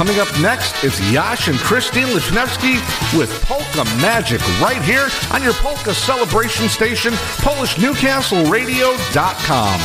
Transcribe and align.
Coming 0.00 0.16
up 0.18 0.32
next, 0.40 0.82
is 0.82 0.98
Yash 1.12 1.48
and 1.48 1.58
Christine 1.58 2.06
Lesniewski 2.06 2.80
with 3.18 3.30
Polka 3.44 3.84
Magic 4.00 4.40
right 4.58 4.80
here 4.80 5.10
on 5.30 5.42
your 5.42 5.52
Polka 5.52 5.92
Celebration 5.92 6.70
Station, 6.70 7.12
PolishNewcastleRadio.com. 7.44 9.80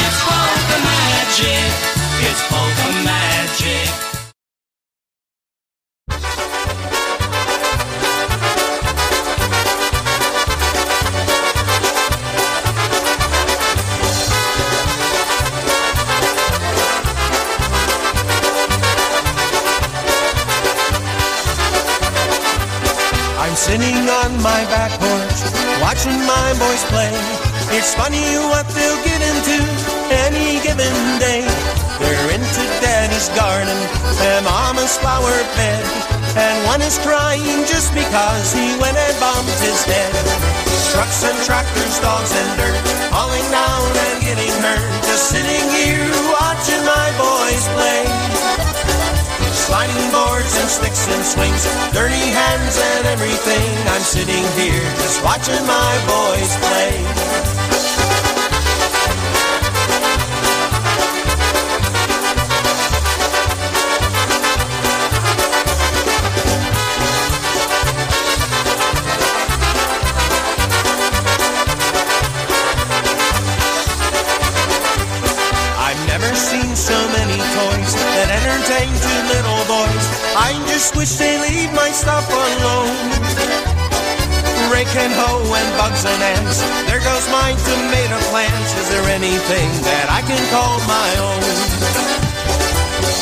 It's 0.00 0.16
Polka 0.24 0.78
Magic. 0.80 1.68
It's 2.24 2.40
Polka 2.48 2.71
It's 27.92 28.00
funny 28.00 28.24
what 28.48 28.64
they'll 28.72 29.04
get 29.04 29.20
into 29.20 29.60
any 30.24 30.56
given 30.64 30.96
day. 31.20 31.44
They're 32.00 32.32
into 32.32 32.64
daddy's 32.80 33.28
garden 33.36 33.68
and 33.68 34.48
mama's 34.48 34.96
flower 34.96 35.36
bed. 35.60 35.84
And 36.32 36.56
one 36.72 36.80
is 36.80 36.96
crying 37.04 37.68
just 37.68 37.92
because 37.92 38.48
he 38.56 38.64
went 38.80 38.96
and 38.96 39.12
bumped 39.20 39.60
his 39.60 39.84
head. 39.84 40.08
Trucks 40.88 41.20
and 41.20 41.36
tractors, 41.44 42.00
dogs 42.00 42.32
and 42.32 42.50
dirt, 42.56 42.80
falling 43.12 43.44
down 43.52 43.84
and 44.08 44.24
getting 44.24 44.56
hurt. 44.64 44.88
Just 45.04 45.28
sitting 45.28 45.66
here 45.76 46.08
watching 46.32 46.80
my 46.88 47.12
boys 47.20 47.64
play. 47.76 48.08
Sliding 49.68 50.08
boards 50.08 50.56
and 50.56 50.68
sticks 50.72 51.04
and 51.12 51.20
swings, 51.20 51.68
dirty 51.92 52.24
hands 52.40 52.72
and 52.96 53.04
everything. 53.12 53.68
I'm 53.92 54.00
sitting 54.00 54.48
here 54.56 54.80
just 55.04 55.20
watching 55.20 55.60
my 55.68 55.92
boys 56.08 56.56
play. 56.56 57.61
There 86.88 87.00
goes 87.00 87.26
my 87.32 87.56
tomato 87.64 88.18
plants. 88.28 88.76
Is 88.76 88.88
there 88.92 89.06
anything 89.08 89.68
that 89.88 90.06
I 90.12 90.20
can 90.26 90.40
call 90.52 90.76
my 90.84 91.08
own? 91.16 91.40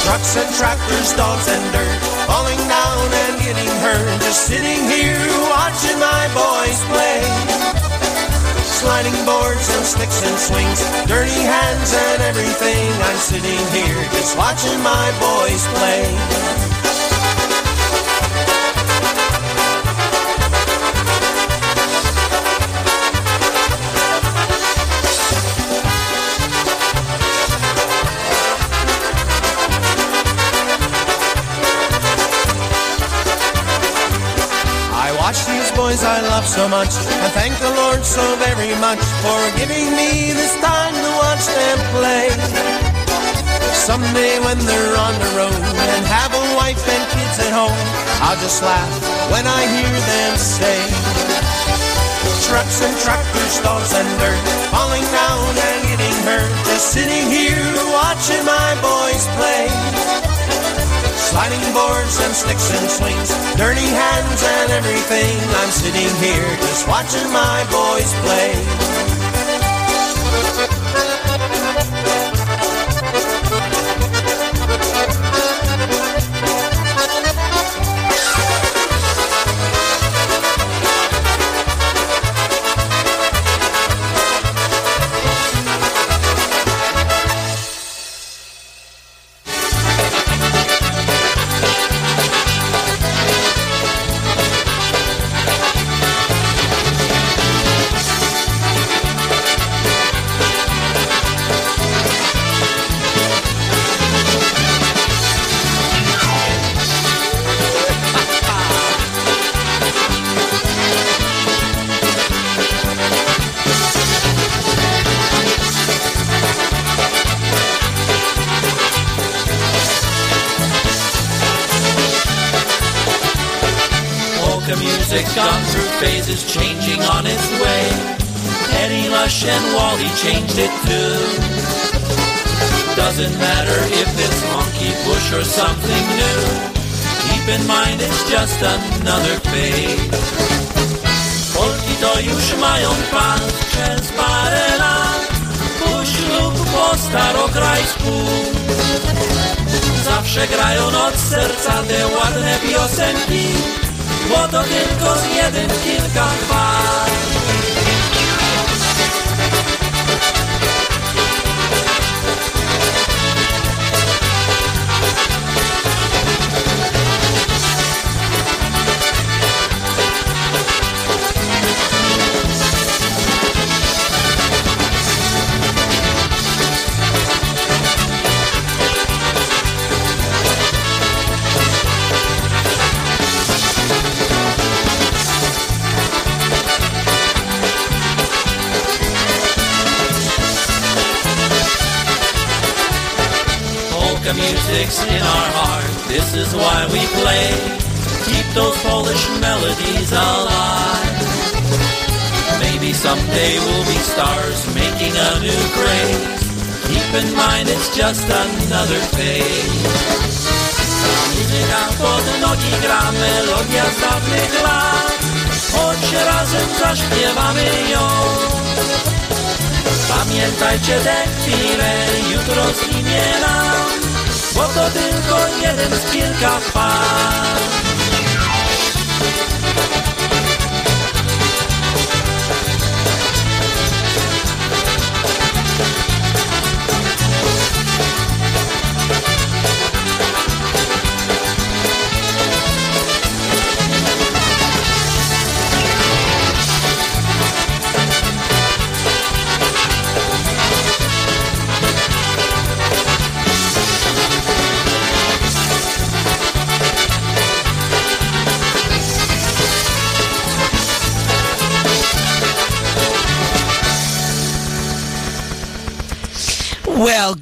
Trucks 0.03 0.34
and 0.34 0.50
tractors, 0.59 1.14
dogs 1.14 1.47
and 1.47 1.62
dirt, 1.70 2.00
falling 2.27 2.59
down 2.67 3.06
and 3.28 3.34
getting 3.39 3.70
hurt. 3.78 4.09
Just 4.27 4.50
sitting 4.50 4.83
here 4.91 5.22
watching 5.47 5.98
my 6.03 6.27
boys 6.34 6.81
play. 6.91 7.22
Sliding 8.67 9.14
boards 9.28 9.69
and 9.77 9.84
sticks 9.84 10.25
and 10.27 10.39
swings, 10.39 10.81
dirty 11.06 11.31
hands 11.31 11.92
and 11.94 12.22
everything. 12.27 12.91
I'm 13.06 13.20
sitting 13.20 13.62
here 13.77 14.03
just 14.17 14.34
watching 14.37 14.81
my 14.83 15.06
boys 15.20 15.62
play. 15.78 16.70
Boys 36.41 36.49
so 36.49 36.69
much 36.69 36.93
and 36.97 37.33
thank 37.33 37.53
the 37.59 37.71
Lord 37.71 38.05
so 38.05 38.23
very 38.37 38.73
much 38.81 39.01
for 39.23 39.41
giving 39.59 39.93
me 39.97 40.33
this 40.33 40.55
time 40.61 40.95
to 40.95 41.11
watch 41.21 41.45
them 41.47 41.78
play. 41.93 42.28
Someday 43.75 44.39
when 44.41 44.59
they're 44.65 44.97
on 44.97 45.15
the 45.21 45.31
road 45.37 45.53
and 45.53 46.03
have 46.06 46.33
a 46.33 46.45
wife 46.56 46.81
and 46.89 47.05
kids 47.12 47.37
at 47.41 47.53
home, 47.53 47.81
I'll 48.25 48.41
just 48.41 48.62
laugh 48.62 48.93
when 49.33 49.47
I 49.47 49.61
hear 49.77 49.97
them 50.12 50.33
say, 50.39 50.81
Trucks 52.49 52.83
and 52.83 52.97
tractors, 52.99 53.61
dogs 53.61 53.93
and 53.95 54.09
dirt, 54.19 54.43
falling 54.71 55.06
down 55.12 55.45
and 55.56 55.81
getting 55.89 56.19
hurt, 56.25 56.50
just 56.67 56.93
sitting 56.93 57.27
here 57.31 57.62
watching 57.93 58.45
my 58.45 58.71
boys 58.81 59.25
play. 59.37 60.30
Sliding 61.31 61.73
boards 61.73 62.19
and 62.19 62.35
sticks 62.35 62.75
and 62.75 62.91
swings, 62.91 63.31
dirty 63.55 63.87
hands 63.87 64.43
and 64.43 64.73
everything. 64.73 65.39
I'm 65.63 65.71
sitting 65.71 66.11
here 66.19 66.57
just 66.57 66.89
watching 66.89 67.31
my 67.31 67.63
boys 67.71 68.13
play. 68.27 69.19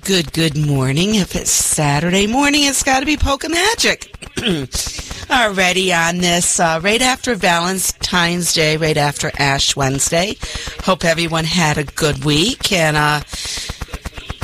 Good, 0.09 0.33
good 0.33 0.57
morning. 0.57 1.17
If 1.17 1.37
it's 1.37 1.51
Saturday 1.51 2.27
morning, 2.27 2.63
it's 2.65 2.83
got 2.83 3.01
to 3.01 3.07
be 3.07 3.19
Polka 3.19 3.51
Magic. 3.51 4.11
Already 5.31 5.93
on 5.93 6.17
this, 6.17 6.59
uh, 6.59 6.81
right 6.83 7.03
after 7.03 7.35
Valentine's 7.35 8.55
Day, 8.55 8.79
right 8.79 8.97
after 8.97 9.31
Ash 9.39 9.77
Wednesday. 9.77 10.37
Hope 10.85 11.05
everyone 11.05 11.45
had 11.45 11.77
a 11.77 11.85
good 11.85 12.25
week. 12.25 12.73
And, 12.73 12.97
uh, 12.97 13.21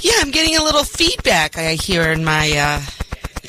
yeah, 0.02 0.12
I'm 0.19 0.31
getting 0.31 0.55
a 0.58 0.62
little 0.62 0.84
feedback 0.84 1.56
I 1.56 1.76
hear 1.76 2.12
in 2.12 2.26
my, 2.26 2.52
uh, 2.52 2.82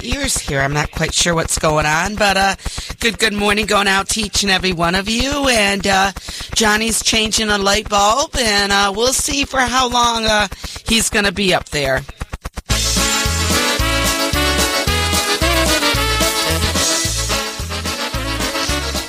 ears 0.06 0.38
here. 0.38 0.62
I'm 0.62 0.74
not 0.74 0.92
quite 0.92 1.14
sure 1.14 1.36
what's 1.36 1.58
going 1.58 1.86
on, 1.86 2.16
but 2.16 2.38
uh, 2.38 2.56
good 3.00 3.20
good 3.20 3.34
morning 3.34 3.66
going 3.66 3.88
out 3.88 4.10
to 4.10 4.22
each 4.22 4.44
and 4.44 4.52
every 4.52 4.74
one 4.74 4.96
of 4.96 5.10
you. 5.10 5.48
And 5.50 5.86
uh, 5.86 6.12
Johnny's 6.54 7.04
changing 7.04 7.50
a 7.50 7.58
light 7.58 7.90
bulb, 7.90 8.36
and 8.38 8.72
uh, 8.72 8.94
we'll 8.96 9.14
see 9.14 9.46
for 9.46 9.60
how 9.60 9.90
long 9.90 10.26
uh, 10.26 10.48
he's 10.88 11.10
going 11.10 11.26
to 11.26 11.32
be 11.32 11.54
up 11.54 11.66
there. 11.70 12.02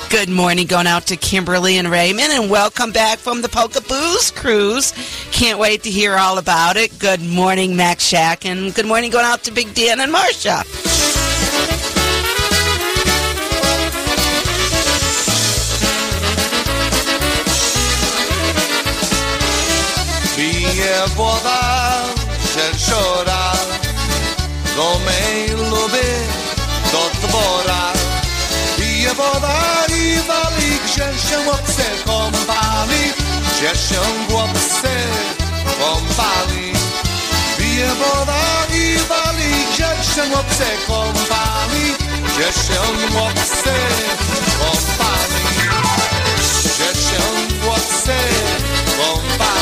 Good 0.08 0.28
morning, 0.30 0.66
going 0.66 0.86
out 0.86 1.08
to 1.08 1.16
Kimberly 1.16 1.76
and 1.76 1.90
Raymond, 1.90 2.32
and 2.32 2.48
welcome 2.48 2.90
back 2.90 3.18
from 3.18 3.42
the 3.42 3.48
Polka 3.48 3.82
Booze 3.82 4.30
Cruise. 4.30 4.94
Can't 5.36 5.58
wait 5.58 5.82
to 5.82 5.90
hear 5.90 6.16
all 6.16 6.38
about 6.38 6.78
it. 6.78 6.98
Good 6.98 7.20
morning, 7.20 7.76
Max 7.76 8.02
Shack, 8.02 8.46
and 8.46 8.74
good 8.74 8.86
morning, 8.86 9.10
going 9.10 9.26
out 9.26 9.44
to 9.44 9.52
Big 9.52 9.74
Dan 9.74 10.00
and 10.00 10.10
Marcia. 10.10 10.64
Bije 20.36 21.04
woda 21.16 21.60
szerszora 22.54 23.52
Do 24.76 25.00
mej 25.04 25.50
luby 25.50 26.08
do 26.92 27.28
dwora 27.28 27.92
Bije 28.78 29.14
woda 29.14 29.84
i 29.88 30.16
wali 30.28 30.78
Gdzie 30.86 31.28
się 31.28 31.44
chłopcy 31.44 31.82
się 33.56 34.00
chłopcy 34.28 34.88
kąpali 35.80 36.72
Bije 37.58 37.88
woda 37.88 38.66
i 38.74 38.98
wali 39.08 39.52
się 39.76 40.22
chłopcy 40.32 40.64
kąpali 40.86 41.94
się 42.36 42.80
chłopcy 43.12 43.74
kąpali 44.58 45.44
się 46.78 47.22
chłopcy 47.62 48.16
kąpali 48.96 49.55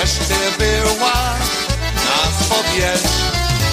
Ty 0.00 0.34
była 0.58 1.12
na 1.94 2.44
spowiedź 2.44 3.12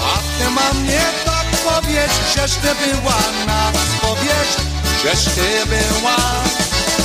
A 0.03 0.17
ty 0.37 0.49
mamie 0.49 1.01
tak 1.25 1.47
powiedz 1.65 2.11
Gdzieś 2.31 2.55
ty 2.55 2.67
była 2.75 3.17
na 3.47 3.71
spowiedź 3.71 4.51
Gdzieś 4.99 5.25
ty 5.25 5.65
była 5.65 6.17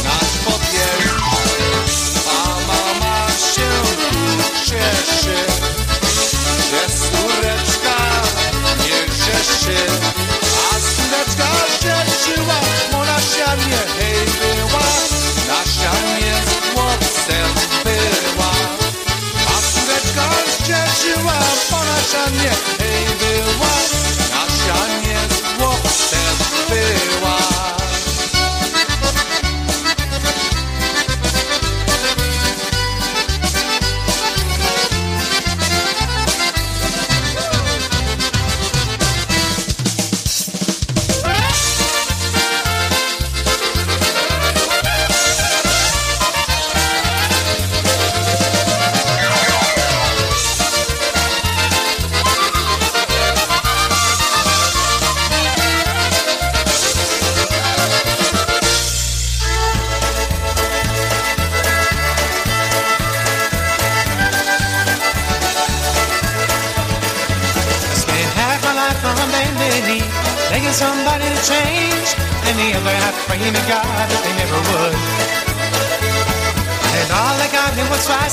na 0.05 0.19
spowiedź. 0.35 1.13
A 2.29 2.49
mama 2.67 3.27
się 3.55 3.71
cieszy 4.65 5.37
że 6.71 6.89
córeczka 6.89 7.97
nie 8.85 9.07
grzeszy, 9.07 9.87
a 10.71 10.81
córeczka 10.81 11.49
cieszyła, 11.81 12.61
bo 12.93 13.05
na 13.05 13.21
sianie 13.21 13.79
hej 13.99 14.52
Deixa-me 22.13 22.92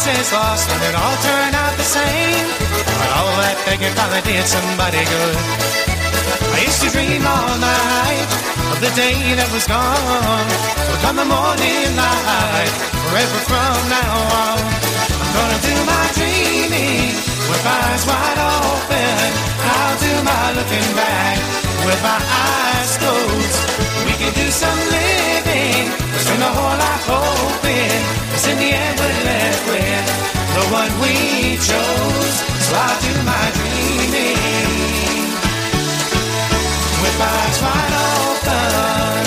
me 0.05 0.15
was 0.15 0.31
lost, 0.31 0.69
and 0.71 0.81
it 0.87 0.95
all 0.95 1.17
turned 1.19 1.55
out 1.55 1.75
the 1.75 1.83
same. 1.83 2.47
But 2.71 3.09
all 3.19 3.33
that 3.43 3.57
begging 3.67 3.91
finally 3.99 4.23
did 4.23 4.45
somebody 4.47 5.03
good. 5.03 5.35
I 6.55 6.57
used 6.63 6.79
to 6.87 6.89
dream 6.93 7.19
all 7.27 7.55
night 7.59 8.29
of 8.71 8.77
the 8.79 8.91
day 8.95 9.17
that 9.35 9.49
was 9.51 9.67
gone. 9.67 10.47
Will 10.87 11.01
come 11.03 11.17
the 11.19 11.27
morning 11.27 11.91
light, 11.99 12.73
forever 13.11 13.39
from 13.43 13.79
now 13.91 14.15
on. 14.39 14.59
I'm 15.19 15.31
gonna 15.35 15.59
do 15.67 15.75
my 15.83 16.05
dreaming 16.15 17.11
with 17.51 17.63
eyes 17.65 18.03
wide 18.07 18.39
open. 18.39 19.25
I'll 19.67 19.97
do 19.99 20.13
my 20.23 20.45
looking 20.55 20.89
back 20.95 21.37
with 21.83 21.99
my 21.99 22.19
eyes 22.23 22.91
closed. 23.03 23.59
We 24.07 24.13
can 24.15 24.31
do 24.31 24.47
some 24.47 24.79
living, 24.95 25.91
spend 26.23 26.43
a 26.45 26.51
whole 26.55 26.77
life 26.77 27.05
hoping. 27.09 28.18
Cause 28.39 28.47
in 28.47 28.57
the 28.57 28.71
end 28.71 28.95
we're 28.97 29.23
left 29.27 29.67
with 29.67 30.07
the 30.55 30.63
one 30.71 30.87
we 31.03 31.59
chose. 31.59 32.35
So 32.63 32.71
I'll 32.71 32.95
do 33.03 33.11
my 33.27 33.51
dreaming 33.51 35.27
with 37.03 37.15
my 37.19 37.27
eyes 37.27 37.59
wide 37.59 37.95
open. 37.99 39.19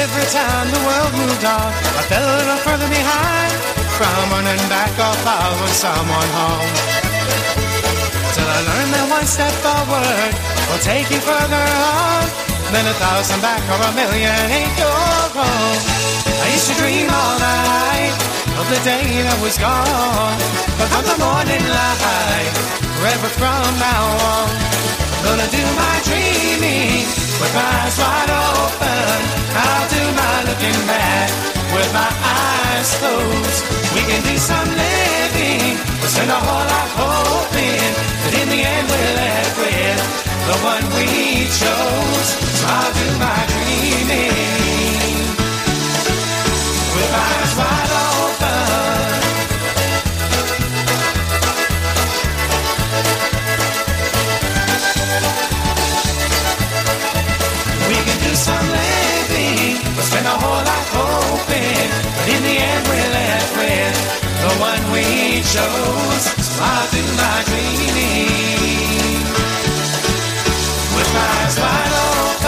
Every 0.00 0.26
time 0.32 0.72
the 0.72 0.80
world 0.80 1.12
moved 1.12 1.44
on, 1.44 1.72
I 1.76 2.02
fell 2.08 2.24
a 2.24 2.36
little 2.40 2.56
further 2.64 2.88
behind 2.88 3.52
from 4.00 4.30
running 4.32 4.68
back 4.72 4.96
or 4.96 5.12
following 5.28 5.76
someone 5.76 6.30
home. 6.40 7.05
I 8.56 8.64
learned 8.64 8.88
that 8.96 9.06
one 9.12 9.28
step 9.28 9.52
forward 9.60 10.32
will 10.72 10.80
take 10.80 11.12
you 11.12 11.20
further 11.20 11.60
on 11.60 12.24
than 12.72 12.88
a 12.88 12.96
thousand 12.96 13.44
back 13.44 13.60
or 13.68 13.76
a 13.84 13.92
million 13.92 14.32
ain't 14.48 14.72
your 14.80 14.96
home. 15.36 15.80
I 16.40 16.46
used 16.56 16.64
to 16.72 16.76
dream 16.80 17.04
all 17.04 17.36
night 17.36 18.16
of 18.56 18.64
the 18.72 18.80
day 18.80 19.20
that 19.28 19.36
was 19.44 19.60
gone, 19.60 20.40
but 20.80 20.88
come 20.88 21.04
the 21.04 21.20
morning 21.20 21.64
light, 21.68 22.52
forever 22.96 23.28
from 23.28 23.76
now 23.76 24.08
on. 24.24 24.48
Gonna 25.20 25.48
do 25.52 25.60
my 25.76 25.96
dreaming 26.08 27.04
with 27.36 27.52
my 27.52 27.60
eyes 27.60 27.96
wide 28.00 28.32
open. 28.32 29.20
I'll 29.52 29.88
do 29.92 30.00
my 30.16 30.34
looking 30.48 30.80
back 30.88 31.28
with 31.76 31.92
my 31.92 32.08
eyes 32.08 32.88
closed. 33.04 33.60
We 33.92 34.00
can 34.08 34.24
do 34.24 34.40
some 34.40 34.64
living, 34.64 35.05
we'll 36.00 36.12
spend 36.16 36.30
a 36.30 36.40
whole 36.46 36.66
life 36.74 36.94
hoping 36.96 37.92
that 38.22 38.34
in 38.40 38.48
the 38.54 38.60
end 38.74 38.86
we're 38.90 39.14
left 39.20 39.54
with 39.62 40.00
the 40.48 40.56
one 40.62 40.84
we 40.96 41.46
chose. 41.60 42.28
So 42.58 42.64
I'll 42.66 42.92
do 42.94 43.08
my 43.18 43.40
dreaming 43.52 44.34
with 46.94 47.10
my 47.14 47.24
eyes 47.36 47.52
wide 47.58 47.92
open. 48.06 48.86
We 57.90 57.98
can 58.06 58.18
do 58.26 58.32
some 58.34 58.66
living, 58.78 59.78
we'll 59.94 60.06
spend 60.10 60.26
a 60.26 60.36
whole 60.42 60.62
life 60.70 60.90
hoping, 60.94 61.88
but 62.16 62.26
in 62.34 62.42
the 62.42 62.56
end 62.70 62.82
we're 62.88 63.10
left 63.18 63.56
with 63.56 63.65
we 64.96 65.42
chose. 65.42 66.24
So 66.48 66.62
I'll 66.64 66.88
do 66.90 67.02
my 67.20 67.38
dreaming 67.48 69.24
with 70.96 71.08
my 71.14 71.26
eyes 71.38 71.56
wide 71.60 71.92
open. 72.08 72.45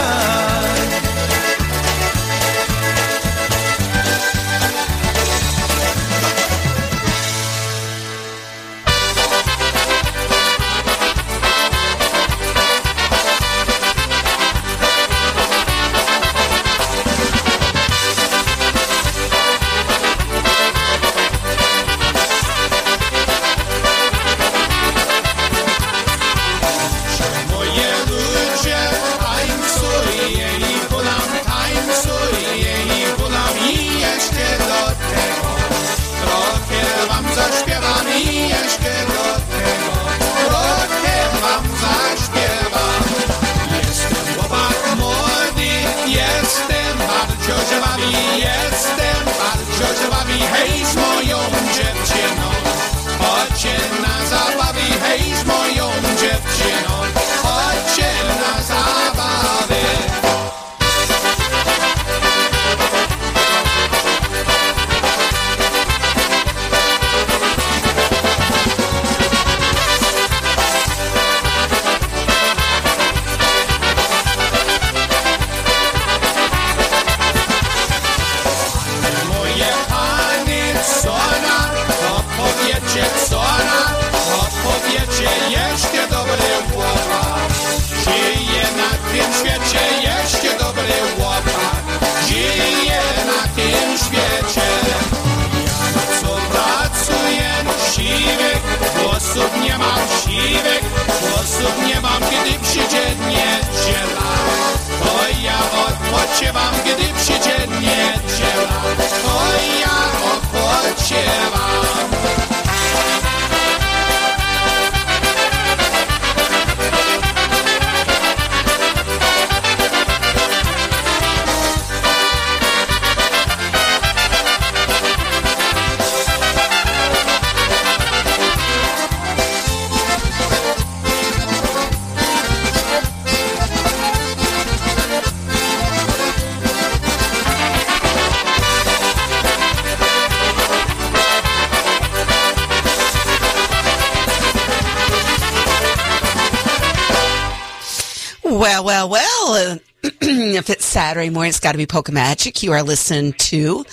Saturday 151.19 151.33
morning, 151.33 151.49
it's 151.49 151.59
got 151.59 151.73
to 151.73 151.77
be 151.77 151.85
Polka 151.85 152.13
Magic. 152.13 152.63
You 152.63 152.71
are 152.71 152.81
listening 152.81 153.33
to 153.33 153.83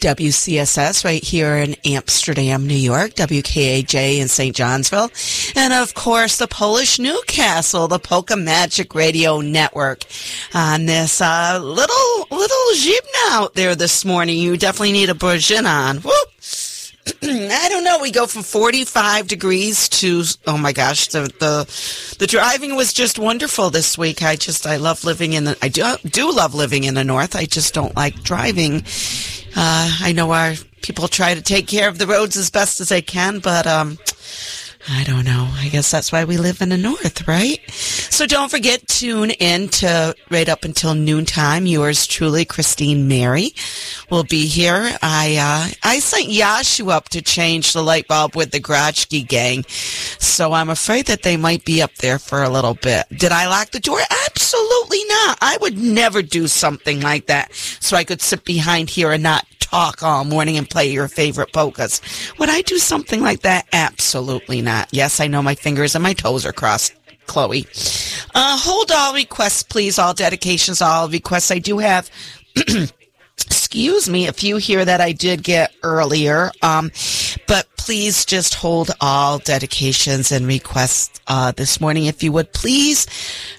WCSS 0.00 1.04
right 1.04 1.22
here 1.22 1.54
in 1.54 1.76
Amsterdam, 1.84 2.66
New 2.66 2.74
York, 2.74 3.12
WKAJ 3.12 4.18
in 4.18 4.26
St. 4.26 4.56
Johnsville, 4.56 5.08
and 5.54 5.72
of 5.72 5.94
course 5.94 6.38
the 6.38 6.48
Polish 6.48 6.98
Newcastle, 6.98 7.86
the 7.86 8.00
Polka 8.00 8.36
Magic 8.36 8.96
Radio 8.96 9.40
Network. 9.40 10.02
On 10.54 10.86
this 10.86 11.20
uh, 11.20 11.60
little 11.62 12.26
little 12.32 12.74
zimna 12.74 13.30
out 13.30 13.54
there 13.54 13.76
this 13.76 14.04
morning, 14.04 14.36
you 14.36 14.56
definitely 14.56 14.90
need 14.90 15.08
a 15.08 15.14
Bergin 15.14 15.66
on. 15.66 15.98
Whoop. 15.98 16.28
I 17.22 17.68
don't 17.68 17.84
know 17.84 17.92
know, 17.92 18.02
we 18.02 18.10
go 18.10 18.26
from 18.26 18.42
45 18.42 19.28
degrees 19.28 19.88
to, 19.90 20.24
oh 20.46 20.56
my 20.56 20.72
gosh, 20.72 21.08
the, 21.08 21.22
the, 21.38 21.66
the 22.22 22.28
driving 22.28 22.76
was 22.76 22.92
just 22.92 23.18
wonderful 23.18 23.68
this 23.68 23.98
week. 23.98 24.22
I 24.22 24.36
just, 24.36 24.64
I 24.64 24.76
love 24.76 25.02
living 25.02 25.32
in 25.32 25.42
the, 25.42 25.58
I 25.60 25.66
do, 25.66 25.96
do 26.04 26.30
love 26.30 26.54
living 26.54 26.84
in 26.84 26.94
the 26.94 27.02
north. 27.02 27.34
I 27.34 27.46
just 27.46 27.74
don't 27.74 27.96
like 27.96 28.22
driving. 28.22 28.84
Uh, 29.56 29.90
I 30.00 30.12
know 30.14 30.30
our 30.30 30.54
people 30.82 31.08
try 31.08 31.34
to 31.34 31.42
take 31.42 31.66
care 31.66 31.88
of 31.88 31.98
the 31.98 32.06
roads 32.06 32.36
as 32.36 32.48
best 32.48 32.80
as 32.80 32.90
they 32.90 33.02
can, 33.02 33.40
but, 33.40 33.66
um, 33.66 33.98
I 34.88 35.02
don't 35.02 35.24
know. 35.24 35.48
I 35.52 35.66
guess 35.66 35.90
that's 35.90 36.12
why 36.12 36.24
we 36.24 36.36
live 36.36 36.62
in 36.62 36.68
the 36.68 36.78
north, 36.78 37.26
right? 37.26 37.58
So 37.70 38.24
don't 38.24 38.52
forget, 38.52 38.86
tune 38.86 39.30
in 39.30 39.68
to 39.68 40.14
right 40.30 40.48
up 40.48 40.64
until 40.64 40.94
noontime. 40.94 41.66
Yours 41.66 42.06
truly, 42.06 42.44
Christine 42.44 43.08
Mary, 43.08 43.50
will 44.10 44.24
be 44.24 44.46
here. 44.46 44.96
I 45.02 45.36
uh, 45.36 45.74
I 45.82 45.98
sent 45.98 46.28
Yashu 46.28 46.90
up 46.90 47.08
to 47.10 47.22
change 47.22 47.72
the 47.72 47.82
light 47.82 48.08
bulb 48.08 48.36
with 48.36 48.50
the 48.50 48.60
Grotchki 48.60 49.26
gang, 49.26 49.64
so 49.68 50.52
I'm 50.52 50.70
afraid 50.70 51.06
that 51.06 51.22
they 51.22 51.36
might 51.36 51.64
be 51.64 51.82
up 51.82 51.94
there 51.96 52.18
for 52.18 52.42
a 52.42 52.48
little 52.48 52.74
bit. 52.74 53.06
Did 53.10 53.32
I 53.32 53.48
lock 53.48 53.70
the 53.70 53.80
door? 53.80 54.00
Absolutely 54.26 55.04
not. 55.04 55.38
I 55.40 55.58
would 55.60 55.78
never 55.78 56.22
do 56.22 56.46
something 56.46 57.00
like 57.00 57.26
that 57.26 57.54
so 57.54 57.96
I 57.96 58.04
could 58.04 58.20
sit 58.20 58.44
behind 58.44 58.90
here 58.90 59.12
and 59.12 59.22
not 59.22 59.46
talk 59.58 60.02
all 60.02 60.24
morning 60.24 60.58
and 60.58 60.68
play 60.68 60.90
your 60.90 61.08
favorite 61.08 61.52
polkas. 61.52 62.00
Would 62.38 62.50
I 62.50 62.60
do 62.60 62.76
something 62.78 63.22
like 63.22 63.40
that? 63.40 63.66
Absolutely 63.72 64.60
not. 64.60 64.88
Yes, 64.92 65.18
I 65.18 65.28
know 65.28 65.42
my 65.42 65.54
fingers 65.54 65.94
and 65.94 66.02
my 66.02 66.12
toes 66.12 66.44
are 66.44 66.52
crossed. 66.52 66.94
Chloe. 67.26 67.66
Uh, 68.34 68.58
hold 68.58 68.90
all 68.90 69.14
requests, 69.14 69.62
please. 69.62 69.98
All 69.98 70.12
dedications, 70.12 70.82
all 70.82 71.08
requests. 71.08 71.50
I 71.50 71.58
do 71.58 71.78
have 71.78 72.10
excuse 73.46 74.08
me, 74.08 74.26
a 74.26 74.32
few 74.32 74.56
here 74.56 74.84
that 74.84 75.00
I 75.00 75.12
did 75.12 75.42
get 75.42 75.74
earlier. 75.82 76.50
Um, 76.62 76.90
but 77.46 77.66
please 77.76 78.24
just 78.24 78.54
hold 78.54 78.90
all 79.00 79.38
dedications 79.38 80.30
and 80.30 80.46
requests 80.46 81.20
uh, 81.26 81.52
this 81.52 81.80
morning, 81.80 82.06
if 82.06 82.22
you 82.22 82.32
would, 82.32 82.52
please. 82.52 83.06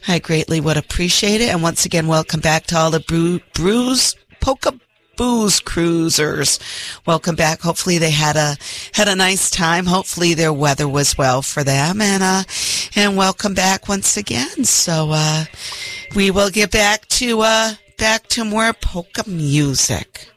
I 0.08 0.20
greatly 0.20 0.62
would 0.62 0.78
appreciate 0.78 1.42
it. 1.42 1.50
And 1.50 1.62
once 1.62 1.86
again, 1.86 2.08
welcome 2.08 2.40
back 2.40 2.66
to 2.68 2.78
all 2.78 2.92
the 2.92 3.00
Bru- 3.02 3.40
Brews 3.54 4.16
Polka 4.40 4.74
booze 5.16 5.60
cruisers. 5.60 6.60
Welcome 7.06 7.36
back. 7.36 7.62
Hopefully 7.62 7.98
they 7.98 8.12
had 8.12 8.36
a 8.36 8.56
had 8.94 9.08
a 9.08 9.16
nice 9.16 9.50
time. 9.50 9.86
Hopefully 9.86 10.34
their 10.34 10.54
weather 10.54 10.88
was 10.88 11.18
well 11.18 11.42
for 11.42 11.64
them 11.64 12.02
and 12.02 12.24
uh 12.24 12.44
and 12.96 13.16
welcome 13.16 13.54
back 13.54 13.88
once 13.88 14.18
again. 14.18 14.64
So 14.66 15.12
uh 15.12 15.46
we 16.16 16.32
will 16.32 16.50
get 16.50 16.72
back 16.72 17.08
to 17.10 17.42
uh 17.42 17.74
back 18.04 18.28
to 18.28 18.44
more 18.44 18.74
polka 18.74 19.24
music. 19.30 20.33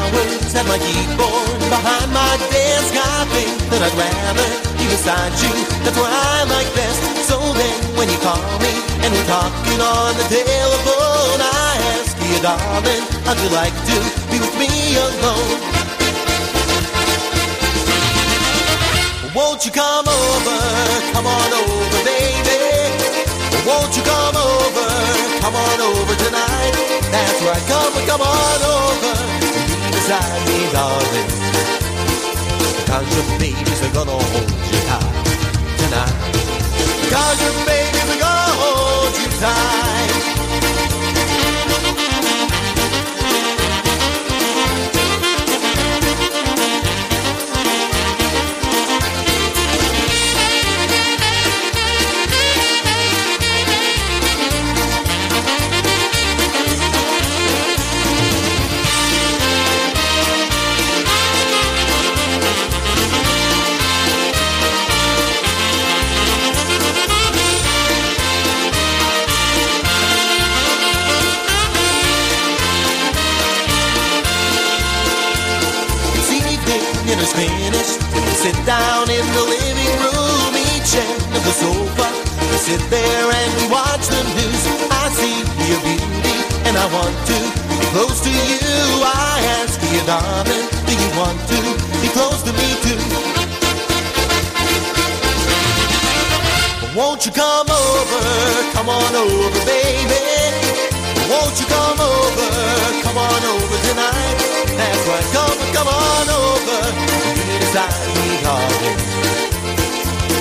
Hours 0.00 0.54
at 0.54 0.66
my 0.66 0.78
keyboard 0.80 1.60
behind 1.68 2.08
my 2.12 2.32
desk. 2.48 2.94
I 2.96 3.24
think 3.32 3.52
that 3.70 3.80
I'd 3.84 3.96
rather 3.96 4.48
be 4.76 4.84
beside 4.88 5.34
you. 5.44 5.52
That's 5.84 5.96
why 5.96 6.08
I 6.08 6.44
like 6.48 6.70
best. 6.74 7.00
So 7.28 7.36
then, 7.54 7.76
when 7.96 8.08
you 8.08 8.18
call 8.24 8.40
me 8.64 8.72
and 9.04 9.10
we're 9.12 9.28
talking 9.28 9.80
on 9.80 10.12
the 10.16 10.26
telephone, 10.26 11.40
I 11.40 11.72
ask 11.96 12.16
you, 12.18 12.36
darling, 12.40 13.04
how'd 13.26 13.38
you 13.44 13.50
like 13.52 13.76
to 13.90 13.96
be 14.32 14.36
with 14.40 14.56
me 14.56 14.70
alone? 14.96 15.60
Won't 19.34 19.64
you 19.64 19.70
come 19.70 20.08
over? 20.08 20.58
Come 21.14 21.26
on 21.26 21.50
over, 21.54 22.00
baby. 22.02 22.58
Won't 23.68 23.94
you 23.96 24.02
come 24.02 24.36
over? 24.36 24.88
Come 25.44 25.54
on 25.54 25.78
over 25.80 26.14
tonight. 26.24 26.74
That's 27.14 27.40
right, 27.46 27.64
come 27.70 27.94
come 28.10 28.22
on 28.22 28.60
over. 28.74 29.49
Be 30.10 30.16
beside 30.16 30.42
me, 30.48 30.72
darling. 30.72 31.30
Cause 32.84 33.06
your 33.14 33.38
babies 33.38 33.80
are 33.84 33.94
gonna 33.94 34.10
hold 34.10 34.50
you 34.50 34.80
tight 34.90 35.24
tonight. 35.78 36.14
Cause 37.12 37.38
your 37.40 37.54
babies 37.64 38.08
are 38.10 38.18
gonna 38.18 38.58
hold 38.58 39.16
you 39.16 39.28
tight. 39.38 39.99
Sit 78.40 78.56
down 78.64 79.04
in 79.10 79.26
the 79.36 79.44
living 79.52 79.96
room, 80.00 80.52
each 80.72 80.96
end 80.96 81.20
of 81.36 81.44
the 81.44 81.52
sofa. 81.52 82.08
We 82.48 82.56
sit 82.56 82.80
there 82.88 83.28
and 83.28 83.50
we 83.60 83.68
watch 83.68 84.08
the 84.08 84.22
news. 84.32 84.64
I 84.88 85.12
see 85.12 85.44
your 85.68 85.80
beauty 85.84 86.36
and 86.64 86.72
I 86.72 86.86
want 86.88 87.12
to 87.28 87.36
be 87.68 87.76
close 87.92 88.16
to 88.24 88.32
you. 88.32 88.56
I 89.04 89.44
ask 89.60 89.76
you, 89.92 90.00
darling, 90.08 90.64
do 90.88 90.92
you 90.96 91.10
want 91.20 91.36
to 91.52 91.60
be 92.00 92.08
close 92.16 92.40
to 92.48 92.52
me 92.56 92.68
too? 92.80 93.00
Won't 96.96 97.26
you 97.26 97.32
come 97.32 97.68
over? 97.68 98.24
Come 98.72 98.88
on 98.88 99.12
over, 99.20 99.60
baby. 99.68 100.24
Won't 101.28 101.60
you 101.60 101.66
come 101.68 102.00
over? 102.00 102.48
Come 103.04 103.18
on 103.18 103.40
over 103.52 103.76
tonight. 103.84 104.59
That's 104.78 105.02
right, 105.08 105.26
come, 105.32 105.58
come 105.74 105.88
on 105.88 106.26
over. 106.30 106.80
Be 107.46 107.56
beside 107.58 107.94
me, 108.14 108.28
darling. 108.44 108.98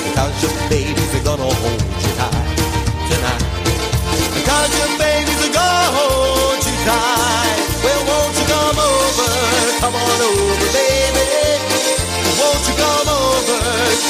Because 0.03 0.35
your 0.43 0.53
babies 0.69 1.11
are 1.15 1.23
gonna 1.23 1.49
hold 1.49 1.81
you 1.81 2.11
tight 2.19 2.57
tonight. 3.09 3.43
Because 4.35 4.69
your 4.79 4.91
babies 4.99 5.39
are 5.47 5.53
gonna 5.53 5.97
hold 5.97 6.59
you 6.65 6.75
tight. 6.85 7.59
Well, 7.83 8.01
won't 8.09 8.35
you 8.39 8.45
come 8.51 8.79
over? 8.79 9.29
Come 9.81 9.95
on 9.95 10.19
over, 10.21 10.69
baby. 10.75 11.25
Won't 12.39 12.63
you 12.67 12.75
come 12.75 13.09
over? 13.09 13.59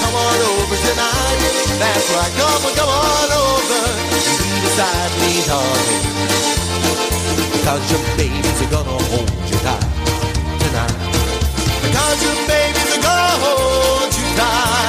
Come 0.02 0.16
on 0.16 0.40
over 0.50 0.78
tonight. 0.88 1.40
That's 1.80 2.08
right, 2.16 2.34
come 2.40 2.66
on, 2.68 2.74
come 2.76 2.90
on 2.90 3.30
over. 3.32 3.82
Be 4.50 4.58
beside 4.66 5.14
me, 5.22 5.34
darling. 5.48 6.04
Because 7.54 7.84
your 7.92 8.04
babies 8.18 8.58
are 8.64 8.72
gonna 8.72 8.98
hold 9.14 9.30
you 9.50 9.58
tight. 9.62 9.99
Babies 12.10 12.98
are 12.98 13.02
gonna 13.04 13.46
hold 13.46 14.18
you 14.18 14.36
tight. 14.36 14.89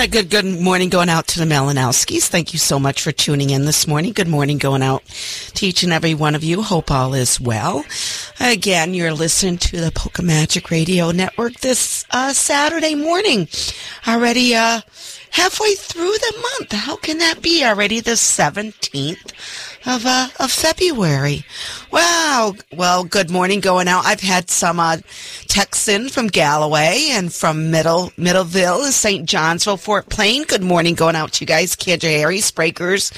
A 0.00 0.08
good 0.08 0.30
good 0.30 0.46
morning 0.46 0.88
going 0.88 1.10
out 1.10 1.26
to 1.26 1.38
the 1.38 1.44
Malinowskis. 1.44 2.26
Thank 2.26 2.54
you 2.54 2.58
so 2.58 2.80
much 2.80 3.02
for 3.02 3.12
tuning 3.12 3.50
in 3.50 3.66
this 3.66 3.86
morning. 3.86 4.14
Good 4.14 4.28
morning 4.28 4.56
going 4.56 4.82
out 4.82 5.04
to 5.56 5.66
each 5.66 5.82
and 5.82 5.92
every 5.92 6.14
one 6.14 6.34
of 6.34 6.42
you. 6.42 6.62
Hope 6.62 6.90
all 6.90 7.12
is 7.12 7.38
well. 7.38 7.84
Again, 8.40 8.94
you're 8.94 9.12
listening 9.12 9.58
to 9.58 9.78
the 9.78 9.92
Polka 9.92 10.22
Magic 10.22 10.70
Radio 10.70 11.10
Network 11.10 11.52
this 11.60 12.06
uh, 12.12 12.32
Saturday 12.32 12.94
morning. 12.94 13.46
Already 14.08 14.54
uh, 14.54 14.80
halfway 15.32 15.74
through 15.74 16.12
the 16.12 16.48
month. 16.58 16.72
How 16.72 16.96
can 16.96 17.18
that 17.18 17.42
be? 17.42 17.62
Already 17.62 18.00
the 18.00 18.12
17th 18.12 19.34
of 19.86 20.04
uh, 20.04 20.28
of 20.38 20.50
February. 20.50 21.44
Wow. 21.90 22.54
Well, 22.72 23.04
good 23.04 23.30
morning 23.30 23.60
going 23.60 23.88
out. 23.88 24.04
I've 24.04 24.20
had 24.20 24.50
some 24.50 24.78
uh, 24.78 24.98
texts 25.48 25.88
in 25.88 26.08
from 26.08 26.26
Galloway 26.26 27.08
and 27.12 27.32
from 27.32 27.70
Middle 27.70 28.10
Middleville 28.18 28.90
St. 28.90 29.26
Johnsville, 29.26 29.76
Fort 29.76 30.08
Plain. 30.08 30.44
Good 30.44 30.62
morning 30.62 30.94
going 30.94 31.16
out 31.16 31.32
to 31.32 31.44
you 31.44 31.46
guys, 31.46 31.74
KJ 31.76 32.18
Harry, 32.18 32.38
Sprakers. 32.38 33.12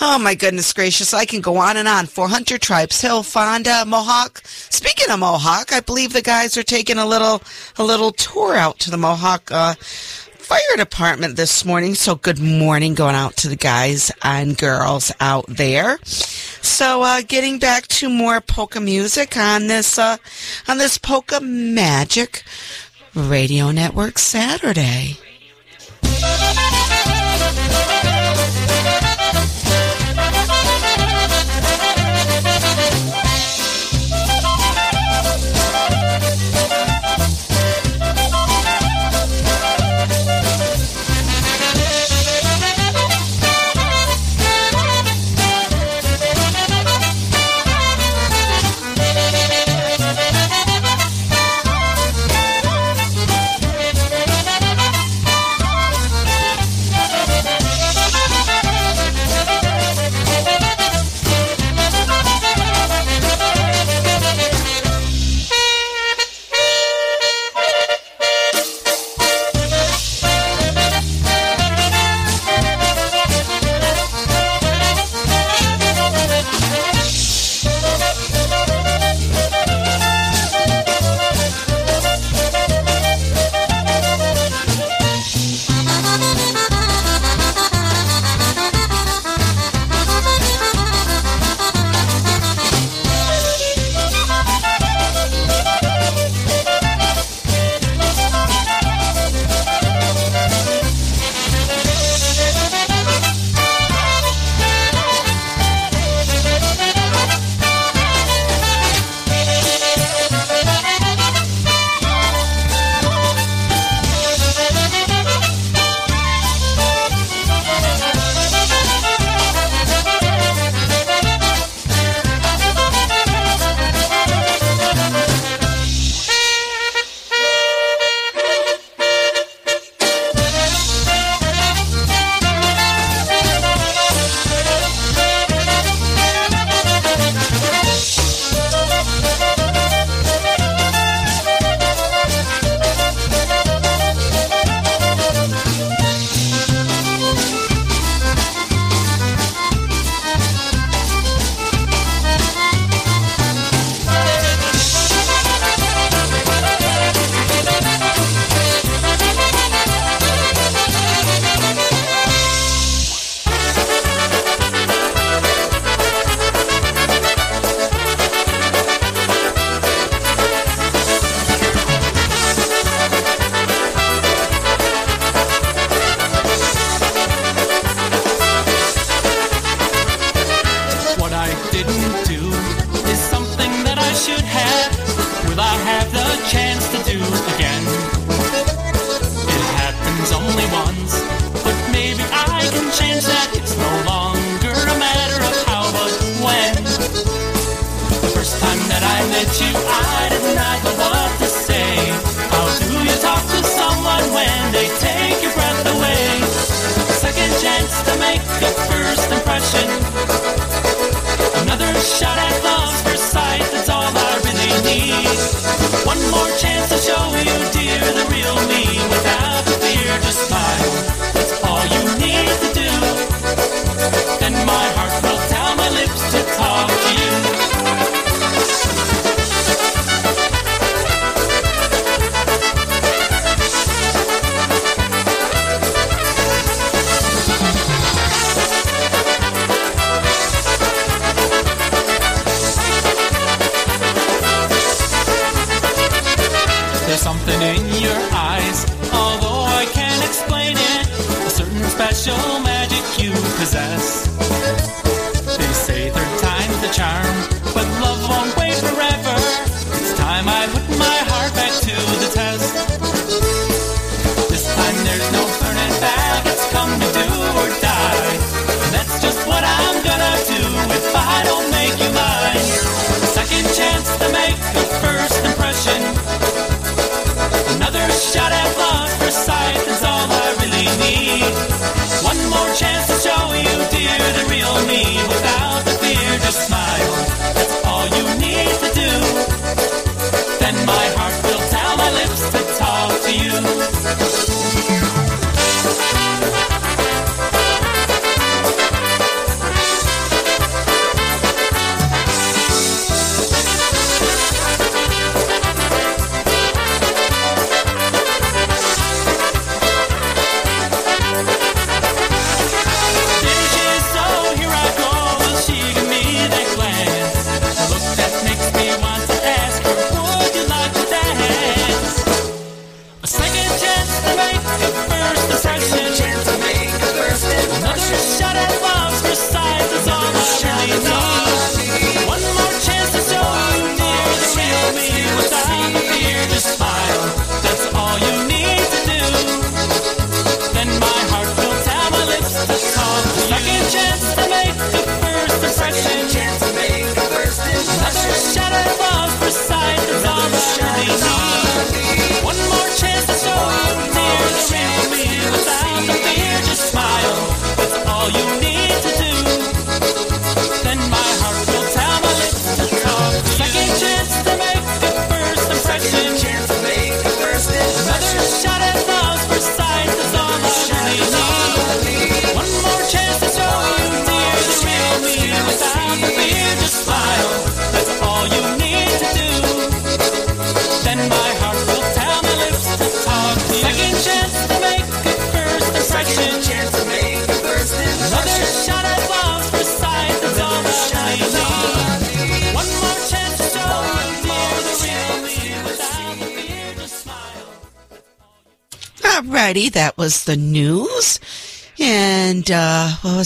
Oh 0.00 0.18
my 0.18 0.34
goodness 0.34 0.72
gracious, 0.72 1.12
I 1.12 1.24
can 1.24 1.40
go 1.40 1.56
on 1.58 1.76
and 1.76 1.88
on. 1.88 2.06
400 2.06 2.60
Tribes 2.60 3.00
Hill, 3.00 3.22
Fonda, 3.22 3.84
Mohawk. 3.86 4.42
Speaking 4.44 5.10
of 5.10 5.18
Mohawk, 5.18 5.72
I 5.72 5.80
believe 5.80 6.12
the 6.12 6.22
guys 6.22 6.56
are 6.56 6.62
taking 6.62 6.98
a 6.98 7.06
little 7.06 7.42
a 7.76 7.84
little 7.84 8.12
tour 8.12 8.56
out 8.56 8.78
to 8.80 8.90
the 8.90 8.96
Mohawk. 8.98 9.50
Uh, 9.50 9.74
fire 10.48 10.78
department 10.78 11.36
this 11.36 11.62
morning. 11.62 11.94
So 11.94 12.14
good 12.14 12.38
morning 12.38 12.94
going 12.94 13.14
out 13.14 13.36
to 13.36 13.48
the 13.48 13.56
guys 13.56 14.10
and 14.22 14.56
girls 14.56 15.12
out 15.20 15.44
there. 15.46 15.98
So 16.04 17.02
uh, 17.02 17.20
getting 17.20 17.58
back 17.58 17.86
to 17.88 18.08
more 18.08 18.40
polka 18.40 18.80
music 18.80 19.36
on 19.36 19.66
this 19.66 19.98
uh, 19.98 20.16
on 20.66 20.78
this 20.78 20.96
polka 20.96 21.40
magic 21.42 22.44
radio 23.14 23.70
network 23.72 24.16
Saturday. 24.18 25.18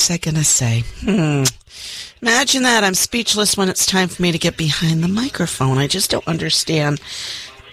Was 0.03 0.11
I 0.11 0.19
going 0.19 0.35
to 0.35 0.43
say? 0.43 0.83
Hmm. 1.03 1.45
Imagine 2.23 2.65
that. 2.65 2.83
I'm 2.83 2.95
speechless 2.95 3.57
when 3.57 3.69
it's 3.69 3.87
time 3.87 4.09
for 4.09 4.21
me 4.21 4.33
to 4.33 4.39
get 4.39 4.57
behind 4.57 5.01
the 5.01 5.09
microphone. 5.09 5.79
I 5.79 5.87
just 5.87 6.11
don't 6.11 6.27
understand 6.27 7.01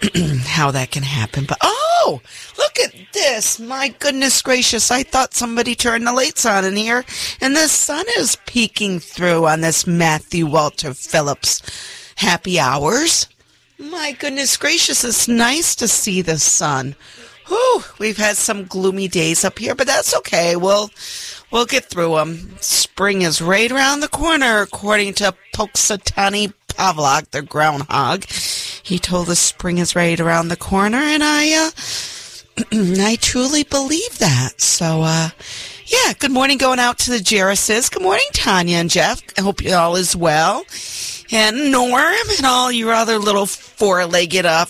how 0.44 0.70
that 0.70 0.92
can 0.92 1.02
happen. 1.02 1.46
But 1.48 1.58
oh, 1.62 2.22
look 2.56 2.80
at 2.80 2.94
this. 3.14 3.60
My 3.60 3.88
goodness 3.88 4.44
gracious. 4.44 4.92
I 4.92 5.02
thought 5.02 5.34
somebody 5.34 5.74
turned 5.74 6.06
the 6.06 6.14
lights 6.14 6.46
on 6.46 6.66
in 6.66 6.76
here 6.76 7.04
and 7.42 7.56
the 7.56 7.68
sun 7.68 8.06
is 8.20 8.38
peeking 8.46 9.00
through 9.00 9.48
on 9.48 9.62
this 9.62 9.88
Matthew 9.88 10.46
Walter 10.46 10.94
Phillips 10.94 11.64
happy 12.16 12.60
hours. 12.60 13.28
My 13.80 14.12
goodness 14.12 14.56
gracious. 14.56 15.04
It's 15.04 15.28
nice 15.28 15.76
to 15.78 15.88
see 15.88 16.22
the 16.22 16.38
sun. 16.38 16.96
Whew, 17.48 17.84
we've 17.98 18.18
had 18.18 18.38
some 18.38 18.66
gloomy 18.66 19.08
days 19.08 19.44
up 19.44 19.58
here, 19.58 19.74
but 19.74 19.88
that's 19.88 20.16
okay. 20.18 20.56
We'll 20.56 20.92
we'll 21.52 21.66
get 21.66 21.86
through 21.86 22.16
them. 22.16 22.56
Spring 22.60 23.22
is 23.22 23.42
right 23.42 23.72
around 23.72 24.00
the 24.00 24.08
corner, 24.08 24.62
according 24.62 25.14
to 25.16 25.34
Punxsutawney 25.54 26.54
Pavlok, 26.68 27.30
the 27.32 27.42
groundhog. 27.42 28.26
He 28.26 29.00
told 29.00 29.30
us 29.30 29.40
spring 29.40 29.78
is 29.78 29.96
right 29.96 30.20
around 30.20 30.48
the 30.48 30.58
corner, 30.58 30.98
and 30.98 31.24
I 31.24 31.68
uh, 31.68 31.72
I 33.02 33.18
truly 33.22 33.64
believe 33.64 34.18
that. 34.20 34.62
So, 34.62 35.02
uh, 35.04 35.30
yeah. 35.86 36.14
Good 36.18 36.32
morning, 36.32 36.58
going 36.58 36.80
out 36.80 37.00
to 37.00 37.12
the 37.12 37.18
Jerises. 37.18 37.92
Good 37.92 38.04
morning, 38.04 38.26
Tanya 38.34 38.78
and 38.78 38.90
Jeff. 38.90 39.22
I 39.38 39.42
hope 39.42 39.62
you 39.62 39.74
all 39.74 39.96
is 39.96 40.16
well, 40.16 40.66
and 41.32 41.72
Norm 41.72 42.30
and 42.38 42.46
all 42.46 42.72
your 42.72 42.94
other 42.94 43.18
little 43.18 43.46
four-legged 43.46 44.46
uh, 44.46 44.66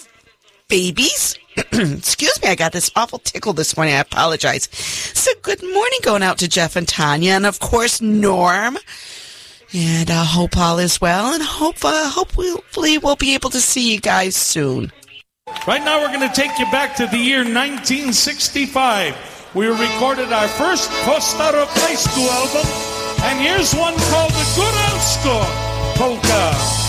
babies. 0.67 1.37
Excuse 1.73 2.41
me, 2.41 2.49
I 2.49 2.55
got 2.55 2.71
this 2.71 2.89
awful 2.95 3.19
tickle 3.19 3.53
this 3.53 3.75
morning. 3.75 3.95
I 3.95 3.99
apologize. 3.99 4.69
So, 4.71 5.31
good 5.41 5.61
morning 5.61 5.99
going 6.03 6.23
out 6.23 6.37
to 6.39 6.47
Jeff 6.47 6.75
and 6.75 6.87
Tanya, 6.87 7.33
and 7.33 7.45
of 7.45 7.59
course, 7.59 8.01
Norm. 8.01 8.77
And 9.73 10.09
I 10.09 10.21
uh, 10.21 10.23
hope 10.23 10.57
all 10.57 10.79
is 10.79 11.01
well, 11.01 11.33
and 11.33 11.43
hope 11.43 11.83
uh, 11.83 12.09
hopefully 12.09 12.97
we'll 12.97 13.17
be 13.17 13.35
able 13.35 13.51
to 13.51 13.61
see 13.61 13.93
you 13.93 13.99
guys 13.99 14.35
soon. 14.35 14.91
Right 15.67 15.83
now, 15.83 15.99
we're 15.99 16.15
going 16.15 16.27
to 16.27 16.35
take 16.35 16.57
you 16.59 16.65
back 16.71 16.95
to 16.95 17.05
the 17.07 17.17
year 17.17 17.39
1965. 17.39 19.15
We 19.53 19.67
recorded 19.67 20.31
our 20.31 20.47
first 20.47 20.89
Postaro 21.03 21.65
High 21.67 21.95
School 21.95 22.29
album, 22.29 22.65
and 23.25 23.39
here's 23.39 23.73
one 23.73 23.95
called 24.09 24.31
The 24.31 24.45
Góralsko 24.55 25.43
Polka. 25.97 26.88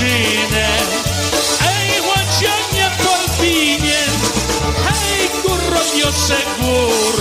dziewczynę 0.00 0.68
Ej, 1.68 2.00
łaciania 2.00 2.90
porbinie 2.90 3.98
Hej, 4.84 5.28
kurro, 5.42 5.80
wioszę 5.96 6.36
gór 6.60 7.19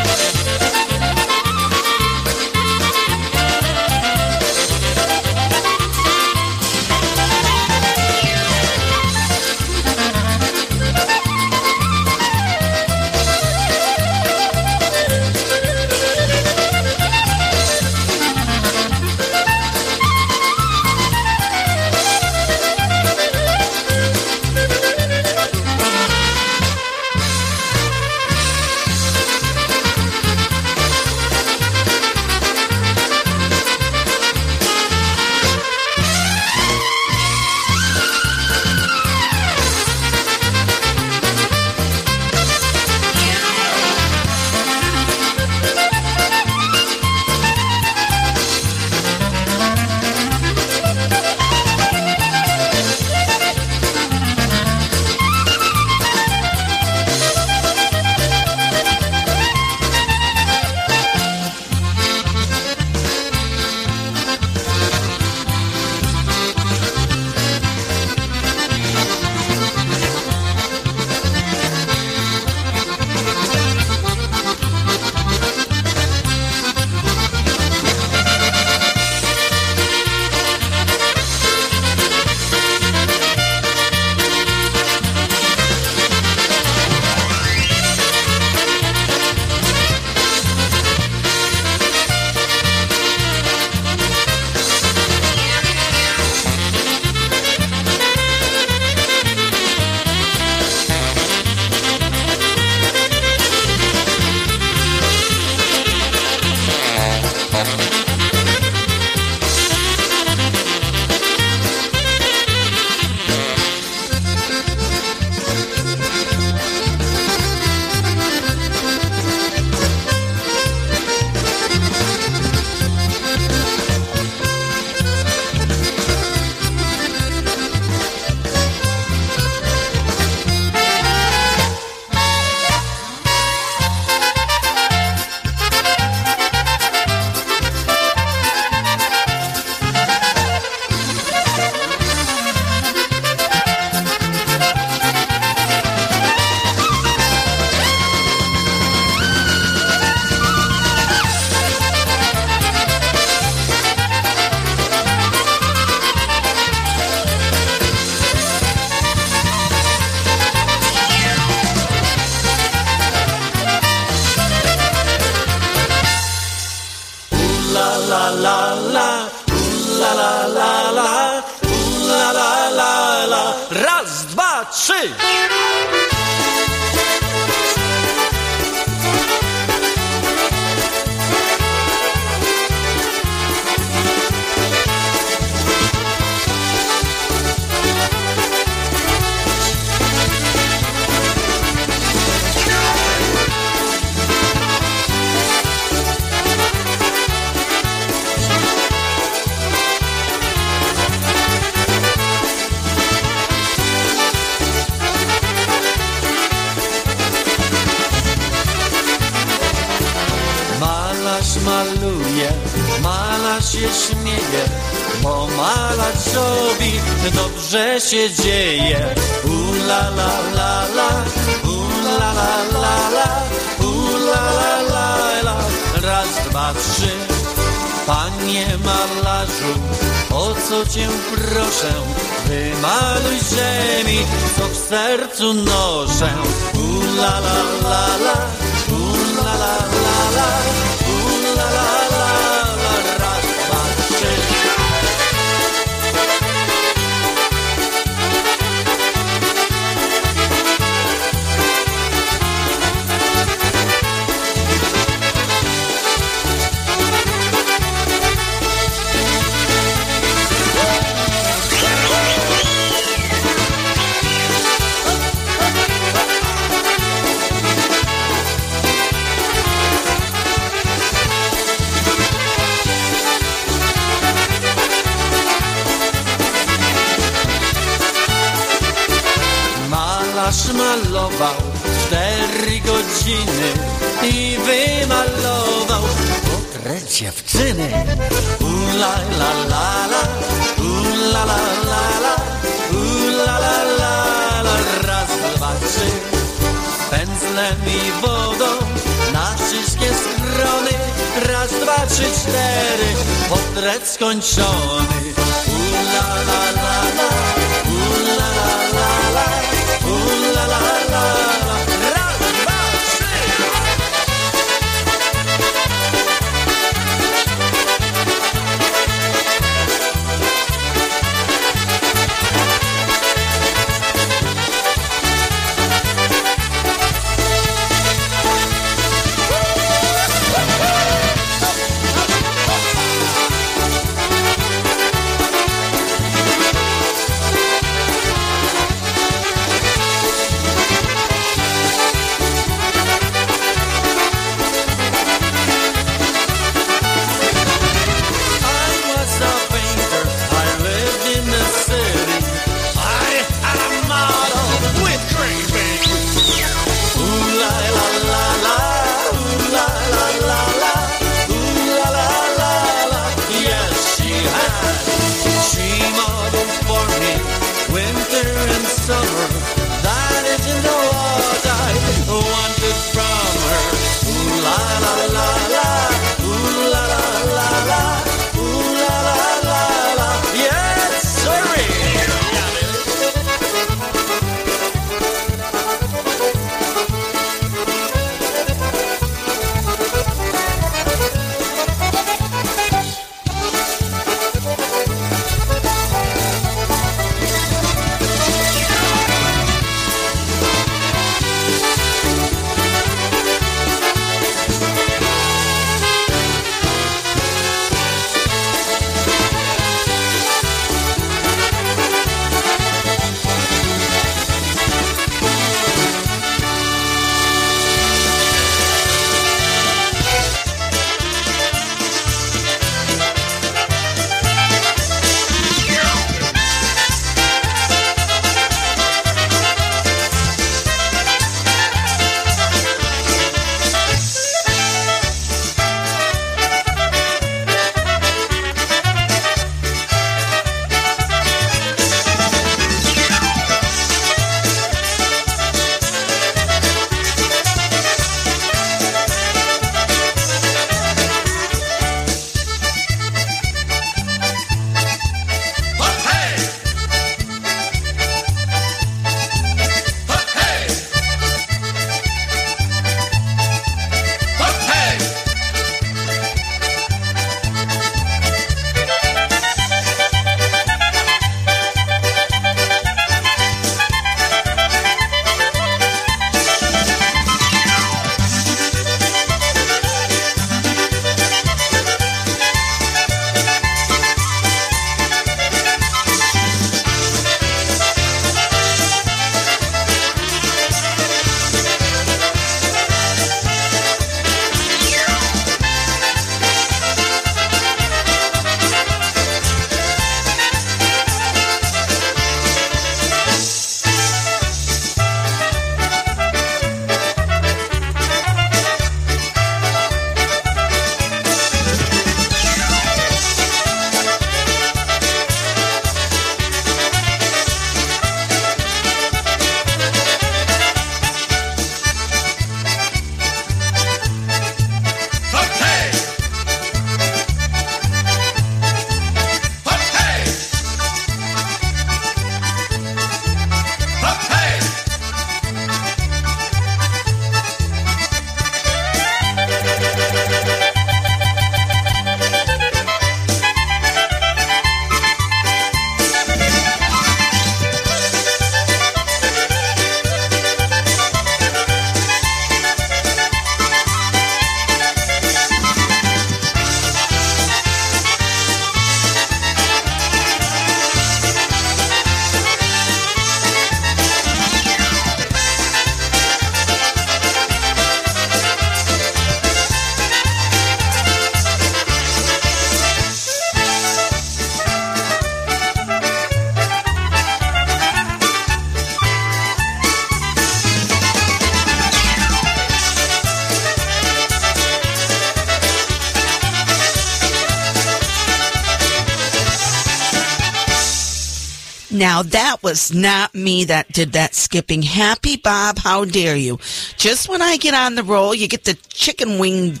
was 592.86 593.12
not 593.12 593.52
me 593.52 593.82
that 593.86 594.12
did 594.12 594.30
that 594.34 594.54
skipping. 594.54 595.02
Happy 595.02 595.56
Bob, 595.56 595.98
how 595.98 596.24
dare 596.24 596.54
you? 596.54 596.78
Just 597.16 597.48
when 597.48 597.60
I 597.60 597.78
get 597.78 597.94
on 597.94 598.14
the 598.14 598.22
roll, 598.22 598.54
you 598.54 598.68
get 598.68 598.84
the 598.84 598.94
chicken 599.08 599.58
wing. 599.58 600.00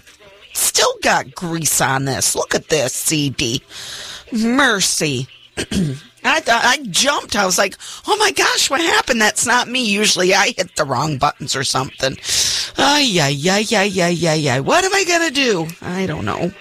Still 0.52 0.94
got 1.02 1.34
grease 1.34 1.80
on 1.80 2.04
this. 2.04 2.36
Look 2.36 2.54
at 2.54 2.68
this 2.68 2.92
CD. 2.92 3.60
Mercy. 4.30 5.26
I 6.26 6.40
thought 6.40 6.64
I 6.64 6.78
jumped. 6.90 7.36
I 7.36 7.46
was 7.46 7.58
like, 7.58 7.76
"Oh 8.06 8.16
my 8.18 8.32
gosh, 8.32 8.68
what 8.70 8.80
happened?" 8.80 9.20
That's 9.20 9.46
not 9.46 9.68
me. 9.68 9.88
Usually, 9.88 10.34
I 10.34 10.52
hit 10.56 10.76
the 10.76 10.84
wrong 10.84 11.18
buttons 11.18 11.54
or 11.54 11.64
something. 11.64 12.16
Ay, 12.78 13.00
yeah, 13.00 13.28
yeah, 13.28 13.58
yeah, 13.58 13.84
yeah, 13.84 14.08
yeah, 14.08 14.34
yeah. 14.34 14.58
What 14.58 14.84
am 14.84 14.94
I 14.94 15.04
gonna 15.04 15.30
do? 15.30 15.66
I 15.80 16.06
don't 16.06 16.24
know. 16.24 16.52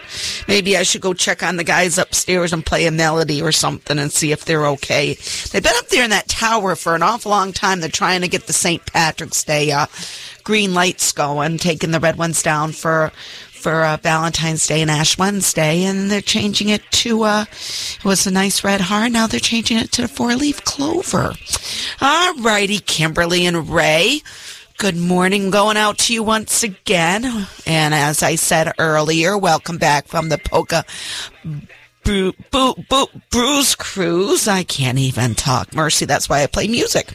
Maybe 0.48 0.78
I 0.78 0.84
should 0.84 1.02
go 1.02 1.14
check 1.14 1.44
on 1.44 1.58
the 1.58 1.64
guys 1.64 1.98
upstairs 1.98 2.54
and 2.54 2.66
play 2.66 2.86
a 2.86 2.92
melody 2.92 3.42
or 3.42 3.52
something 3.52 3.98
and 4.00 4.12
see 4.12 4.32
if 4.32 4.46
they're 4.46 4.68
okay. 4.68 5.18
They've 5.56 5.64
been 5.64 5.78
up 5.78 5.88
there 5.88 6.04
in 6.04 6.10
that 6.10 6.28
tower 6.28 6.76
for 6.76 6.96
an 6.96 7.02
awful 7.02 7.32
long 7.32 7.54
time. 7.54 7.80
They're 7.80 7.90
trying 7.90 8.20
to 8.20 8.28
get 8.28 8.46
the 8.46 8.52
St. 8.52 8.86
Patrick's 8.88 9.42
Day 9.42 9.72
uh, 9.72 9.86
green 10.44 10.74
lights 10.74 11.14
going, 11.14 11.60
taking 11.60 11.92
the 11.92 12.02
red 12.02 12.18
ones 12.18 12.44
down 12.44 12.74
for 12.74 13.14
for 13.54 13.86
uh, 13.86 13.96
Valentine's 13.96 14.68
Day 14.68 14.82
and 14.82 14.92
Ash 14.92 15.18
Wednesday, 15.18 15.86
and 15.86 16.12
they're 16.12 16.20
changing 16.20 16.68
it 16.68 16.82
to 16.92 17.24
uh, 17.24 17.46
it 17.50 18.04
was 18.04 18.28
a 18.28 18.32
nice 18.32 18.66
red 18.66 18.82
heart. 18.82 19.14
Now 19.14 19.28
they're 19.28 19.40
changing 19.40 19.78
it 19.78 19.94
to 19.94 20.04
a 20.04 20.08
four 20.10 20.36
leaf 20.36 20.62
clover. 20.66 21.32
All 22.02 22.36
righty, 22.42 22.80
Kimberly 22.80 23.46
and 23.46 23.70
Ray. 23.70 24.24
Good 24.78 24.98
morning, 24.98 25.52
going 25.52 25.78
out 25.78 26.00
to 26.00 26.14
you 26.14 26.22
once 26.22 26.64
again. 26.64 27.48
And 27.66 27.94
as 27.94 28.22
I 28.22 28.36
said 28.36 28.74
earlier, 28.78 29.38
welcome 29.38 29.78
back 29.78 30.08
from 30.08 30.28
the 30.28 30.38
Polka 30.38 30.84
Bru- 32.06 32.34
Boo- 32.52 32.76
Boo- 32.88 33.08
Bruise 33.32 33.74
Cruise. 33.74 34.48
I 34.48 34.62
can't 34.64 35.00
even 35.00 35.34
talk. 35.34 35.74
Mercy, 35.74 36.06
that's 36.06 36.30
why 36.30 36.44
I 36.44 36.48
play 36.48 36.68
music. 36.68 37.10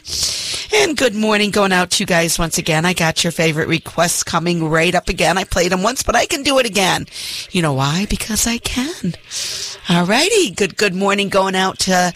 And 0.75 0.97
good 0.97 1.15
morning 1.15 1.49
going 1.49 1.71
out 1.71 1.91
to 1.91 2.03
you 2.03 2.05
guys 2.07 2.37
once 2.37 2.57
again. 2.57 2.85
I 2.85 2.91
got 2.93 3.23
your 3.23 3.31
favorite 3.31 3.69
requests 3.69 4.21
coming 4.21 4.69
right 4.69 4.93
up 4.93 5.07
again. 5.07 5.37
I 5.37 5.45
played 5.45 5.71
them 5.71 5.81
once, 5.81 6.03
but 6.03 6.17
I 6.17 6.25
can 6.25 6.43
do 6.43 6.59
it 6.59 6.65
again. 6.65 7.05
You 7.51 7.61
know 7.61 7.71
why? 7.73 8.05
Because 8.09 8.45
I 8.45 8.57
can. 8.57 9.13
All 9.89 10.05
righty. 10.05 10.51
Good, 10.51 10.75
good 10.75 10.93
morning 10.93 11.29
going 11.29 11.55
out 11.55 11.79
to, 11.79 12.13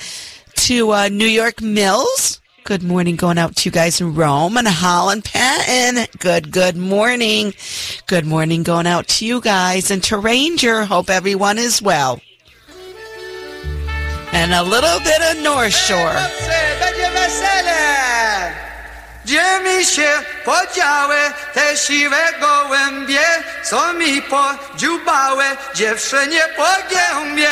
to, 0.56 0.92
uh, 0.92 1.08
New 1.10 1.28
York 1.28 1.62
Mills. 1.62 2.42
Good 2.66 2.84
morning 2.84 3.16
going 3.16 3.38
out 3.38 3.56
to 3.58 3.70
you 3.70 3.72
guys 3.72 4.02
in 4.02 4.16
Rome 4.16 4.58
and 4.58 4.68
Holland 4.68 5.24
Patent. 5.24 6.10
Good, 6.20 6.52
good 6.52 6.76
morning. 6.76 7.54
Good 8.08 8.26
morning 8.26 8.64
going 8.64 8.88
out 8.88 9.08
to 9.08 9.26
you 9.26 9.40
guys 9.40 9.92
and 9.92 10.04
to 10.06 10.18
Ranger. 10.18 10.84
Hope 10.84 11.10
everyone 11.10 11.58
is 11.58 11.82
well. 11.82 12.20
And 14.36 14.54
a 14.54 14.62
little 14.62 15.00
bit 15.00 15.22
of 15.32 15.42
North 15.44 15.74
Shore. 15.74 16.20
Gdzie 19.26 19.60
mi 19.64 19.86
się 19.86 20.10
podziały 20.46 21.16
te 21.54 21.78
siwe 21.78 22.34
gołębie, 22.40 23.26
co 23.64 23.94
mi 23.94 24.22
podziubały, 24.22 25.44
dziewczynie 25.76 26.42
po 26.58 26.68
gębie. 26.96 27.50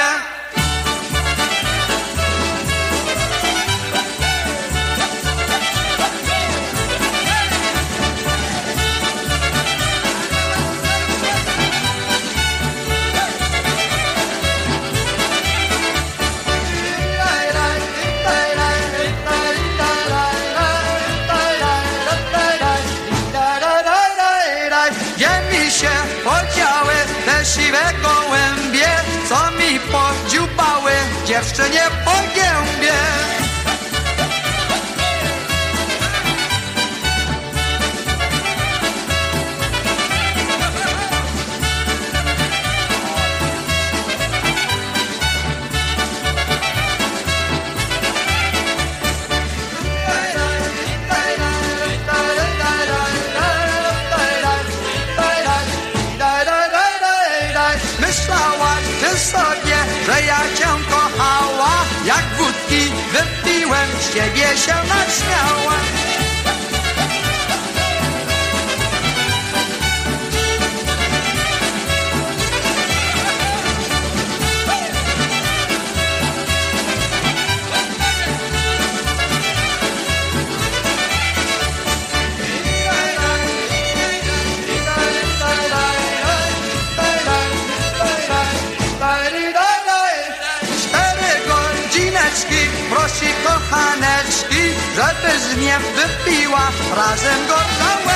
jeszcze 31.43 31.69
nie. 31.69 32.32
Z 64.57 64.65
ciebie 64.65 64.77
się 64.77 66.02
razem 96.95 97.47
gornałeczki 97.47 98.12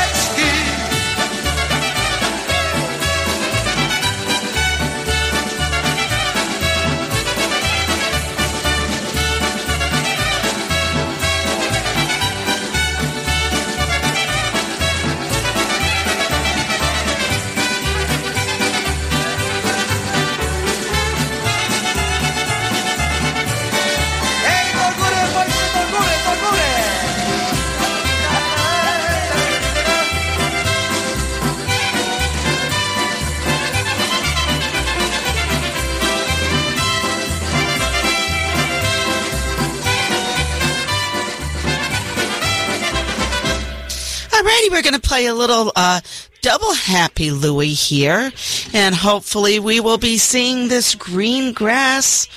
play 45.07 45.25
a 45.27 45.33
little 45.33 45.71
uh, 45.75 46.01
double 46.41 46.73
Happy 46.73 47.31
Louie 47.31 47.73
here, 47.73 48.31
and 48.73 48.93
hopefully 48.93 49.57
we 49.59 49.79
will 49.79 49.97
be 49.97 50.17
seeing 50.17 50.67
this 50.67 50.95
green 50.95 51.53
grass 51.53 52.27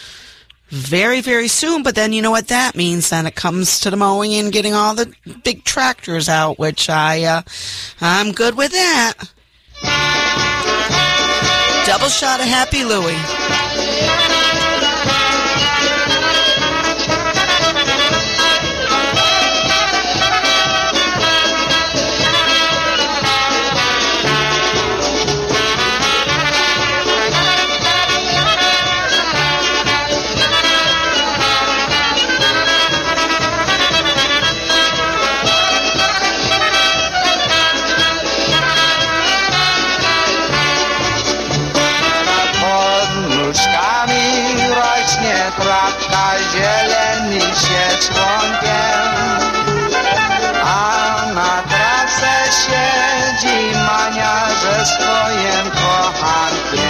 very, 0.68 1.20
very 1.20 1.48
soon. 1.48 1.82
But 1.82 1.96
then 1.96 2.12
you 2.12 2.22
know 2.22 2.30
what 2.30 2.48
that 2.48 2.76
means? 2.76 3.10
Then 3.10 3.26
it 3.26 3.34
comes 3.34 3.80
to 3.80 3.90
the 3.90 3.96
mowing 3.96 4.34
and 4.34 4.52
getting 4.52 4.72
all 4.72 4.94
the 4.94 5.12
big 5.42 5.64
tractors 5.64 6.28
out, 6.28 6.58
which 6.58 6.88
I 6.88 7.24
uh, 7.24 7.42
I'm 8.00 8.32
good 8.32 8.56
with 8.56 8.70
that. 8.72 9.14
Double 11.86 12.08
shot 12.08 12.40
of 12.40 12.46
Happy 12.46 12.84
Louie. 12.84 14.39
Matka 45.68 46.38
zieleni 46.52 47.40
się 47.40 47.98
członkiem, 48.00 49.14
a 50.64 51.26
na 51.34 51.62
trasę 51.68 52.52
siedzi 52.52 53.76
Mania 53.86 54.46
ze 54.62 54.86
swoim 54.86 55.70
kochankiem. 55.70 56.89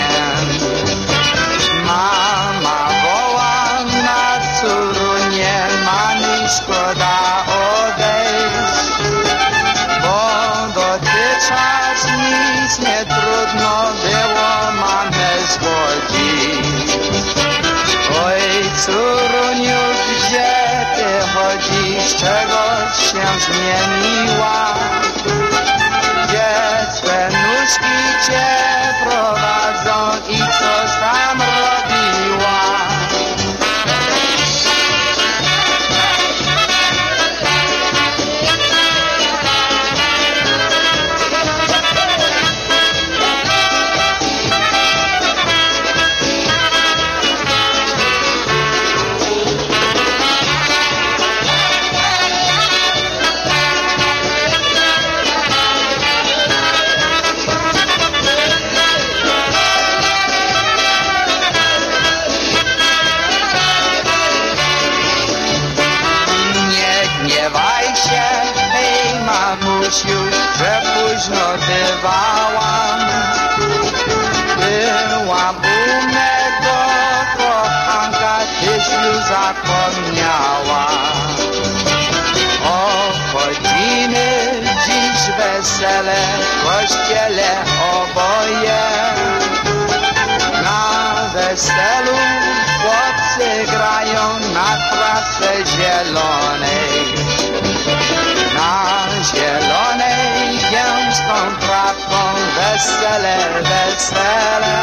Trawką 102.81 103.63
wesele, 103.63 104.80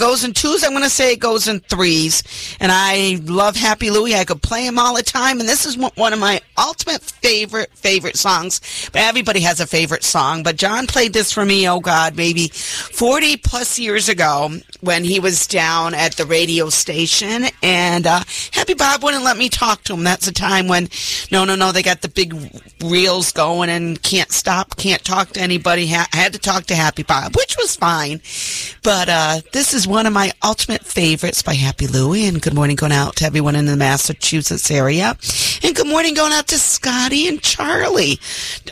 goes 0.00 0.24
in 0.24 0.32
twos, 0.32 0.64
I'm 0.64 0.70
going 0.70 0.82
to 0.82 0.90
say 0.90 1.12
it 1.12 1.20
goes 1.20 1.46
in 1.46 1.60
threes. 1.60 2.24
And 2.58 2.72
I 2.72 3.20
love 3.24 3.54
Happy 3.54 3.90
Louie. 3.90 4.14
I 4.14 4.24
could 4.24 4.42
play 4.42 4.66
him 4.66 4.78
all 4.78 4.96
the 4.96 5.02
time. 5.02 5.38
And 5.38 5.48
this 5.48 5.66
is 5.66 5.76
one 5.76 6.12
of 6.12 6.18
my 6.18 6.40
ultimate 6.58 7.02
favorite, 7.02 7.70
favorite 7.74 8.16
songs. 8.16 8.60
But 8.92 9.02
everybody 9.02 9.40
has 9.40 9.60
a 9.60 9.66
favorite 9.66 10.02
song. 10.02 10.42
But 10.42 10.56
John 10.56 10.86
played 10.86 11.12
this 11.12 11.30
for 11.30 11.44
me, 11.44 11.68
oh 11.68 11.80
God, 11.80 12.16
maybe 12.16 12.48
40 12.48 13.36
plus 13.36 13.78
years 13.78 14.08
ago 14.08 14.50
when 14.80 15.04
he 15.04 15.20
was 15.20 15.46
down 15.46 15.94
at 15.94 16.16
the 16.16 16.24
radio 16.24 16.70
station. 16.70 17.44
And 17.62 18.06
uh, 18.06 18.22
Happy 18.52 18.74
Bob 18.74 19.02
wouldn't 19.02 19.24
let 19.24 19.36
me 19.36 19.50
talk 19.50 19.84
to 19.84 19.94
him. 19.94 20.02
That's 20.02 20.26
a 20.26 20.32
time 20.32 20.66
when, 20.66 20.88
no, 21.30 21.44
no, 21.44 21.54
no, 21.54 21.72
they 21.72 21.82
got 21.82 22.00
the 22.00 22.08
big 22.08 22.34
reels 22.82 23.32
going 23.32 23.68
and 23.68 24.02
can't 24.02 24.32
stop, 24.32 24.76
can't 24.76 25.04
talk 25.04 25.30
to 25.30 25.40
anybody. 25.40 25.86
Had 25.86 26.32
to 26.32 26.38
talk 26.38 26.64
to 26.66 26.74
Happy 26.74 27.02
Bob, 27.02 27.36
which 27.36 27.56
was 27.58 27.76
fine. 27.76 28.22
But 28.82 29.08
uh, 29.10 29.40
this 29.52 29.74
is 29.74 29.86
one 29.90 30.06
of 30.06 30.12
my 30.12 30.30
ultimate 30.44 30.86
favorites 30.86 31.42
by 31.42 31.54
Happy 31.54 31.88
Louie. 31.88 32.28
And 32.28 32.40
good 32.40 32.54
morning 32.54 32.76
going 32.76 32.92
out 32.92 33.16
to 33.16 33.24
everyone 33.24 33.56
in 33.56 33.66
the 33.66 33.76
Massachusetts 33.76 34.70
area. 34.70 35.16
And 35.64 35.74
good 35.74 35.88
morning 35.88 36.14
going 36.14 36.32
out 36.32 36.46
to 36.48 36.58
Scotty 36.60 37.26
and 37.26 37.42
Charlie. 37.42 38.20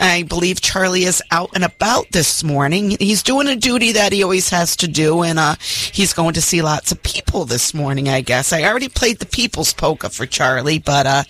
I 0.01 0.23
believe 0.23 0.61
Charlie 0.61 1.03
is 1.03 1.21
out 1.33 1.51
and 1.57 1.65
about 1.65 2.07
this 2.13 2.45
morning. 2.45 2.97
He's 3.01 3.25
doing 3.25 3.49
a 3.49 3.57
duty 3.57 3.91
that 3.93 4.13
he 4.13 4.23
always 4.23 4.49
has 4.51 4.77
to 4.77 4.87
do. 4.87 5.25
And 5.25 5.41
uh, 5.41 5.57
he's 5.61 6.13
going 6.13 6.35
to 6.35 6.41
see 6.41 6.63
lots 6.63 6.93
of 6.93 7.03
people 7.03 7.45
this 7.45 7.75
morning, 7.75 8.09
I 8.09 8.21
guess. 8.21 8.53
I 8.53 8.63
already 8.63 8.89
played 8.89 9.19
the 9.19 9.27
People's 9.27 9.73
Polka 9.73 10.11
for 10.11 10.25
Charlie. 10.25 10.79
But 10.79 11.07
uh, 11.07 11.25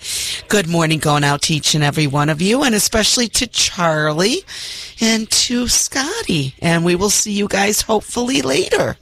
good 0.49 0.67
morning 0.67 0.99
going 0.99 1.23
out 1.23 1.41
to 1.43 1.55
each 1.55 1.73
and 1.73 1.83
every 1.83 2.05
one 2.05 2.29
of 2.29 2.43
you. 2.43 2.63
And 2.63 2.75
especially 2.75 3.27
to 3.29 3.47
Charlie 3.47 4.43
and 5.01 5.27
to 5.31 5.67
Scotty. 5.67 6.53
And 6.61 6.85
we 6.85 6.95
will 6.95 7.09
see 7.09 7.31
you 7.31 7.47
guys 7.47 7.81
hopefully 7.81 8.43
later. 8.43 8.95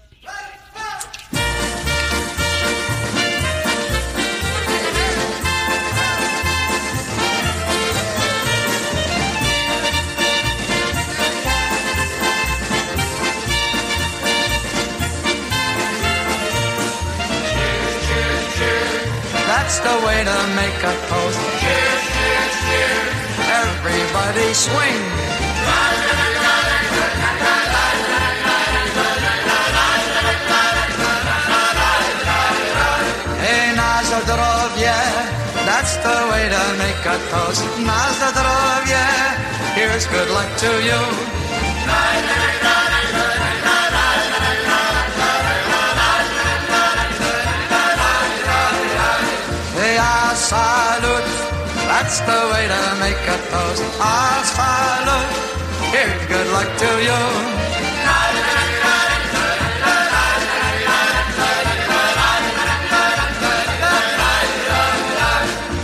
The 19.87 19.95
way 20.05 20.19
to 20.19 20.39
make 20.59 20.83
a 20.83 20.93
toast. 21.07 21.39
Cheers, 21.63 22.03
cheers, 22.15 22.53
cheers. 22.67 23.07
Everybody 23.63 24.47
swing. 24.51 25.03
Hey, 33.39 33.75
na 33.79 34.03
zdrowie. 34.03 34.99
That's 35.63 35.95
the 36.03 36.17
way 36.31 36.45
to 36.51 36.63
make 36.83 37.05
a 37.07 37.17
toast. 37.31 37.63
Na 37.87 38.01
zdrowie. 38.19 39.07
Here's 39.79 40.05
good 40.07 40.29
luck 40.35 40.51
to 40.63 40.71
you. 40.83 41.01
Salute. 50.47 51.27
That's 51.91 52.19
the 52.23 52.39
way 52.51 52.63
to 52.71 52.81
make 53.03 53.23
a 53.35 53.37
toast. 53.51 53.83
A 53.99 54.15
salute. 54.55 55.33
Here's 55.91 56.23
good 56.31 56.47
luck 56.55 56.69
to 56.83 56.91
you. 57.07 57.21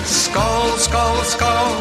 Skull, 0.06 0.68
skull, 0.86 1.18
skull. 1.34 1.72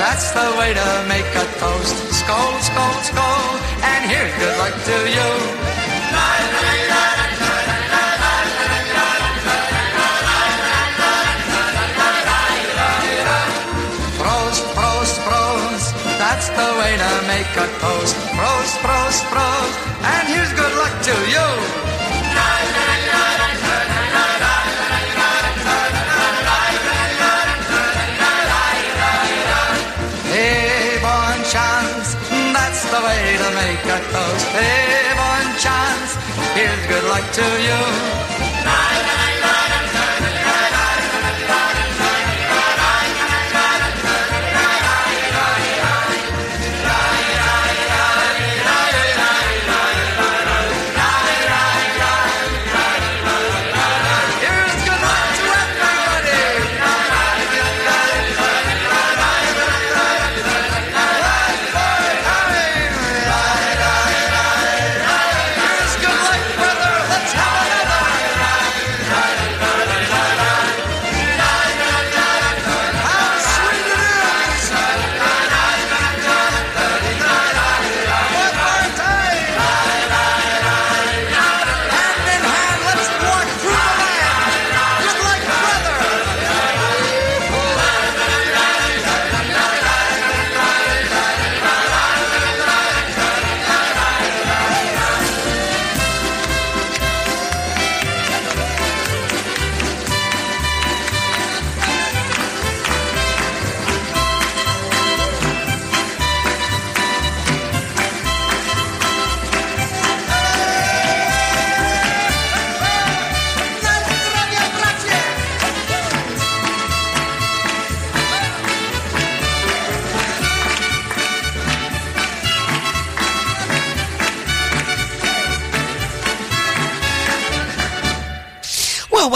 That's 0.00 0.32
the 0.32 0.48
way 0.58 0.72
to 0.72 0.88
make 1.12 1.32
a 1.36 1.46
toast. 1.60 1.96
Skull, 2.20 2.52
skull, 2.68 2.96
skull. 3.10 3.44
And 3.90 4.10
here's 4.10 4.34
good 4.40 4.56
luck 4.56 4.74
to 4.88 4.96
you. 5.16 5.61
Prost, 18.02 18.16
Prost, 18.34 18.76
Prost, 18.82 19.22
Prost, 19.30 19.74
and 20.02 20.26
here's 20.26 20.52
good 20.54 20.74
luck 20.74 20.90
to 21.06 21.14
you. 21.30 21.46
Hey, 30.34 30.98
bon 31.00 31.38
chance, 31.46 32.16
that's 32.50 32.82
the 32.90 33.00
way 33.06 33.36
to 33.38 33.48
make 33.54 33.84
a 33.86 33.98
toast. 34.10 34.46
Hey, 34.50 35.14
bon 35.14 35.46
chance, 35.62 36.16
here's 36.58 36.86
good 36.88 37.04
luck 37.04 37.30
to 37.38 37.46
you. 37.62 38.21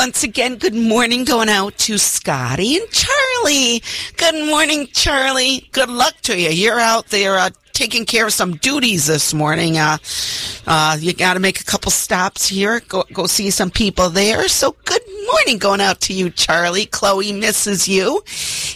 Once 0.07 0.23
again, 0.23 0.55
good 0.55 0.73
morning 0.73 1.25
going 1.25 1.49
out 1.49 1.77
to 1.79 1.99
Scotty 1.99 2.77
and 2.77 2.89
Charlie. 2.93 3.83
Good 4.17 4.47
morning, 4.49 4.87
Charlie. 4.93 5.69
Good 5.73 5.89
luck 5.89 6.15
to 6.23 6.41
you. 6.41 6.51
You're 6.51 6.79
out 6.79 7.09
there 7.09 7.37
uh, 7.37 7.51
taking 7.73 8.05
care 8.05 8.27
of 8.27 8.33
some 8.33 8.53
duties 8.53 9.07
this 9.07 9.35
morning. 9.35 9.79
Uh, 9.79 9.99
uh, 10.65 10.97
you 11.01 11.13
got 11.13 11.35
to 11.35 11.41
make 11.41 11.61
a 11.61 11.65
couple 11.65 11.91
stops 11.91 12.49
here. 12.49 12.79
Go 12.87 13.03
go 13.13 13.27
see 13.27 13.51
some 13.51 13.69
people 13.69 14.09
there. 14.09 14.47
So 14.47 14.77
good 14.85 15.03
morning 15.27 15.59
going 15.59 15.81
out 15.81 16.01
to 16.03 16.13
you, 16.13 16.31
Charlie. 16.31 16.87
Chloe 16.87 17.33
misses 17.33 17.89
you, 17.89 18.23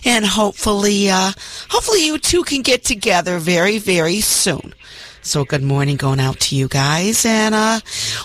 and 0.05 0.27
hopefully, 0.27 1.11
uh, 1.11 1.31
hopefully 1.69 2.07
you 2.07 2.19
two 2.19 2.43
can 2.43 2.63
get 2.63 2.83
together 2.83 3.39
very 3.39 3.79
very 3.79 4.21
soon. 4.21 4.75
So 5.23 5.45
good 5.45 5.63
morning 5.63 5.97
going 5.97 6.19
out 6.19 6.41
to 6.41 6.57
you 6.57 6.67
guys. 6.67 7.27
And 7.27 7.55
uh 7.55 7.81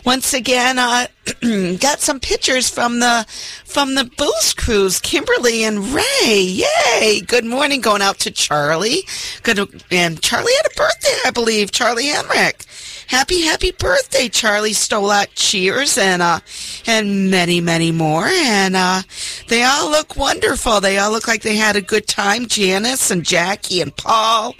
once 0.05 0.33
again 0.33 0.79
uh 0.79 1.07
got 1.79 1.99
some 1.99 2.19
pictures 2.21 2.69
from 2.69 2.99
the 2.99 3.25
from 3.65 3.95
the 3.95 4.05
booze 4.17 4.53
cruise, 4.53 4.99
Kimberly 4.99 5.63
and 5.65 5.79
Ray. 5.89 6.63
Yay! 6.95 7.21
Good 7.21 7.43
morning 7.43 7.81
going 7.81 8.01
out 8.01 8.19
to 8.19 8.31
Charlie. 8.31 9.03
Good 9.43 9.59
and 9.91 10.21
Charlie 10.21 10.53
had 10.55 10.71
a 10.71 10.75
birthday, 10.75 11.17
I 11.25 11.31
believe. 11.31 11.71
Charlie 11.71 12.09
Emmerich. 12.09 12.65
Happy, 13.07 13.41
happy 13.41 13.71
birthday, 13.71 14.29
Charlie 14.29 14.71
Stolak. 14.71 15.27
Cheers 15.35 15.97
and 15.97 16.21
uh 16.21 16.39
and 16.87 17.29
many, 17.29 17.61
many 17.61 17.91
more. 17.91 18.25
And 18.25 18.75
uh 18.75 19.03
they 19.47 19.63
all 19.63 19.89
look 19.89 20.15
wonderful. 20.15 20.81
They 20.81 20.97
all 20.97 21.11
look 21.11 21.27
like 21.27 21.41
they 21.43 21.55
had 21.55 21.75
a 21.75 21.81
good 21.81 22.07
time. 22.07 22.47
Janice 22.47 23.11
and 23.11 23.23
Jackie 23.23 23.81
and 23.81 23.95
Paul 23.95 24.55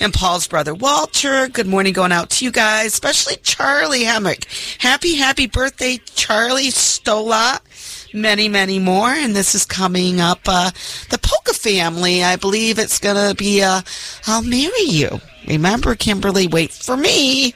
and 0.00 0.12
Paul's 0.12 0.48
brother 0.48 0.74
Walter. 0.74 1.48
Good 1.48 1.66
morning 1.66 1.92
going 1.92 2.12
out 2.12 2.30
to 2.30 2.44
you 2.44 2.50
guys, 2.50 2.86
especially 2.86 3.36
Charlie 3.42 4.04
Hemrick. 4.04 4.46
Happy, 4.80 5.14
happy 5.14 5.46
birthday, 5.46 5.98
Charlie 6.14 6.70
Stola. 6.70 7.60
Many, 8.14 8.48
many 8.48 8.78
more. 8.78 9.08
And 9.08 9.34
this 9.34 9.54
is 9.54 9.64
coming 9.64 10.20
up, 10.20 10.40
uh, 10.46 10.70
the 11.10 11.18
Polka 11.18 11.54
family. 11.54 12.22
I 12.22 12.36
believe 12.36 12.78
it's 12.78 12.98
gonna 12.98 13.34
be, 13.34 13.62
uh, 13.62 13.82
I'll 14.26 14.42
marry 14.42 14.82
you. 14.82 15.20
Remember, 15.46 15.94
Kimberly, 15.94 16.46
wait 16.46 16.72
for 16.72 16.96
me. 16.96 17.54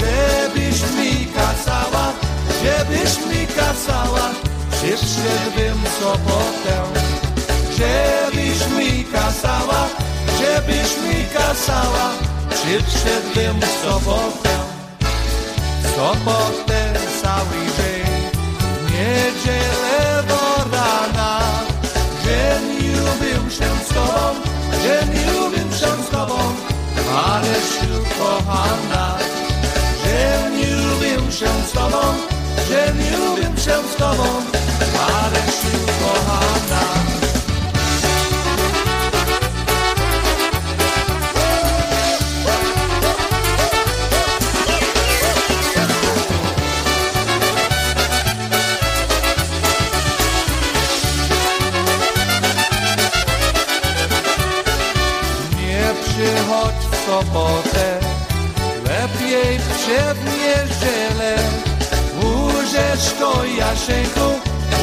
Żebyś 0.00 0.82
mi 0.82 1.26
kazała, 1.26 2.12
żebyś 2.62 3.18
mi 3.26 3.46
kazała, 3.46 4.30
przyszedłbym 4.78 5.78
sobotę. 6.00 6.74
Żebyś 7.78 8.58
mi 8.76 9.04
kazała, 9.04 9.88
żebyś 10.38 10.90
mi 11.04 11.24
kazała, 11.34 12.10
przyszedłbym 12.50 13.60
sobotę. 13.82 14.48
Sobotę 15.96 16.92
cały 17.22 17.60
dzień, 17.76 18.12
niedzielę 18.90 20.22
do 20.28 20.76
rana. 20.76 21.40
Żeniłbym 22.24 23.50
się 23.50 23.84
z 23.84 23.88
tobą, 23.88 24.34
żeniłbym 24.82 25.72
się 25.72 26.02
z 26.06 26.10
tobą, 26.10 26.38
Marysiu 27.12 28.04
kochana. 28.18 29.18
Żeniłbym 30.04 31.32
się 31.32 31.48
z 31.68 31.72
tobą, 31.72 31.98
żeniłbym 32.68 33.56
się 33.56 33.76
z 33.92 33.96
tobą, 33.96 34.24
Marysiu 34.94 35.86
kochana. 36.00 36.98
Przychodź 56.04 56.74
w 56.90 57.06
sobotę, 57.06 58.00
lepiej 58.84 59.58
niedzielę. 59.88 60.17
Łóżeczko 62.98 63.44
Jaszenku, 63.44 64.20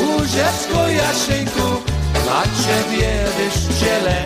łóżeczko 0.01 0.87
Jaszenku, 0.87 1.81
dla 2.23 2.43
Ciebie 2.43 3.11
wyszcielę. 3.37 4.25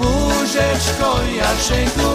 Łóżeczko 0.00 1.18
Jaszenku, 1.36 2.08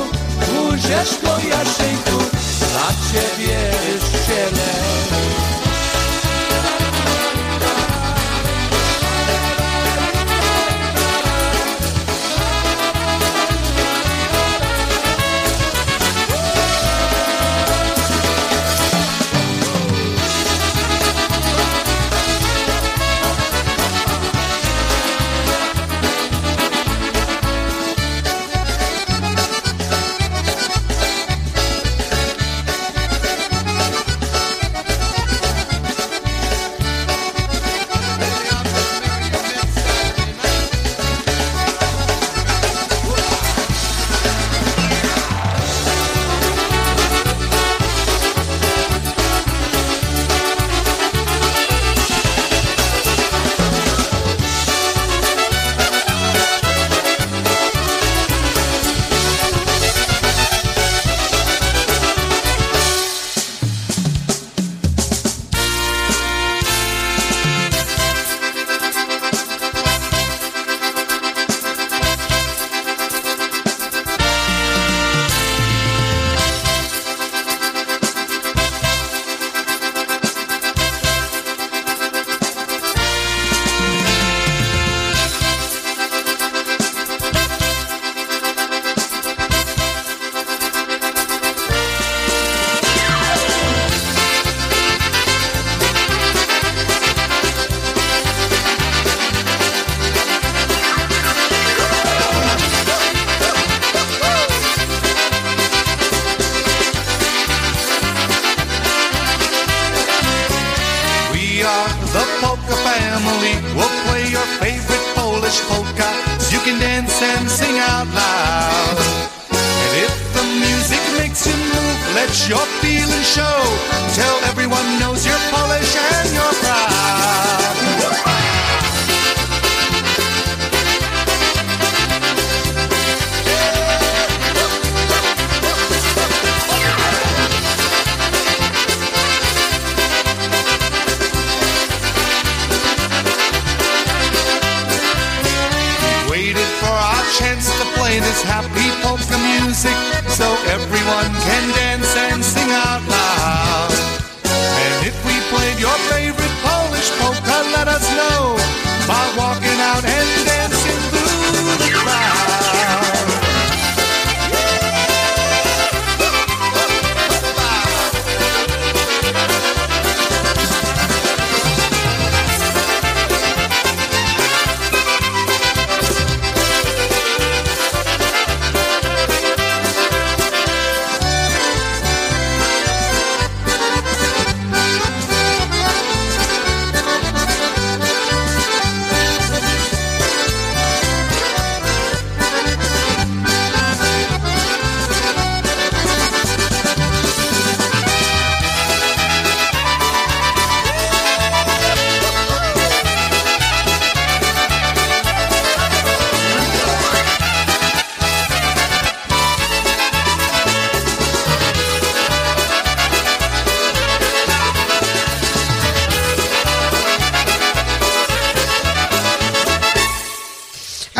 łóżeczko 0.55 1.47
Jaszenku, 1.49 2.17
dla 2.59 2.87
Ciebie 3.11 3.57
wyszcielę. 3.85 5.30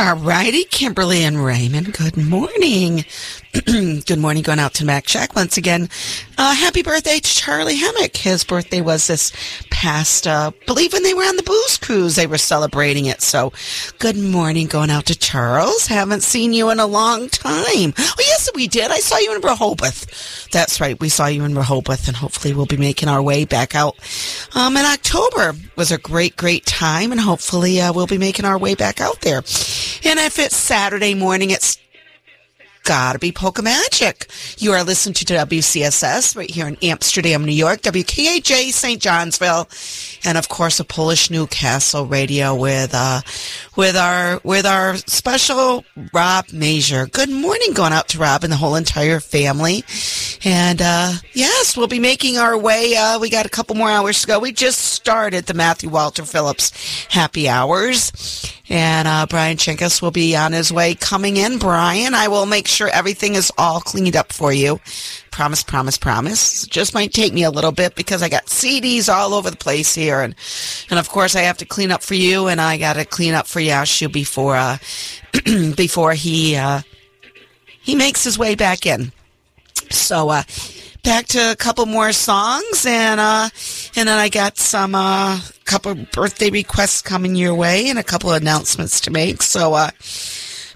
All 0.01 0.15
righty, 0.15 0.63
Kimberly 0.63 1.23
and 1.23 1.45
Raymond, 1.45 1.93
good 1.93 2.17
morning. 2.17 3.05
good 3.65 4.17
morning, 4.17 4.41
going 4.41 4.57
out 4.57 4.73
to 4.75 4.85
Mac 4.85 5.07
Shack 5.07 5.35
once 5.35 5.57
again. 5.57 5.89
Uh, 6.39 6.55
happy 6.55 6.81
birthday 6.81 7.19
to 7.19 7.35
Charlie 7.35 7.77
Hemmick. 7.77 8.17
His 8.17 8.43
birthday 8.43 8.81
was 8.81 9.05
this 9.05 9.31
past, 9.69 10.25
uh, 10.25 10.51
believe 10.65 10.93
when 10.93 11.03
they 11.03 11.13
were 11.13 11.21
on 11.21 11.35
the 11.35 11.43
booze 11.43 11.77
cruise, 11.77 12.15
they 12.15 12.25
were 12.25 12.39
celebrating 12.39 13.05
it. 13.05 13.21
So 13.21 13.53
good 13.99 14.17
morning, 14.17 14.65
going 14.65 14.89
out 14.89 15.05
to 15.05 15.17
Charles. 15.17 15.85
Haven't 15.85 16.23
seen 16.23 16.51
you 16.51 16.71
in 16.71 16.79
a 16.79 16.87
long 16.87 17.29
time. 17.29 17.93
Oh, 17.99 18.13
yes, 18.17 18.49
we 18.55 18.67
did. 18.67 18.89
I 18.89 18.99
saw 18.99 19.17
you 19.17 19.35
in 19.35 19.41
Rehoboth. 19.41 20.49
That's 20.49 20.81
right. 20.81 20.99
We 20.99 21.09
saw 21.09 21.27
you 21.27 21.43
in 21.43 21.53
Rehoboth 21.53 22.07
and 22.07 22.17
hopefully 22.17 22.55
we'll 22.55 22.65
be 22.65 22.77
making 22.77 23.07
our 23.07 23.21
way 23.21 23.45
back 23.45 23.75
out. 23.75 23.97
Um, 24.55 24.77
in 24.77 24.85
October 24.85 25.53
was 25.75 25.91
a 25.91 25.99
great, 25.99 26.37
great 26.37 26.65
time 26.65 27.11
and 27.11 27.21
hopefully, 27.21 27.79
uh, 27.81 27.93
we'll 27.93 28.07
be 28.07 28.17
making 28.17 28.45
our 28.45 28.57
way 28.57 28.73
back 28.73 28.99
out 28.99 29.21
there. 29.21 29.43
And 30.03 30.19
if 30.19 30.39
it's 30.39 30.55
Saturday 30.55 31.13
morning, 31.13 31.51
it's 31.51 31.77
gotta 32.83 33.19
be 33.19 33.31
Polka 33.31 33.61
Magic. 33.61 34.27
You 34.57 34.71
are 34.71 34.83
listening 34.83 35.13
to 35.15 35.25
WCSS 35.25 36.35
right 36.35 36.49
here 36.49 36.67
in 36.67 36.77
Amsterdam, 36.81 37.45
New 37.45 37.51
York, 37.51 37.81
WKAJ 37.81 38.71
St. 38.71 39.01
Johnsville, 39.01 39.69
and 40.23 40.37
of 40.37 40.49
course 40.49 40.79
a 40.79 40.83
Polish 40.83 41.29
Newcastle 41.29 42.05
radio 42.05 42.55
with 42.55 42.91
uh 42.93 43.21
with 43.75 43.95
our 43.95 44.41
with 44.43 44.65
our 44.65 44.97
special 44.97 45.85
Rob 46.13 46.45
Major. 46.51 47.05
Good 47.05 47.29
morning 47.29 47.73
going 47.73 47.93
out 47.93 48.07
to 48.09 48.17
Rob 48.17 48.43
and 48.43 48.51
the 48.51 48.57
whole 48.57 48.75
entire 48.75 49.19
family. 49.19 49.83
And 50.43 50.81
uh 50.81 51.13
yes, 51.33 51.77
we'll 51.77 51.87
be 51.87 51.99
making 51.99 52.37
our 52.37 52.57
way 52.57 52.95
uh 52.95 53.19
we 53.19 53.29
got 53.29 53.45
a 53.45 53.49
couple 53.49 53.75
more 53.75 53.91
hours 53.91 54.21
to 54.21 54.27
go. 54.27 54.39
We 54.39 54.51
just 54.51 54.79
started 54.79 55.45
the 55.45 55.53
Matthew 55.53 55.89
Walter 55.89 56.25
Phillips 56.25 56.71
happy 57.09 57.47
hours. 57.47 58.11
And 58.71 59.05
uh, 59.05 59.25
Brian 59.29 59.57
Chinkus 59.57 60.01
will 60.01 60.11
be 60.11 60.33
on 60.33 60.53
his 60.53 60.71
way 60.71 60.95
coming 60.95 61.35
in. 61.35 61.59
Brian, 61.59 62.15
I 62.15 62.29
will 62.29 62.45
make 62.45 62.69
sure 62.69 62.87
everything 62.87 63.35
is 63.35 63.51
all 63.57 63.81
cleaned 63.81 64.15
up 64.15 64.31
for 64.31 64.53
you. 64.53 64.79
Promise, 65.29 65.63
promise, 65.63 65.97
promise. 65.97 66.65
Just 66.67 66.93
might 66.93 67.11
take 67.11 67.33
me 67.33 67.43
a 67.43 67.51
little 67.51 67.73
bit 67.73 67.95
because 67.95 68.23
I 68.23 68.29
got 68.29 68.45
CDs 68.45 69.13
all 69.13 69.33
over 69.33 69.51
the 69.51 69.57
place 69.57 69.93
here, 69.93 70.21
and 70.21 70.35
and 70.89 70.97
of 70.97 71.09
course 71.09 71.35
I 71.35 71.41
have 71.41 71.57
to 71.57 71.65
clean 71.65 71.91
up 71.91 72.01
for 72.01 72.13
you, 72.13 72.47
and 72.47 72.61
I 72.61 72.77
got 72.77 72.93
to 72.93 73.03
clean 73.03 73.33
up 73.33 73.45
for 73.45 73.59
Yashu 73.59 74.09
before 74.09 74.55
uh, 74.55 74.77
before 75.75 76.13
he 76.13 76.55
uh, 76.55 76.79
he 77.81 77.93
makes 77.93 78.23
his 78.23 78.39
way 78.39 78.55
back 78.55 78.85
in. 78.85 79.11
So 79.89 80.29
uh, 80.29 80.43
back 81.03 81.27
to 81.27 81.51
a 81.51 81.55
couple 81.55 81.85
more 81.85 82.11
songs, 82.13 82.85
and 82.85 83.19
uh, 83.19 83.49
and 83.95 84.07
then 84.07 84.19
I 84.19 84.29
got 84.29 84.57
some 84.57 84.95
uh, 84.95 85.39
couple 85.65 85.95
birthday 86.13 86.49
requests 86.49 87.01
coming 87.01 87.35
your 87.35 87.55
way, 87.55 87.89
and 87.89 87.99
a 87.99 88.03
couple 88.03 88.31
announcements 88.31 89.01
to 89.01 89.11
make. 89.11 89.41
So 89.41 89.73
uh, 89.73 89.91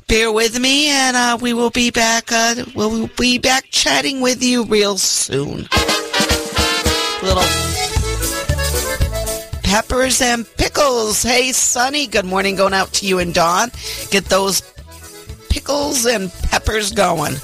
bear 0.07 0.31
with 0.31 0.59
me, 0.59 0.89
and 0.89 1.15
uh, 1.15 1.37
we 1.41 1.53
will 1.53 1.69
be 1.69 1.91
back. 1.91 2.31
Uh, 2.31 2.65
we'll 2.75 3.07
be 3.17 3.37
back 3.37 3.65
chatting 3.71 4.21
with 4.21 4.43
you 4.43 4.65
real 4.65 4.97
soon. 4.97 5.67
Little 7.23 7.43
peppers 9.63 10.21
and 10.21 10.45
pickles. 10.57 11.23
Hey, 11.23 11.51
Sonny. 11.51 12.07
Good 12.07 12.25
morning. 12.25 12.55
Going 12.55 12.73
out 12.73 12.93
to 12.93 13.07
you 13.07 13.19
and 13.19 13.33
Dawn. 13.33 13.69
Get 14.11 14.25
those 14.25 14.61
pickles 15.49 16.05
and 16.05 16.31
peppers 16.31 16.91
going. 16.91 17.35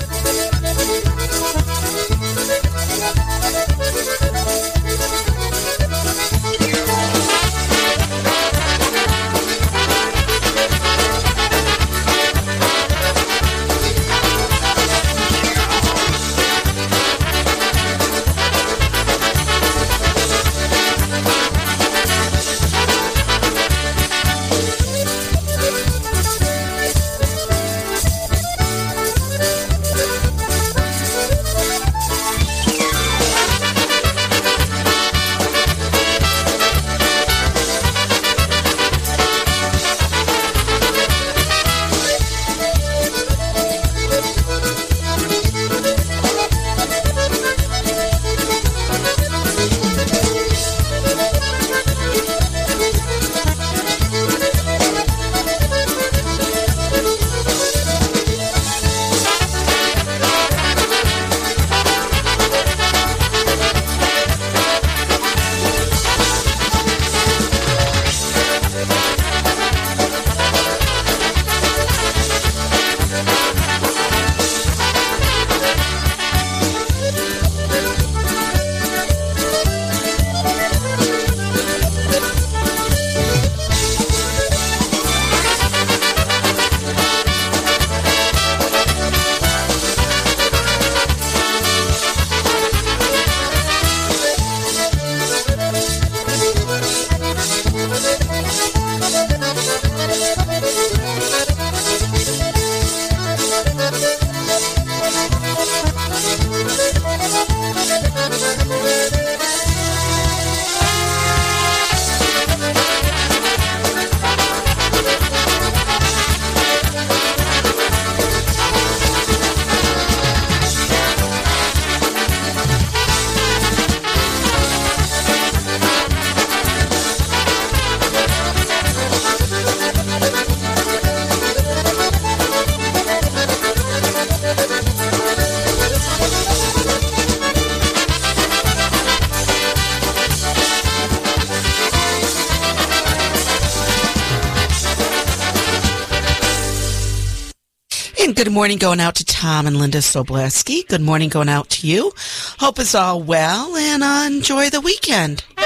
Good 148.52 148.56
morning 148.56 148.80
going 148.80 149.00
out 149.00 149.16
to 149.16 149.24
Tom 149.24 149.66
and 149.66 149.78
Linda 149.78 150.00
Sobleski. 150.00 150.86
Good 150.86 151.00
morning 151.00 151.30
going 151.30 151.48
out 151.48 151.70
to 151.70 151.88
you. 151.88 152.12
Hope 152.60 152.80
it's 152.80 152.94
all 152.94 153.22
well 153.22 153.78
and 153.78 154.04
uh, 154.04 154.26
enjoy 154.28 154.70
the 154.70 154.82
weekend. 154.82 155.46
A 155.58 155.62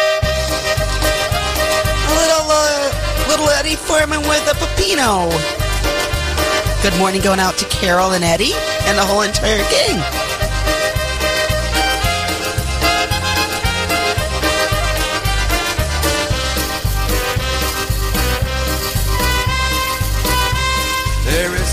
little, 2.14 2.46
uh, 2.48 3.26
little 3.28 3.50
Eddie 3.50 3.76
Forman 3.76 4.20
with 4.30 4.48
a 4.52 4.54
Peppino. 4.54 5.32
Good 6.84 6.96
morning 7.00 7.22
going 7.22 7.40
out 7.40 7.58
to 7.58 7.66
Carol 7.70 8.12
and 8.12 8.24
Eddie 8.24 8.54
and 8.54 9.00
the 9.00 9.04
whole 9.04 9.24
entire 9.24 9.58
gang. 9.58 10.25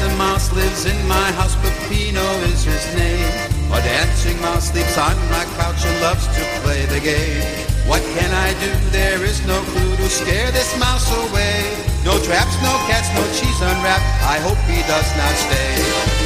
A 0.03 0.17
mouse 0.17 0.53
lives 0.53 0.85
in 0.87 0.99
my 1.07 1.29
house, 1.39 1.55
Peppino 1.63 2.27
is 2.51 2.65
his 2.65 2.85
name. 2.95 3.31
A 3.71 3.79
dancing 3.81 4.39
mouse 4.41 4.71
sleeps 4.71 4.99
on 4.99 5.15
my 5.31 5.45
couch 5.59 5.85
and 5.87 5.97
loves 6.03 6.27
to 6.35 6.43
play 6.63 6.85
the 6.87 7.01
game. 7.01 7.43
What 7.87 8.03
can 8.15 8.31
I 8.35 8.51
do? 8.59 8.71
There 8.91 9.23
is 9.23 9.45
no 9.47 9.59
clue 9.73 9.97
to 9.97 10.09
scare 10.09 10.51
this 10.51 10.71
mouse 10.79 11.07
away. 11.11 11.63
No 12.05 12.19
traps, 12.27 12.55
no 12.63 12.73
cats, 12.91 13.09
no 13.15 13.23
cheese 13.37 13.61
unwrapped. 13.63 14.07
I 14.27 14.39
hope 14.43 14.59
he 14.67 14.83
does 14.91 15.11
not 15.19 15.35
stay. 15.39 15.73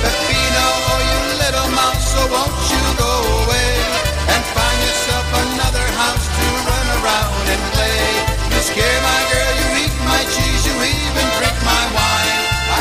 Peppino, 0.00 0.66
oh 0.92 1.00
you 1.10 1.20
little 1.44 1.70
mouse, 1.76 2.04
so 2.12 2.20
won't 2.32 2.56
you 2.72 2.82
go 2.96 3.12
away 3.44 3.72
and 4.32 4.42
find 4.56 4.78
yourself 4.88 5.26
another 5.44 5.86
house 6.00 6.24
to 6.24 6.46
run 6.64 6.86
around 7.00 7.44
and 7.52 7.62
play? 7.76 8.00
You 8.52 8.60
scare 8.62 9.00
my 9.04 9.20
girl, 9.32 9.52
you 9.60 9.68
eat 9.84 9.96
my 10.08 10.22
cheese, 10.32 10.62
you 10.64 10.76
even 10.76 11.26
drink 11.40 11.58
my 11.64 11.84
wine. 11.92 12.15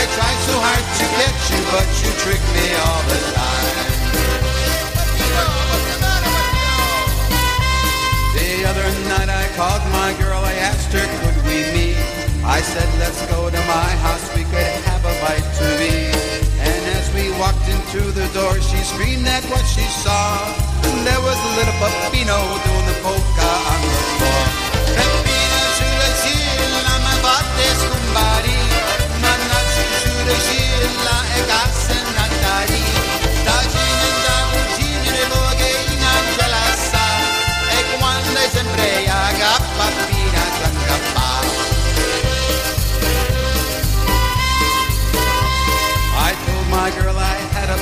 I 0.05 0.07
tried 0.13 0.41
so 0.45 0.53
hard 0.61 0.85
to 1.01 1.05
get 1.17 1.33
you, 1.49 1.61
but 1.73 1.89
you 1.97 2.13
trick 2.21 2.43
me 2.53 2.65
all 2.77 3.01
the 3.09 3.19
time. 3.33 3.73
The 8.37 8.69
other 8.69 8.85
night 9.09 9.33
I 9.33 9.49
called 9.57 9.81
my 9.89 10.13
girl, 10.21 10.45
I 10.45 10.53
asked 10.61 10.93
her, 10.93 11.01
could 11.01 11.41
we 11.49 11.57
meet? 11.73 11.97
I 12.45 12.61
said, 12.61 12.85
let's 13.01 13.17
go 13.33 13.49
to 13.49 13.61
my 13.65 13.89
house, 14.05 14.29
we 14.37 14.45
could 14.45 14.77
have 14.85 15.01
a 15.09 15.15
bite 15.25 15.49
to 15.57 15.67
eat. 15.81 16.13
And 16.61 16.81
as 17.01 17.09
we 17.17 17.33
walked 17.41 17.65
into 17.65 18.05
the 18.13 18.29
door, 18.29 18.61
she 18.61 18.77
screamed 18.85 19.25
at 19.25 19.41
what 19.49 19.65
she 19.65 19.89
saw. 19.89 20.37
And 20.85 21.01
there 21.01 21.21
was 21.25 21.33
a 21.33 21.51
little 21.57 21.73
Peppino 21.81 22.37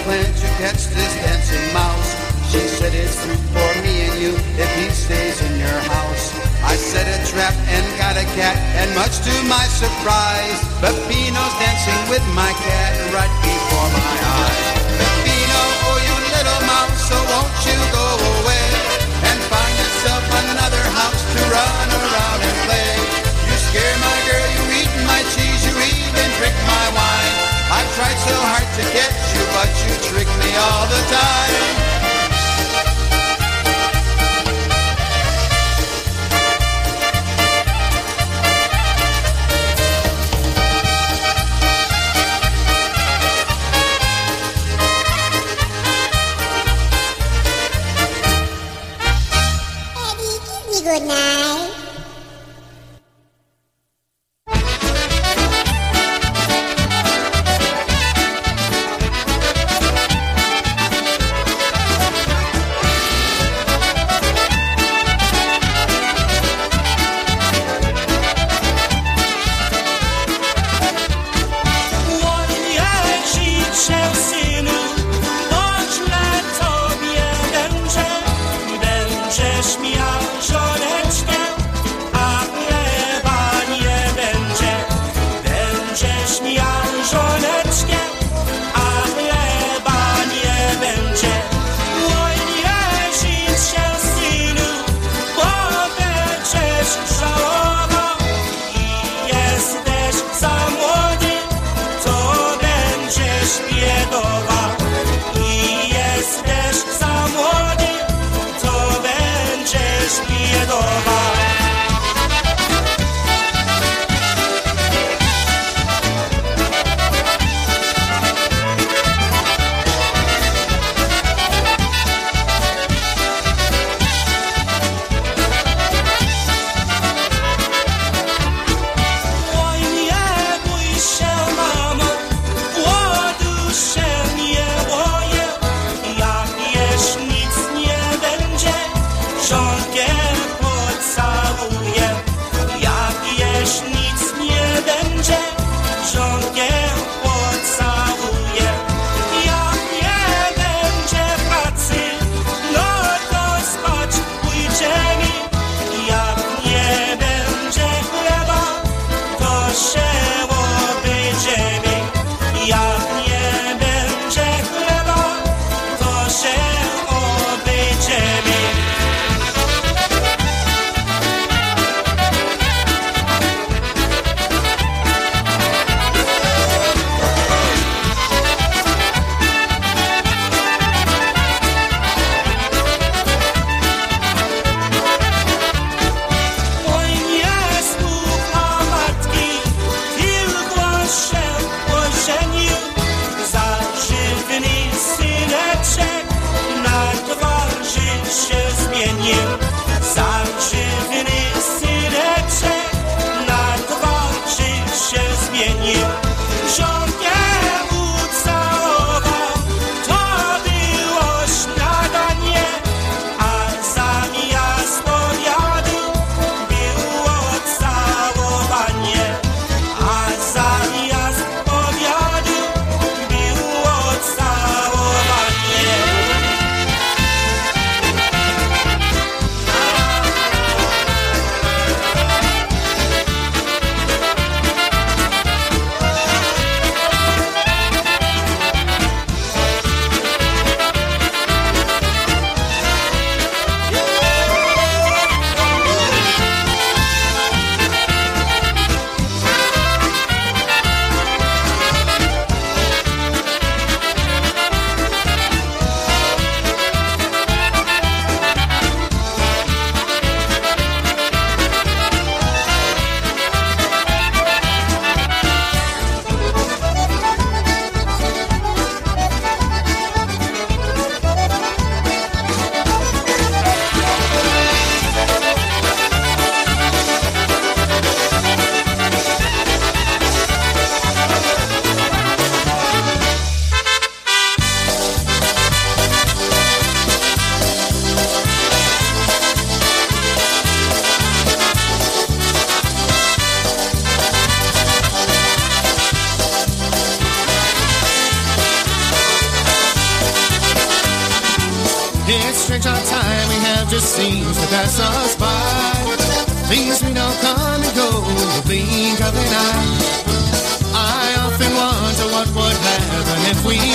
Plan 0.04 0.28
to 0.36 0.48
catch 0.60 0.92
this 0.92 1.16
dancing 1.24 1.64
mouse. 1.72 2.12
She 2.52 2.60
said 2.68 2.92
it's 2.92 3.16
through 3.24 3.40
for 3.56 3.72
me 3.80 4.04
and 4.04 4.16
you 4.20 4.36
if 4.60 4.70
he 4.76 4.92
stays 4.92 5.40
in 5.40 5.56
your 5.56 5.80
house. 5.88 6.28
I 6.60 6.76
set 6.76 7.08
a 7.08 7.20
trap 7.32 7.56
and 7.72 7.88
got 7.96 8.20
a 8.20 8.28
cat, 8.36 8.60
and 8.84 8.92
much 9.00 9.24
to 9.24 9.34
my 9.48 9.64
surprise, 9.72 10.60
Peppino's 10.84 11.56
dancing 11.56 12.04
with 12.12 12.26
my 12.36 12.52
cat 12.68 12.94
right 13.16 13.32
before 13.48 13.90
my 13.96 14.12
eyes. 14.44 14.68
Peppino, 15.00 15.62
oh 15.88 15.98
you 16.04 16.16
little 16.36 16.62
mouse, 16.68 17.00
so 17.08 17.16
won't 17.32 17.56
you 17.64 17.80
go 17.96 18.08
away 18.44 18.68
and 19.24 19.40
find 19.48 19.74
yourself 19.80 20.24
another 20.52 20.84
house 21.00 21.24
to 21.32 21.40
run 21.48 21.88
around 21.96 22.40
and 22.44 22.58
play? 22.68 22.92
You 23.48 23.56
scare 23.72 23.98
my 24.04 24.18
girl, 24.28 24.48
you 24.52 24.64
eat 24.84 24.94
my 25.08 25.22
cheese, 25.32 25.64
you 25.64 25.76
even 25.80 26.28
drink 26.44 26.58
my 26.68 26.86
wine. 26.92 27.43
I 27.76 27.82
tried 27.98 28.20
so 28.22 28.36
hard 28.38 28.70
to 28.78 28.84
get 28.94 29.10
you, 29.34 29.42
but 29.58 29.72
you 29.82 29.94
trick 30.06 30.30
me 30.38 30.50
all 30.62 30.86
the 30.86 31.02
time. 31.10 32.03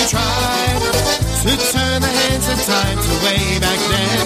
Tried 0.09 0.81
to 1.45 1.53
turn 1.69 2.01
the 2.01 2.09
hands 2.09 2.49
of 2.49 2.57
time 2.65 2.97
to 2.97 3.13
way 3.21 3.61
back 3.61 3.77
then. 3.77 4.25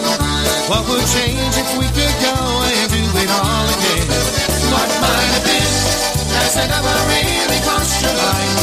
What 0.72 0.88
would 0.88 1.04
change 1.12 1.60
if 1.60 1.70
we 1.76 1.84
could 1.92 2.18
go 2.24 2.36
and 2.40 2.88
do 2.88 3.04
it 3.20 3.28
all 3.28 3.68
again? 3.68 4.08
What 4.72 4.88
might 5.04 5.32
have 5.36 5.44
been 5.44 5.72
has 6.40 6.56
it 6.56 6.70
never 6.72 6.96
really 7.12 7.60
crossed 7.68 8.00
your 8.00 8.16
mind? 8.16 8.56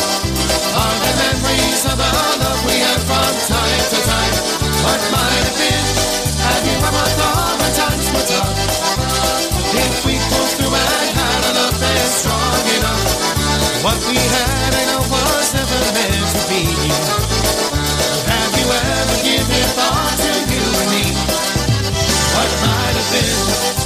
Are 0.81 0.97
the 0.97 1.13
memories 1.21 1.83
of 1.93 1.97
the 2.01 2.11
love 2.41 2.61
we 2.65 2.77
had 2.81 3.01
from 3.05 3.33
time 3.53 3.85
to 3.93 3.99
time? 4.01 4.37
What 4.81 5.01
might 5.13 5.45
have 5.45 5.59
been? 5.61 5.87
Have 6.41 6.63
you 6.65 6.77
ever 6.89 7.07
thought 7.21 7.55
when 7.61 7.73
times 7.77 8.07
were 8.17 8.29
tough? 8.33 8.57
If 9.77 9.95
we 10.09 10.17
pulled 10.17 10.53
through 10.57 10.73
and 10.73 11.09
had 11.21 11.43
enough 11.53 11.81
and 11.85 12.11
strong 12.17 12.65
enough, 12.81 13.85
what 13.85 14.01
we 14.09 14.17
had 14.17 14.71
I 14.73 15.10
never 15.55 15.81
meant 15.95 16.29
to 16.31 16.43
be. 16.49 16.63
Have 18.31 18.55
you 18.59 18.67
ever 18.71 19.17
given 19.25 19.67
thought 19.75 20.15
to 20.23 20.33
you 20.53 20.65
and 20.81 20.91
me? 20.91 21.05
What 22.35 22.51
might 22.63 22.95
have 22.95 23.75
been? 23.75 23.80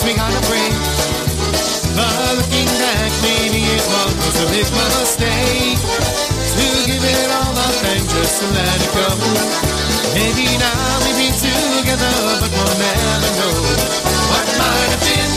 Those 0.00 0.08
we 0.08 0.14
gotta 0.16 0.40
break. 0.48 0.72
But 1.96 2.36
looking 2.36 2.68
back, 2.80 3.12
maybe 3.22 3.60
it 3.64 3.84
was 3.90 4.36
a 4.40 4.46
big 4.48 4.68
mistake 4.72 5.78
to 6.56 6.66
give 6.86 7.04
it 7.04 7.30
all 7.30 7.56
up 7.56 7.84
and 7.84 8.04
just 8.08 8.40
to 8.40 8.46
let 8.54 8.78
it 8.80 8.92
go. 8.96 9.08
Maybe 10.14 10.46
now 10.58 11.00
we'd 11.04 11.16
be 11.18 11.28
together, 11.32 12.14
but 12.40 12.50
we'll 12.50 12.76
never 12.80 13.30
know 13.36 13.56
what 14.30 14.46
might 14.58 14.90
have 14.94 15.04
been. 15.04 15.30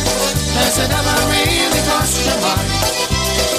Has 0.57 0.77
it 0.79 0.91
ever 0.91 1.17
really 1.31 1.81
crossed 1.87 2.23
your 2.25 2.39
mind? 2.39 2.71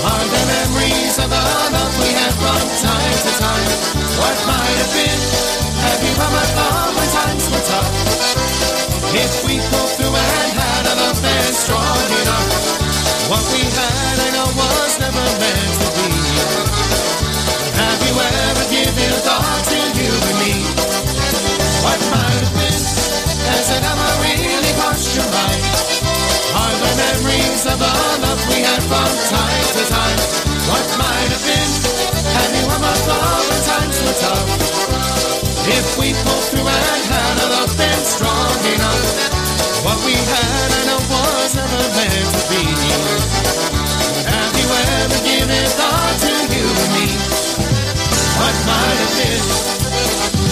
Are 0.05 0.27
the 0.29 0.43
memories 0.47 1.17
of 1.19 1.29
the 1.29 1.43
love 1.75 1.95
we 2.01 2.11
had 2.13 2.35
from 2.41 2.65
time 2.81 3.19
to 3.25 3.33
time? 3.41 3.73
What 4.21 4.37
might 4.47 4.79
have 4.81 4.93
been? 4.95 5.21
Have 5.85 6.01
you 6.01 6.15
ever 6.17 6.45
thought 6.57 6.93
when 6.97 7.09
times 7.13 7.45
were 7.51 7.65
tough? 7.69 8.24
If 9.15 9.47
we 9.47 9.63
pulled 9.71 9.95
through 9.95 10.11
and 10.11 10.51
had 10.59 10.91
enough 10.91 11.23
and 11.23 11.55
strong 11.55 12.03
enough, 12.19 12.51
what 13.31 13.47
we 13.55 13.63
had 13.63 14.19
I 14.27 14.29
know 14.35 14.51
was 14.59 14.99
never 14.99 15.23
meant 15.39 15.75
to 15.79 15.89
be. 15.95 16.11
Have 17.79 18.01
you 18.03 18.15
ever 18.19 18.67
given 18.75 19.15
thought 19.23 19.63
to 19.71 19.79
you 20.03 20.11
and 20.11 20.39
me? 20.43 20.55
What 21.87 22.01
might 22.11 22.43
have 22.43 22.55
been? 22.59 22.83
Has 23.55 23.67
it 23.71 23.87
ever 23.87 24.11
really 24.19 24.73
crossed 24.83 25.15
your 25.15 25.31
mind? 25.31 25.63
Are 26.59 26.75
the 26.75 26.93
memories 26.99 27.63
of 27.71 27.79
the 27.79 27.95
love 28.19 28.43
we 28.51 28.67
had 28.67 28.83
from 28.83 29.11
time 29.31 29.67
to 29.79 29.85
time? 29.95 30.21
What 30.67 30.87
might 30.99 31.31
have 31.31 31.45
been? 31.47 31.71
Have 32.35 32.51
you 32.51 32.67
ever 32.67 32.95
thought 33.07 33.47
when 33.47 33.63
times 33.63 33.97
were 34.03 34.19
tough? 34.19 34.94
If 35.67 35.97
we 35.99 36.13
pulled 36.13 36.45
through 36.45 36.69
and 36.69 37.05
had 37.09 37.37
a 37.41 37.47
love 37.57 37.77
then 37.79 37.99
strong 38.05 38.53
enough, 38.75 39.85
what 39.85 39.97
we 40.05 40.13
had 40.13 40.69
I 40.77 40.85
know 40.85 41.01
was 41.09 41.57
never 41.57 41.81
meant 41.97 42.29
to 42.37 42.43
be. 42.53 42.65
Have 44.29 44.53
you 44.61 44.69
ever 44.69 45.21
given 45.25 45.65
thought 45.73 46.17
to 46.21 46.33
you 46.53 46.67
and 46.69 46.93
me? 46.93 47.09
What 48.37 48.55
might 48.69 48.99
have 49.01 50.39
been? 50.39 50.44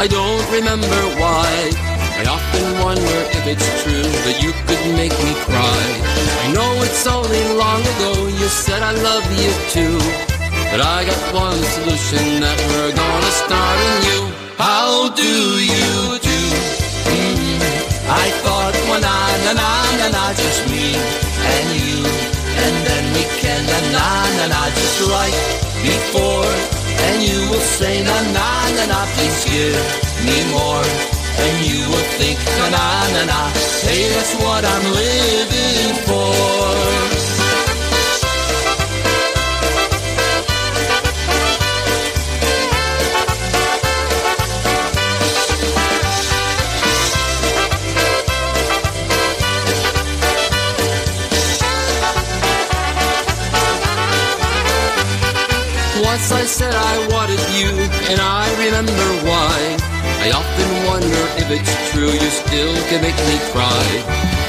I 0.00 0.06
don't 0.06 0.46
remember 0.52 1.00
why. 1.18 1.50
I 2.18 2.24
often 2.30 2.66
wonder 2.86 3.18
if 3.34 3.44
it's 3.50 3.66
true 3.82 4.06
that 4.26 4.38
you 4.38 4.52
could 4.66 4.84
make 4.94 5.10
me 5.26 5.34
cry. 5.42 5.82
I 6.46 6.52
know 6.54 6.70
it's 6.86 7.04
only 7.06 7.42
long 7.58 7.82
ago 7.82 8.30
you 8.30 8.46
said 8.46 8.80
I 8.82 8.92
love 8.94 9.26
you 9.34 9.50
too. 9.74 9.98
But 10.70 10.86
I 10.86 11.02
got 11.02 11.18
one 11.34 11.58
solution 11.74 12.38
that 12.46 12.58
we're 12.70 12.94
gonna 12.94 13.32
start 13.42 13.78
anew. 13.90 14.22
How 14.54 15.10
do 15.18 15.34
you 15.58 16.22
do? 16.22 16.40
Mm, 17.10 17.58
I 18.06 18.26
thought, 18.46 18.74
well, 18.86 19.02
na 19.02 19.18
na 19.46 19.52
na 19.58 19.70
na 19.98 20.06
na, 20.14 20.24
just 20.30 20.62
me 20.70 20.94
and 20.94 21.66
you, 21.74 22.06
and 22.62 22.74
then 22.86 23.04
we 23.18 23.24
can 23.42 23.66
na 23.66 23.78
na 23.90 24.06
na 24.38 24.44
na, 24.46 24.62
just 24.78 24.98
like 25.10 25.38
before. 25.82 26.77
And 27.18 27.26
you 27.26 27.50
will 27.50 27.58
say 27.58 28.04
na 28.04 28.14
na 28.30 28.48
na 28.76 28.84
na, 28.86 29.04
please 29.14 29.44
give 29.50 29.74
me 30.24 30.38
more. 30.54 30.86
And 31.42 31.66
you 31.66 31.82
will 31.90 32.08
think 32.14 32.38
na 32.46 32.68
na 32.70 32.84
na 33.10 33.22
na, 33.26 33.40
hey, 33.82 34.06
that's 34.14 34.34
what 34.38 34.62
I'm 34.64 34.84
living 34.94 35.94
for. 36.06 37.07
And 58.10 58.20
I 58.20 58.48
remember 58.56 59.08
why. 59.28 59.56
I 60.24 60.32
often 60.32 60.70
wonder 60.88 61.22
if 61.40 61.46
it's 61.52 61.74
true 61.90 62.10
you 62.10 62.30
still 62.42 62.74
can 62.88 63.00
make 63.04 63.20
me 63.30 63.36
cry. 63.52 63.86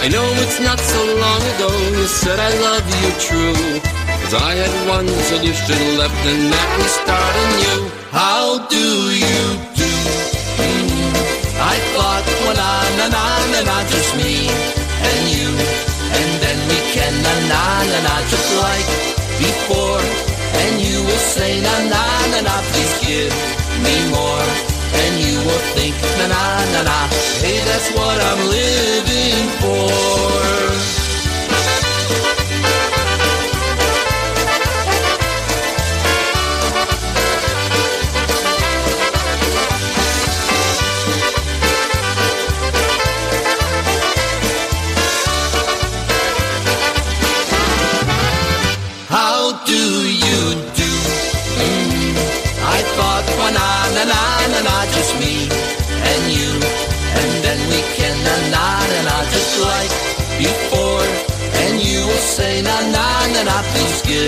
I 0.02 0.08
know 0.08 0.26
it's 0.44 0.60
not 0.60 0.80
so 0.80 1.02
long 1.24 1.42
ago 1.56 1.70
you 1.94 2.08
said 2.08 2.40
I 2.40 2.52
love 2.68 2.88
you 3.04 3.10
true. 3.20 3.64
Cause 4.24 4.34
I 4.34 4.56
had 4.56 4.74
one 4.88 5.08
solution 5.30 5.80
left 6.00 6.22
and 6.26 6.52
that 6.54 6.70
was 6.80 6.94
starting 7.04 7.54
you. 7.66 7.78
How 8.12 8.66
do 8.68 8.86
you 9.12 9.44
do? 9.76 9.92
I 11.60 11.76
thought, 11.94 12.26
well, 12.48 12.56
na 12.56 12.72
na 12.98 13.08
na 13.12 13.26
na 13.52 13.60
na, 13.68 13.78
just 13.92 14.16
me 14.16 14.48
and 14.48 15.22
you. 15.36 15.52
And 16.20 16.30
then 16.44 16.60
we 16.72 16.80
can 16.96 17.14
na 17.26 17.34
na 17.52 17.64
na 17.92 18.00
na, 18.08 18.16
just 18.32 18.50
like 18.64 19.19
say, 21.30 21.62
na 21.62 21.76
na 21.94 22.04
na 22.32 22.40
na, 22.42 22.56
please 22.70 22.96
give 23.06 23.34
me 23.86 23.96
more. 24.10 24.50
And 25.02 25.14
you 25.22 25.38
will 25.46 25.64
think, 25.78 25.94
na 26.18 26.26
na 26.34 26.42
na 26.74 26.82
na, 26.90 26.98
hey, 27.42 27.60
that's 27.68 27.90
what 27.94 28.18
I'm 28.30 28.42
living 28.50 29.46
for. 29.62 30.69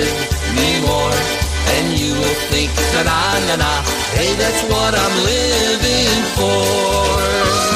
Give 0.02 0.56
me 0.58 0.70
more. 0.82 1.18
And 1.76 2.00
you 2.00 2.14
will 2.14 2.38
think, 2.52 2.72
na 2.94 3.04
na 3.04 3.20
na 3.48 3.56
na, 3.64 3.72
hey, 4.18 4.34
that's 4.42 4.64
what 4.72 4.94
I'm 5.04 5.16
living 5.32 6.22
for. 6.36 7.71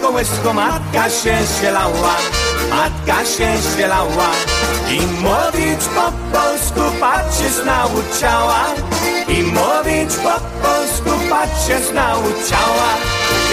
Kołyską 0.03 0.53
matka 0.53 1.11
się 1.11 1.39
zielała, 1.61 2.17
matka 2.71 3.25
się 3.25 3.57
zielała 3.77 4.31
i 4.91 5.01
mówić 5.01 5.81
po 5.95 6.13
polsku 6.33 6.81
patrz 7.01 7.39
się 7.39 7.65
nauczała 7.65 8.65
i 9.29 9.43
mówić 9.43 10.17
po 10.17 10.35
polsku 10.63 11.11
patrz 11.31 11.67
się 11.67 11.95
nauczała. 11.95 12.91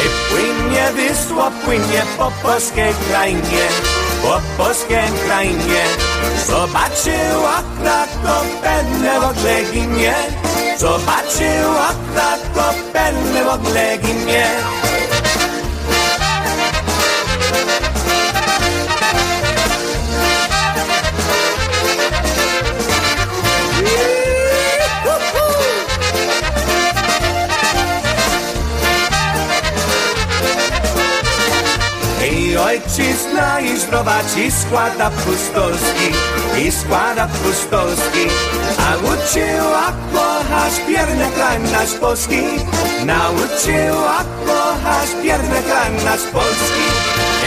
I 0.06 0.10
płynie 0.30 0.92
wysło, 0.92 1.52
płynie 1.66 2.02
po 2.18 2.32
polskiej 2.44 2.94
krainie, 3.10 3.68
po 4.22 4.64
polskiej 4.64 5.10
krainie. 5.26 5.84
Zobaczyła 6.48 7.64
Krakopenne 7.82 9.20
w 9.20 9.24
ogóle 9.24 9.64
ginie, 9.74 10.16
zobaczyła 10.78 11.90
Krakopenne 12.14 13.44
w 13.44 13.48
ogóle 13.48 13.98
ginie. 32.98 33.08
I 33.08 33.10
ojczyzna 33.10 33.60
i 33.60 34.52
składa 34.52 35.10
pustowski, 35.10 36.12
i 36.66 36.72
składa 36.72 37.28
pustowski. 37.28 38.28
A 38.80 38.96
uczyła 38.96 39.94
kochać 40.14 40.74
pierne 40.88 41.32
kraj 41.32 41.60
nasz 41.60 41.94
polski, 42.00 42.42
nauczyła 43.06 44.18
kochać 44.46 45.10
pierne 45.24 45.62
kraj 45.64 45.92
nasz 46.06 46.24
polski. 46.34 46.88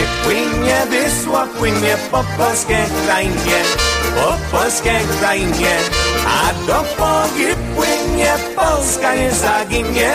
I 0.01 0.23
płynie 0.23 0.81
wysła, 0.89 1.47
płynie 1.57 1.97
po 2.11 2.23
polskiej 2.37 2.85
krainie, 3.05 3.61
po 4.15 4.57
polskiej 4.57 5.01
krainie. 5.19 5.77
A 6.27 6.67
dopóki 6.67 7.55
płynie 7.75 8.33
Polska 8.55 9.15
nie 9.15 9.31
zaginie, 9.31 10.11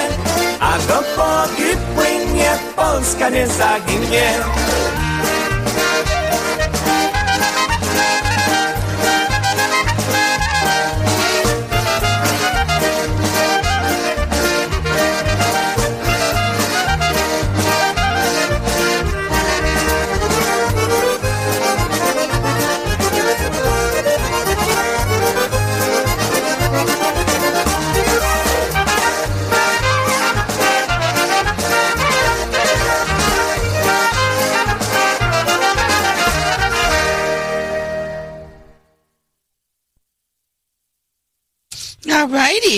a 0.61 0.73
dopóki 0.79 1.77
płynie 1.95 2.51
Polska 2.77 3.29
nie 3.29 3.47
zaginie. 3.47 4.35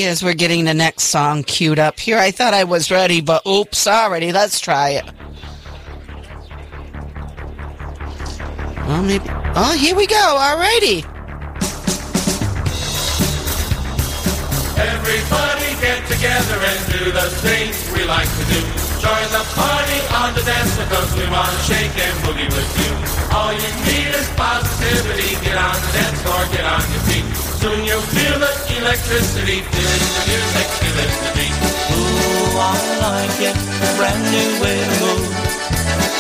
As 0.05 0.23
we're 0.23 0.35
getting 0.35 0.65
the 0.65 0.75
next 0.75 1.05
song 1.05 1.43
queued 1.43 1.79
up 1.79 1.99
here. 1.99 2.19
I 2.19 2.31
thought 2.31 2.55
I 2.55 2.65
was 2.65 2.91
ready, 2.91 3.21
but 3.21 3.47
oops, 3.47 3.87
already. 3.87 4.33
Let's 4.33 4.61
try 4.61 4.91
it. 4.91 5.05
Well, 8.87 9.03
maybe. 9.03 9.25
Oh, 9.55 9.77
here 9.79 9.95
we 9.95 10.07
go. 10.07 10.17
Alrighty. 10.17 11.05
Everybody 14.79 15.69
get 15.81 16.07
together 16.07 16.57
and 16.57 16.81
do 16.93 17.13
the 17.13 17.29
things 17.43 17.77
we 17.93 18.05
like 18.05 18.29
to 18.29 18.45
do. 18.49 18.61
Join 19.01 19.29
the 19.31 19.45
party 19.55 20.01
on 20.17 20.35
the 20.35 20.43
dance 20.43 20.77
because 20.77 21.15
we 21.17 21.29
want 21.31 21.51
to 21.51 21.59
shake 21.65 21.97
and 21.99 22.17
boogie 22.25 22.49
with 22.49 22.71
you. 22.81 23.37
All 23.37 23.53
you 23.53 23.71
need 23.87 24.15
is 24.15 24.29
positivity. 24.37 25.37
Get 25.45 25.57
on 25.57 25.75
the 25.75 25.93
dance 25.93 26.23
floor, 26.23 26.45
get 26.51 26.65
on 26.65 26.81
your 26.93 27.01
feet. 27.09 27.48
Soon 27.59 27.85
you'll 27.85 28.01
feel 28.15 28.39
the 28.39 28.55
electricity, 28.79 29.67
feeling 29.67 30.05
the 30.15 30.23
music, 30.31 30.69
feeling 30.79 31.11
the 31.27 31.31
beat. 31.35 31.55
Ooh, 31.91 32.55
I 32.55 32.79
like 33.03 33.41
it, 33.43 33.59
brand 33.99 34.23
new 34.31 34.51
way 34.63 34.79
to 34.79 34.97
move. 35.03 35.27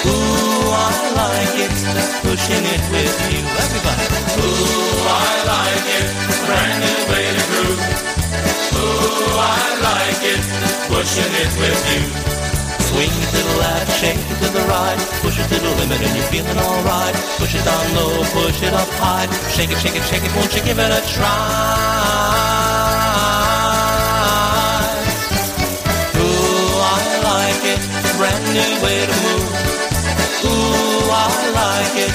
Ooh, 0.02 0.66
I 0.74 0.98
like 1.14 1.54
it, 1.62 1.70
pushing 2.26 2.64
it 2.74 2.82
with 2.90 3.16
you, 3.30 3.38
everybody. 3.54 4.06
Ooh, 4.34 4.98
I 5.06 5.30
like 5.46 5.86
it, 5.94 6.10
brand 6.42 6.74
new 6.82 6.98
way 7.06 7.26
to 7.30 7.42
groove. 7.54 7.82
Ooh, 8.74 9.38
I 9.38 9.78
like 9.78 10.22
it, 10.34 10.42
pushing 10.90 11.32
it 11.38 11.52
with 11.62 11.82
you. 11.94 12.47
Swing 12.88 13.12
it 13.12 13.28
to 13.30 13.40
the 13.44 13.56
left, 13.60 14.00
shake 14.00 14.16
it 14.16 14.38
to 14.40 14.48
the 14.48 14.64
right, 14.64 14.98
push 15.20 15.38
it 15.38 15.46
to 15.52 15.60
the 15.60 15.72
limit 15.76 16.00
and 16.00 16.12
you're 16.16 16.30
feeling 16.32 16.58
alright. 16.58 17.14
Push 17.36 17.54
it 17.54 17.64
down 17.64 17.84
low, 17.94 18.24
push 18.32 18.62
it 18.62 18.72
up 18.72 18.88
high, 18.96 19.28
shake 19.52 19.70
it, 19.70 19.78
shake 19.78 19.94
it, 19.94 20.04
shake 20.08 20.24
it, 20.24 20.32
won't 20.34 20.50
you 20.56 20.62
give 20.64 20.78
it 20.80 20.88
a 20.88 21.02
try? 21.12 21.28
Ooh, 26.16 26.80
I 26.80 27.00
like 27.28 27.62
it, 27.76 27.80
brand 28.16 28.44
new 28.56 28.72
way 28.80 29.04
to 29.04 29.16
move. 29.20 29.52
Ooh, 30.48 31.12
I 31.12 31.28
like 31.60 31.96
it, 32.08 32.12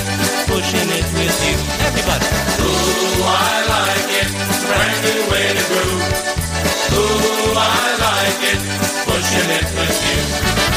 pushing 0.50 0.90
it 0.90 1.06
with 1.14 1.38
you, 1.46 1.56
everybody. 1.86 2.26
Ooh, 2.66 3.22
I 3.30 3.62
like 3.78 4.10
it, 4.26 4.30
brand 4.66 4.98
new 5.06 5.22
way 5.30 5.54
to 5.54 5.64
groove. 5.70 6.02
Ooh, 6.98 7.53
passionate 9.34 9.74
with 9.80 10.68
you. 10.68 10.73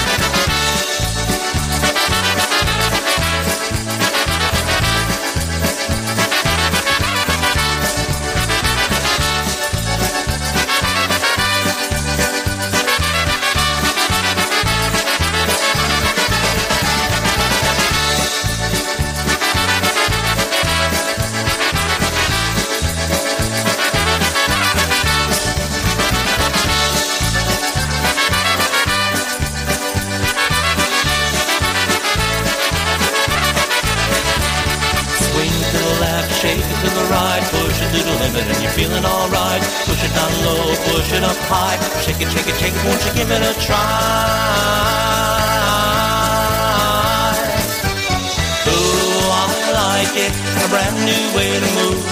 Alright. 39.56 39.86
Push 39.86 40.04
it 40.04 40.12
down 40.14 40.32
low, 40.44 40.74
push 40.92 41.12
it 41.12 41.24
up 41.24 41.36
high, 41.48 41.76
shake 42.00 42.20
it, 42.20 42.30
shake 42.30 42.48
it, 42.48 42.56
shake 42.56 42.74
it, 42.74 42.84
won't 42.84 43.00
you 43.04 43.12
give 43.14 43.30
it 43.30 43.42
a 43.42 43.52
try? 43.60 43.76
Ooh, 48.68 49.32
I 49.32 49.46
like 49.72 50.16
it, 50.16 50.32
a 50.32 50.66
brand 50.68 50.96
new 51.04 51.24
way 51.36 51.50
to 51.60 51.68
move. 51.78 52.04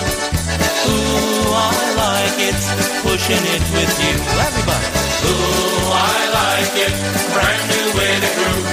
Ooh, 0.84 1.52
I 1.52 1.78
like 1.96 2.38
it, 2.40 2.58
pushing 3.02 3.44
it 3.54 3.64
with 3.72 3.92
you, 4.00 4.14
everybody. 4.40 4.88
Ooh, 5.24 5.88
I 5.92 6.16
like 6.40 6.74
it, 6.76 6.94
brand 7.32 7.62
new 7.72 7.86
way 7.98 8.12
to 8.20 8.30
groove. 8.36 8.68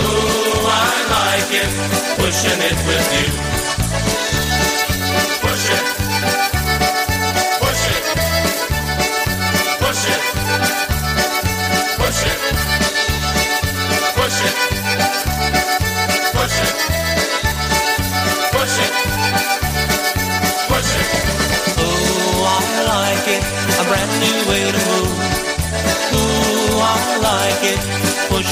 Ooh, 0.00 0.66
I 0.66 0.94
like 1.16 1.50
it, 1.62 1.70
pushing 2.18 2.60
it 2.60 2.78
with 2.86 3.08
you. 3.18 3.55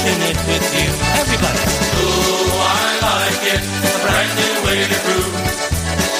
Pushing 0.05 0.21
it 0.21 0.37
with 0.45 0.67
you, 0.77 0.89
everybody. 1.17 1.65
Ooh, 1.97 2.53
I 2.61 2.89
like 3.09 3.41
it, 3.57 3.61
a 3.65 3.93
brand 4.05 4.31
new 4.37 4.53
way 4.65 4.79
to 4.85 4.97
groove. 5.01 5.33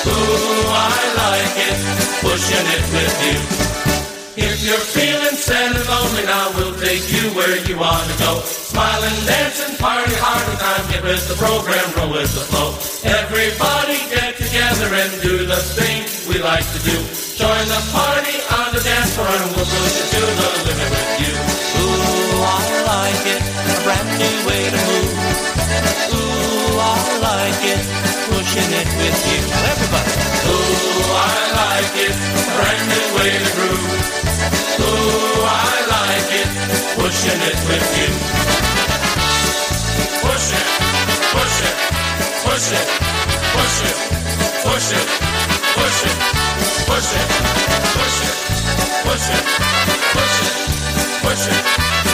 Ooh, 0.10 0.66
I 0.74 1.02
like 1.22 1.56
it, 1.70 1.78
pushing 2.26 2.66
it 2.66 2.84
with 2.90 3.16
you. 3.30 3.38
If 4.36 4.66
you're 4.66 4.82
feeling 4.82 5.38
sad 5.38 5.78
and 5.78 5.86
lonely 5.86 6.26
now, 6.26 6.50
we'll 6.58 6.74
take 6.82 7.06
you 7.14 7.30
where 7.38 7.62
you 7.70 7.78
want 7.78 8.10
to 8.10 8.16
go. 8.26 8.42
Smile 8.42 9.04
and 9.06 9.20
dance 9.30 9.62
and 9.62 9.78
party 9.78 10.18
hard 10.18 10.44
in 10.50 10.58
time. 10.58 10.84
Get 10.90 11.04
with 11.04 11.24
the 11.30 11.38
program, 11.38 11.86
roll 11.96 12.10
with 12.10 12.34
the 12.34 12.42
flow. 12.42 12.74
Everybody 13.06 14.02
get 14.10 14.36
together 14.36 14.90
and 14.98 15.12
do 15.22 15.46
the 15.46 15.62
things 15.78 16.26
we 16.28 16.42
like 16.42 16.66
to 16.74 16.80
do. 16.82 16.98
Join 17.38 17.64
the 17.70 17.82
party 17.94 18.36
on 18.50 18.74
the 18.74 18.82
dance 18.82 19.14
floor 19.14 19.30
and 19.30 19.46
we'll 19.56 19.64
push 19.64 19.94
it 19.94 20.08
to 20.10 20.22
the 20.26 20.50
limit 20.68 20.90
with 20.90 21.12
you. 21.22 21.34
Ooh, 21.80 22.44
I 22.44 22.66
like 22.92 23.26
it, 23.28 23.35
a 24.22 24.32
way 24.48 24.64
to 24.70 24.80
move. 24.88 25.14
Ooh, 26.16 26.80
I 26.80 27.00
like 27.20 27.64
it, 27.64 27.84
pushing 28.32 28.70
it 28.72 28.90
with 29.00 29.20
you, 29.32 29.42
everybody. 29.72 30.14
Ooh, 30.48 31.04
I 31.12 31.36
like 31.60 31.96
it, 32.06 32.16
brand 32.56 32.84
new 32.92 33.06
way 33.18 33.32
to 33.44 33.50
groove. 33.56 33.84
Ooh, 34.80 35.44
I 35.44 35.74
like 35.96 36.32
it, 36.32 36.50
pushing 36.96 37.42
it 37.50 37.60
with 37.68 37.88
you. 38.00 38.10
Push 40.24 40.48
it, 40.54 40.68
push 41.36 41.58
it, 41.66 41.76
push 42.46 42.72
it, 42.72 42.88
push 43.56 43.80
it, 43.84 43.98
push 44.64 44.92
it, 44.96 45.08
push 45.76 46.00
it, 46.06 46.20
push 46.88 47.12
it, 47.16 47.28
push 47.56 48.20
it, 48.24 48.36
push 49.04 49.28
it, 49.28 49.46
push 50.14 50.38
it, 50.42 50.56
push 51.24 51.48
it, 51.48 52.05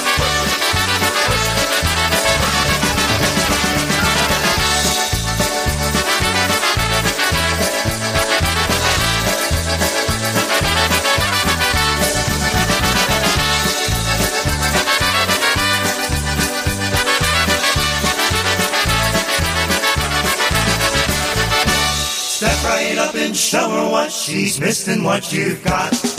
show 23.41 23.69
her 23.71 23.89
what 23.89 24.11
she's 24.11 24.59
missed 24.59 24.87
and 24.87 25.03
what 25.03 25.33
you've 25.33 25.63
got. 25.63 26.10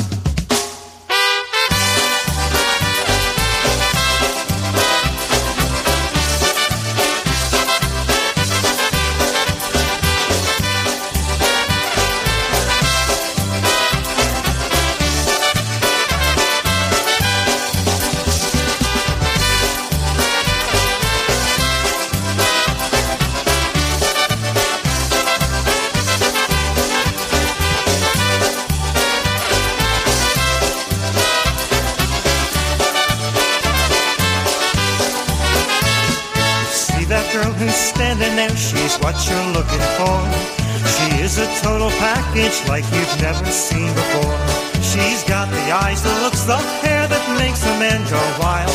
Like 42.72 42.90
you've 42.90 43.20
never 43.20 43.44
seen 43.50 43.92
before. 43.92 44.38
she's 44.80 45.22
got 45.24 45.46
the 45.50 45.64
eyes, 45.84 46.02
the 46.02 46.08
looks, 46.24 46.44
the 46.44 46.56
hair 46.80 47.06
that 47.06 47.24
makes 47.36 47.60
a 47.68 47.74
man 47.76 48.00
go 48.08 48.16
wild. 48.40 48.72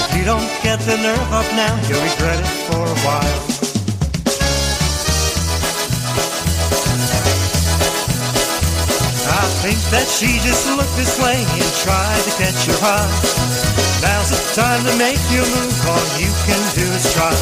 If 0.00 0.16
you 0.16 0.24
don't 0.24 0.48
get 0.64 0.80
the 0.88 0.96
nerve 0.96 1.32
up 1.36 1.44
now, 1.52 1.74
you'll 1.84 2.00
regret 2.00 2.40
it 2.40 2.48
for 2.64 2.80
a 2.80 2.98
while. 3.04 3.40
I 9.28 9.44
think 9.60 9.80
that 9.92 10.08
she 10.08 10.40
just 10.40 10.64
looked 10.72 10.96
this 10.96 11.20
way 11.20 11.36
and 11.36 11.72
tried 11.84 12.22
to 12.24 12.32
catch 12.40 12.66
your 12.66 12.80
eye. 12.80 13.85
Now's 14.02 14.28
the 14.28 14.40
time 14.52 14.84
to 14.84 14.92
make 15.00 15.20
your 15.32 15.46
move, 15.56 15.76
all 15.88 16.06
you 16.20 16.28
can 16.44 16.60
do 16.76 16.84
is 16.84 17.06
try. 17.16 17.32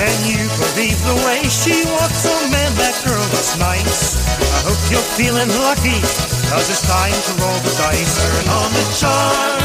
And 0.00 0.18
you 0.24 0.40
believe 0.56 0.96
the 1.04 1.18
way 1.28 1.44
she 1.52 1.84
walks, 1.92 2.24
oh 2.24 2.42
man, 2.48 2.72
that 2.80 2.96
girl 3.04 3.20
looks 3.36 3.60
nice. 3.60 4.24
I 4.40 4.72
hope 4.72 4.80
you're 4.88 5.10
feeling 5.20 5.52
lucky, 5.60 6.00
cause 6.48 6.66
it's 6.72 6.80
time 6.88 7.12
to 7.12 7.32
roll 7.44 7.60
the 7.60 7.74
dice. 7.76 8.12
Turn 8.16 8.46
on 8.56 8.68
the 8.72 8.84
charm, 8.96 9.60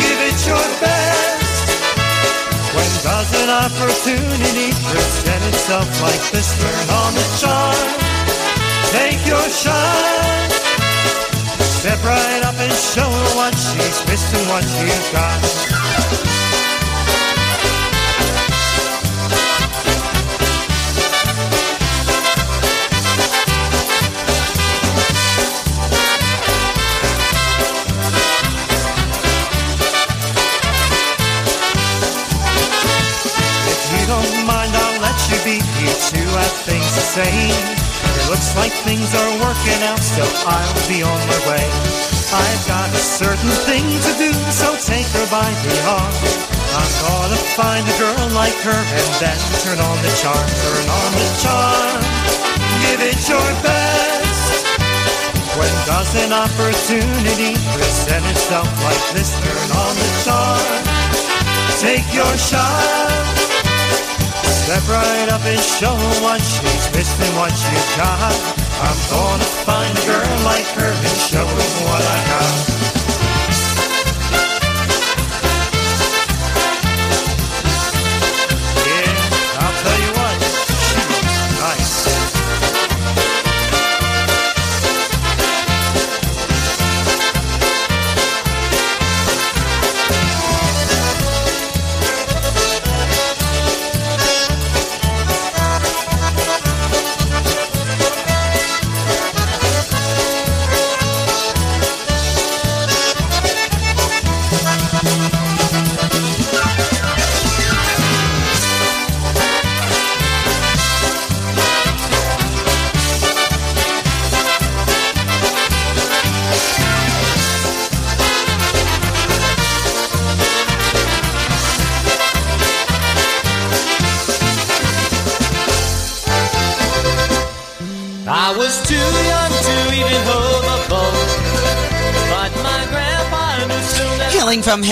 give 0.00 0.20
it 0.24 0.38
your 0.48 0.66
best. 0.80 1.68
When 2.72 2.92
does 3.04 3.30
an 3.44 3.50
opportunity 3.52 4.72
present 4.88 5.42
itself 5.52 5.88
like 6.00 6.24
this? 6.32 6.56
Turn 6.56 6.88
on 6.96 7.12
the 7.12 7.26
charm, 7.36 7.88
take 8.96 9.20
your 9.28 9.44
shot. 9.52 10.71
Step 11.82 12.04
right 12.04 12.42
up 12.44 12.54
and 12.60 12.72
show 12.72 13.00
her 13.00 13.34
what 13.34 13.52
she's 13.56 14.06
missed 14.06 14.32
and 14.36 14.48
what 14.48 14.62
she's 14.62 15.10
got. 15.10 15.42
If 33.66 33.82
you 33.90 34.06
don't 34.06 34.46
mind, 34.46 34.70
I'll 34.72 35.00
let 35.00 35.18
you 35.32 35.38
be. 35.44 35.58
Two. 36.10 37.81
Looks 38.32 38.56
like 38.56 38.72
things 38.88 39.12
are 39.12 39.32
working 39.44 39.80
out, 39.84 40.00
so 40.00 40.24
I'll 40.48 40.88
be 40.88 41.04
on 41.04 41.20
my 41.28 41.40
way. 41.52 41.68
I've 42.32 42.64
got 42.64 42.88
a 42.88 42.96
certain 42.96 43.52
thing 43.68 43.84
to 43.84 44.12
do, 44.16 44.32
so 44.48 44.72
take 44.80 45.04
her 45.04 45.26
by 45.28 45.44
the 45.44 45.76
arm. 45.84 46.16
I'm 46.72 46.92
gonna 47.04 47.36
find 47.52 47.84
a 47.84 47.96
girl 48.00 48.24
like 48.32 48.56
her 48.64 48.72
and 48.72 49.10
then 49.20 49.36
turn 49.60 49.76
on 49.84 49.96
the 50.00 50.12
charm, 50.16 50.48
turn 50.64 50.86
on 50.88 51.10
the 51.12 51.28
charm. 51.44 52.00
Give 52.80 53.00
it 53.04 53.20
your 53.28 53.48
best. 53.60 54.64
When 55.52 55.74
does 55.84 56.16
an 56.24 56.32
opportunity 56.32 57.52
present 57.76 58.24
itself 58.32 58.72
like 58.80 59.04
this? 59.12 59.28
Turn 59.44 59.68
on 59.76 59.92
the 59.92 60.10
charm. 60.24 60.80
Take 61.84 62.08
your 62.16 62.32
shot. 62.40 63.21
Step 64.62 64.88
right 64.88 65.28
up 65.32 65.44
and 65.44 65.60
show 65.60 65.92
what 66.22 66.40
she's 66.40 66.86
missed 66.94 67.20
and 67.20 67.36
what 67.36 67.50
you've 67.50 67.96
got. 67.96 68.32
I'm 68.80 68.98
gonna 69.10 69.44
find 69.66 69.98
a 69.98 70.06
girl 70.06 70.44
like 70.44 70.66
her 70.78 70.92
and 70.92 71.18
show 71.18 71.44
what 71.44 72.00
I 72.00 72.18
got. 72.28 72.81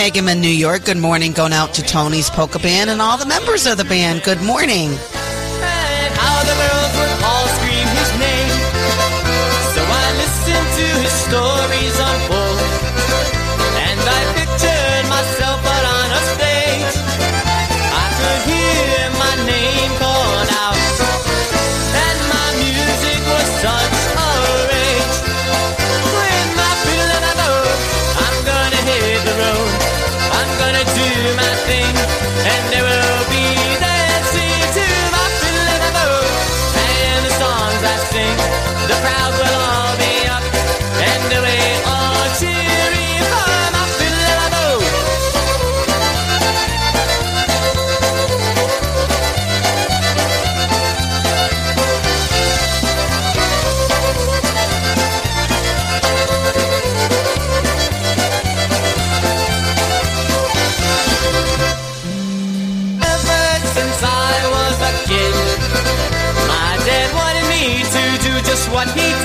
Hagaman, 0.00 0.40
New 0.40 0.48
York, 0.48 0.86
good 0.86 0.96
morning. 0.96 1.32
Going 1.32 1.52
out 1.52 1.74
to 1.74 1.82
Tony's 1.82 2.30
Polka 2.30 2.58
Band 2.58 2.88
and 2.88 3.02
all 3.02 3.18
the 3.18 3.26
members 3.26 3.66
of 3.66 3.76
the 3.76 3.84
band. 3.84 4.22
Good 4.22 4.40
morning. 4.40 4.92
What 68.72 68.88
he 68.90 69.19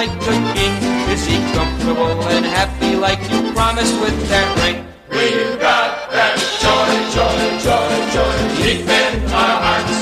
like 0.00 0.28
a 0.32 0.36
king. 0.56 0.74
Is 1.12 1.26
he 1.26 1.36
comfortable 1.52 2.22
and 2.34 2.44
happy 2.46 2.96
like 2.96 3.20
you 3.30 3.52
promised 3.52 3.96
with 4.00 4.16
that 4.32 4.48
ring? 4.60 4.78
We've 5.12 5.60
got 5.60 6.08
that 6.16 6.36
joy, 6.62 6.90
joy, 7.16 7.40
joy, 7.66 7.92
joy 8.14 8.36
deep 8.64 8.88
in 9.00 9.12
our 9.28 9.56
hearts, 9.64 9.96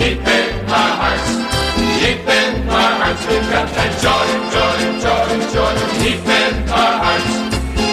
deep 0.00 0.26
in 0.38 0.50
our 0.78 0.92
hearts, 1.00 1.30
deep 2.02 2.26
in 2.40 2.52
our 2.66 2.92
hearts. 2.98 3.22
We've 3.30 3.48
got 3.54 3.68
that 3.78 3.92
joy, 4.04 4.26
joy, 4.54 4.78
joy, 5.06 5.30
joy 5.54 5.74
deep 6.02 6.26
in 6.42 6.54
our 6.80 6.94
hearts, 7.04 7.32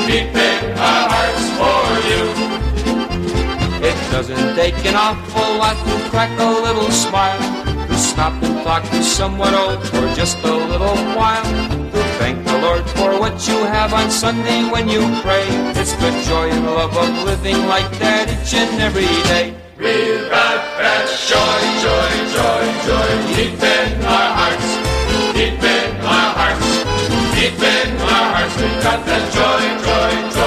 deep 0.09 0.33
in 0.49 0.61
our 0.89 1.03
hearts 1.13 1.45
for 1.59 1.85
you. 2.09 2.23
It 3.89 3.97
doesn't 4.09 4.55
take 4.55 4.81
an 4.89 4.95
awful 4.95 5.49
lot 5.61 5.77
to 5.77 5.95
crack 6.09 6.33
a 6.39 6.49
little 6.65 6.89
smile, 6.89 7.37
to 7.87 7.97
stop 7.97 8.33
and 8.41 8.63
talk 8.63 8.81
to 8.89 9.03
someone 9.03 9.53
old 9.53 9.81
for 9.89 10.05
just 10.15 10.37
a 10.43 10.54
have 13.87 13.93
on 13.93 14.09
Sunday 14.09 14.67
when 14.71 14.89
you 14.89 15.01
pray. 15.21 15.45
It's 15.79 15.93
the 15.93 16.11
joy 16.27 16.49
and 16.49 16.65
love 16.65 16.97
of 16.97 17.23
living 17.23 17.59
like 17.67 17.91
that 17.99 18.25
each 18.33 18.53
and 18.53 18.81
every 18.81 19.13
day. 19.29 19.53
Got 19.77 20.61
that 20.81 21.05
joy, 21.29 21.61
joy, 21.85 22.11
joy, 22.35 22.63
joy 22.87 23.09
deep 23.37 23.61
in 23.61 23.89
our 24.15 24.29
hearts, 24.39 24.69
deep 25.37 25.61
in 25.77 25.89
our 26.01 26.29
hearts, 26.39 26.69
deep 27.37 27.61
in 27.61 27.89
our 28.01 28.27
hearts. 28.33 28.55
We've 28.59 28.81
got 28.81 29.05
that 29.05 29.23
joy, 29.37 29.63
joy, 29.85 30.13
joy 30.35 30.44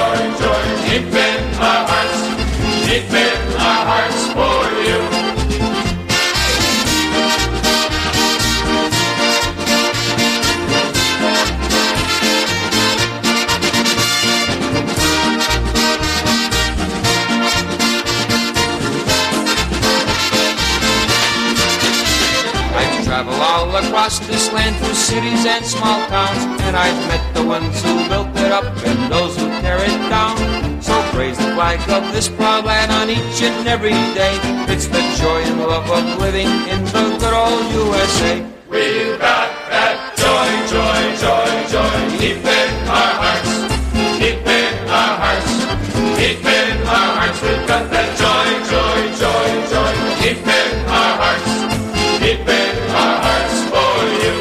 across 24.09 24.27
this 24.27 24.51
land 24.51 24.75
through 24.77 24.95
cities 24.95 25.45
and 25.45 25.63
small 25.63 25.99
towns, 26.07 26.61
and 26.63 26.75
I've 26.75 27.07
met 27.07 27.33
the 27.35 27.45
ones 27.45 27.83
who 27.83 27.93
built 28.09 28.29
it 28.37 28.51
up 28.51 28.65
and 28.85 29.11
those 29.11 29.37
who 29.37 29.47
tear 29.61 29.77
it 29.77 30.09
down. 30.09 30.81
So 30.81 30.99
praise 31.13 31.37
the 31.37 31.53
flag 31.53 31.79
of 31.89 32.11
this 32.11 32.27
proud 32.27 32.65
land 32.65 32.91
on 32.91 33.09
each 33.09 33.41
and 33.43 33.67
every 33.67 33.97
day. 34.17 34.33
It's 34.67 34.87
the 34.87 35.01
joy 35.21 35.41
and 35.43 35.59
love 35.59 35.89
of 35.91 36.19
living 36.19 36.47
in 36.47 36.83
the 36.85 37.17
good 37.19 37.33
old 37.33 37.63
USA. 37.71 38.45
We've 38.69 39.21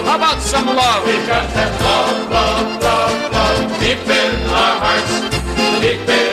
How 0.09 0.17
about 0.17 0.41
some 0.41 0.65
love? 0.65 1.05
We've 1.05 1.27
got 1.27 1.53
that 1.53 1.71
love, 1.85 2.31
love, 2.31 2.81
love, 2.81 3.31
love 3.31 3.79
deep 3.79 4.01
in 4.09 4.33
our 4.49 4.77
hearts, 4.81 5.83
deep 5.85 6.09
in 6.09 6.28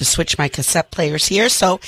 to 0.00 0.04
switch 0.06 0.38
my 0.38 0.48
cassette 0.48 0.90
players 0.90 1.26
here. 1.26 1.50
So 1.50 1.78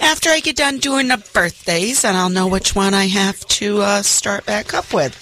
after 0.00 0.28
I 0.28 0.40
get 0.40 0.56
done 0.56 0.78
doing 0.78 1.06
the 1.06 1.24
birthdays, 1.32 2.04
and 2.04 2.16
I'll 2.16 2.28
know 2.28 2.48
which 2.48 2.74
one 2.74 2.94
I 2.94 3.06
have 3.06 3.38
to 3.60 3.80
uh, 3.80 4.02
start 4.02 4.44
back 4.44 4.74
up 4.74 4.92
with. 4.92 5.14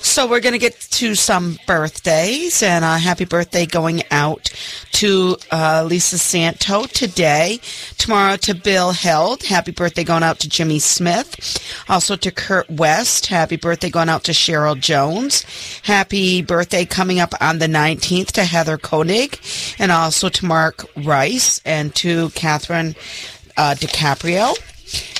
So 0.00 0.28
we're 0.28 0.40
going 0.40 0.52
to 0.52 0.60
get 0.60 0.78
to 0.80 1.16
some 1.16 1.58
birthdays, 1.66 2.62
and 2.62 2.84
a 2.84 2.96
happy 2.96 3.24
birthday 3.24 3.66
going 3.66 4.04
out 4.12 4.50
to 4.96 5.36
uh, 5.50 5.84
Lisa 5.86 6.16
Santo 6.16 6.86
today. 6.86 7.60
Tomorrow 7.98 8.36
to 8.36 8.54
Bill 8.54 8.92
Held. 8.92 9.42
Happy 9.42 9.70
birthday 9.70 10.04
going 10.04 10.22
out 10.22 10.38
to 10.38 10.48
Jimmy 10.48 10.78
Smith. 10.78 11.84
Also 11.86 12.16
to 12.16 12.30
Kurt 12.30 12.70
West. 12.70 13.26
Happy 13.26 13.56
birthday 13.56 13.90
going 13.90 14.08
out 14.08 14.24
to 14.24 14.32
Cheryl 14.32 14.80
Jones. 14.80 15.42
Happy 15.82 16.40
birthday 16.40 16.86
coming 16.86 17.20
up 17.20 17.34
on 17.42 17.58
the 17.58 17.66
19th 17.66 18.32
to 18.32 18.44
Heather 18.44 18.78
Koenig. 18.78 19.38
And 19.78 19.92
also 19.92 20.30
to 20.30 20.46
Mark 20.46 20.86
Rice 20.96 21.60
and 21.66 21.94
to 21.96 22.30
Catherine 22.30 22.96
uh, 23.58 23.74
DiCaprio. 23.76 24.56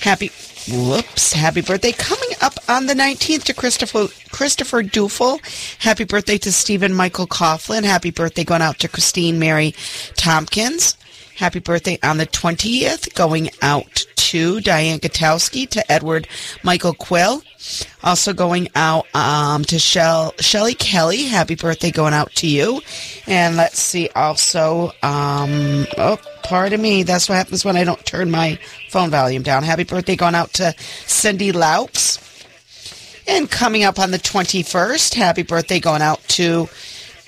Happy 0.02 0.30
whoops, 0.68 1.32
happy 1.32 1.60
birthday 1.60 1.92
coming 1.92 2.30
up 2.40 2.54
on 2.68 2.86
the 2.86 2.94
19th 2.94 3.44
to 3.44 3.54
Christopher 3.54 4.08
Christopher 4.30 4.82
Dufel. 4.82 5.38
Happy 5.80 6.04
birthday 6.04 6.38
to 6.38 6.52
Stephen 6.52 6.92
Michael 6.92 7.26
Coughlin. 7.26 7.84
Happy 7.84 8.10
birthday 8.10 8.44
going 8.44 8.62
out 8.62 8.78
to 8.80 8.88
Christine 8.88 9.38
Mary 9.38 9.74
Tompkins. 10.16 10.96
Happy 11.36 11.60
birthday 11.60 11.98
on 12.02 12.16
the 12.16 12.26
20th 12.26 13.14
going 13.14 13.50
out 13.62 14.06
to 14.30 14.60
Diane 14.60 14.98
Gutowski, 14.98 15.68
to 15.70 15.92
Edward 15.92 16.26
Michael 16.62 16.94
Quill. 16.94 17.42
Also 18.02 18.32
going 18.32 18.68
out 18.74 19.06
um, 19.14 19.64
to 19.64 19.78
Shell, 19.78 20.34
Shelly 20.40 20.74
Kelly. 20.74 21.24
Happy 21.24 21.54
birthday 21.54 21.90
going 21.90 22.14
out 22.14 22.32
to 22.36 22.46
you. 22.46 22.80
And 23.26 23.56
let's 23.56 23.78
see 23.80 24.08
also, 24.14 24.92
um, 25.02 25.86
oh, 25.98 26.18
pardon 26.42 26.80
me. 26.80 27.02
That's 27.02 27.28
what 27.28 27.36
happens 27.36 27.64
when 27.64 27.76
I 27.76 27.84
don't 27.84 28.04
turn 28.04 28.30
my 28.30 28.58
phone 28.90 29.10
volume 29.10 29.42
down. 29.42 29.62
Happy 29.62 29.84
birthday 29.84 30.16
going 30.16 30.34
out 30.34 30.52
to 30.54 30.74
Cindy 31.06 31.52
Loups. 31.52 32.22
And 33.28 33.50
coming 33.50 33.82
up 33.82 33.98
on 33.98 34.12
the 34.12 34.18
21st, 34.18 35.14
happy 35.14 35.42
birthday 35.42 35.80
going 35.80 36.02
out 36.02 36.22
to 36.28 36.68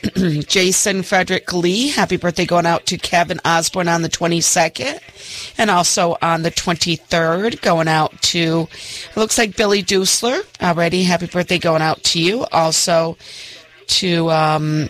Jason 0.47 1.03
Frederick 1.03 1.53
Lee. 1.53 1.89
Happy 1.89 2.17
birthday 2.17 2.47
going 2.47 2.67
out 2.67 2.87
to 2.87 2.97
Kevin 2.99 3.41
Osborne 3.45 3.89
on 3.89 4.03
the 4.03 4.09
22nd. 4.09 5.01
And 5.59 5.71
also 5.71 6.17
on 6.23 6.43
the 6.43 6.51
23rd, 6.51 7.61
going 7.61 7.89
out 7.89 8.21
to, 8.23 8.69
looks 9.17 9.39
like 9.39 9.57
Billy 9.57 9.83
Dusler 9.83 10.41
already. 10.63 11.03
Happy 11.03 11.27
birthday 11.27 11.59
going 11.59 11.83
out 11.83 12.03
to 12.05 12.23
you. 12.23 12.45
Also 12.53 13.17
to 13.89 14.31
um, 14.31 14.89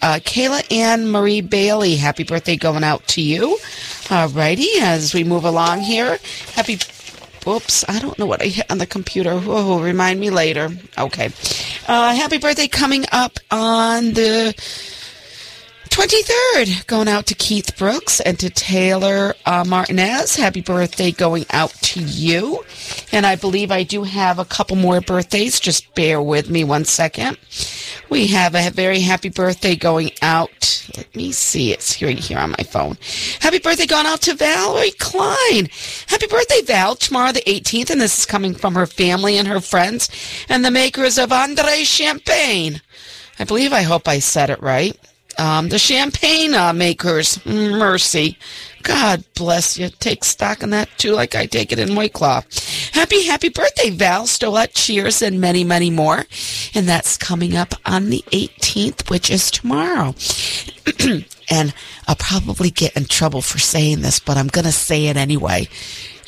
uh, 0.00 0.20
Kayla 0.22 0.70
Ann 0.72 1.10
Marie 1.10 1.40
Bailey. 1.40 1.96
Happy 1.96 2.22
birthday 2.22 2.56
going 2.56 2.84
out 2.84 3.06
to 3.08 3.20
you. 3.20 3.58
Alrighty, 4.04 4.80
as 4.80 5.14
we 5.14 5.24
move 5.24 5.44
along 5.44 5.80
here. 5.80 6.18
Happy 6.54 6.78
Whoops, 7.48 7.82
I 7.88 7.98
don't 7.98 8.18
know 8.18 8.26
what 8.26 8.42
I 8.42 8.48
hit 8.48 8.70
on 8.70 8.76
the 8.76 8.84
computer. 8.84 9.30
Oh, 9.32 9.80
remind 9.80 10.20
me 10.20 10.28
later. 10.28 10.68
Okay. 10.98 11.30
Uh, 11.88 12.14
happy 12.14 12.36
birthday 12.36 12.68
coming 12.68 13.06
up 13.10 13.38
on 13.50 14.12
the 14.12 14.54
23rd. 15.88 16.86
Going 16.86 17.08
out 17.08 17.26
to 17.26 17.34
Keith 17.34 17.76
Brooks 17.76 18.20
and 18.20 18.38
to 18.38 18.50
Taylor 18.50 19.34
uh, 19.46 19.64
Martinez. 19.66 20.36
Happy 20.36 20.60
birthday 20.60 21.10
going 21.10 21.44
out 21.50 21.70
to 21.70 22.00
you. 22.00 22.64
And 23.12 23.26
I 23.26 23.36
believe 23.36 23.70
I 23.70 23.82
do 23.82 24.04
have 24.04 24.38
a 24.38 24.44
couple 24.44 24.76
more 24.76 25.00
birthdays. 25.00 25.60
Just 25.60 25.94
bear 25.94 26.22
with 26.22 26.50
me 26.50 26.64
one 26.64 26.84
second. 26.84 27.38
We 28.10 28.26
have 28.28 28.54
a 28.54 28.70
very 28.70 29.00
happy 29.00 29.28
birthday 29.28 29.76
going 29.76 30.10
out. 30.22 30.86
Let 30.96 31.14
me 31.14 31.32
see. 31.32 31.72
It's 31.72 31.92
here, 31.92 32.10
here 32.10 32.38
on 32.38 32.50
my 32.50 32.64
phone. 32.64 32.96
Happy 33.40 33.58
birthday 33.58 33.86
going 33.86 34.06
out 34.06 34.22
to 34.22 34.34
Valerie 34.34 34.92
Klein. 34.92 35.68
Happy 36.06 36.26
birthday, 36.26 36.62
Val. 36.62 36.94
Tomorrow 36.94 37.32
the 37.32 37.42
18th, 37.42 37.90
and 37.90 38.00
this 38.00 38.18
is 38.18 38.26
coming 38.26 38.54
from 38.54 38.74
her 38.74 38.86
family 38.86 39.36
and 39.36 39.46
her 39.48 39.60
friends 39.60 40.08
and 40.48 40.64
the 40.64 40.70
makers 40.70 41.18
of 41.18 41.32
Andre 41.32 41.84
Champagne. 41.84 42.80
I 43.38 43.44
believe 43.44 43.72
I 43.72 43.82
hope 43.82 44.08
I 44.08 44.18
said 44.18 44.50
it 44.50 44.62
right. 44.62 44.98
Um, 45.38 45.68
the 45.68 45.78
champagne 45.78 46.54
uh, 46.54 46.72
makers, 46.72 47.44
mercy. 47.46 48.36
God 48.82 49.24
bless 49.34 49.78
you. 49.78 49.88
Take 49.88 50.24
stock 50.24 50.62
in 50.62 50.70
that 50.70 50.88
too, 50.98 51.12
like 51.12 51.34
I 51.34 51.46
take 51.46 51.72
it 51.72 51.78
in 51.78 51.94
White 51.94 52.12
Claw. 52.12 52.42
Happy, 52.92 53.24
happy 53.24 53.48
birthday, 53.48 53.90
Val 53.90 54.24
Stolat. 54.24 54.70
Cheers 54.74 55.22
and 55.22 55.40
many, 55.40 55.62
many 55.62 55.90
more. 55.90 56.24
And 56.74 56.88
that's 56.88 57.16
coming 57.16 57.56
up 57.56 57.74
on 57.86 58.10
the 58.10 58.24
18th, 58.32 59.10
which 59.10 59.30
is 59.30 59.50
tomorrow. 59.50 60.14
and 61.50 61.74
I'll 62.06 62.16
probably 62.16 62.70
get 62.70 62.96
in 62.96 63.04
trouble 63.04 63.42
for 63.42 63.58
saying 63.58 64.00
this, 64.00 64.18
but 64.18 64.36
I'm 64.36 64.48
going 64.48 64.64
to 64.64 64.72
say 64.72 65.06
it 65.06 65.16
anyway. 65.16 65.68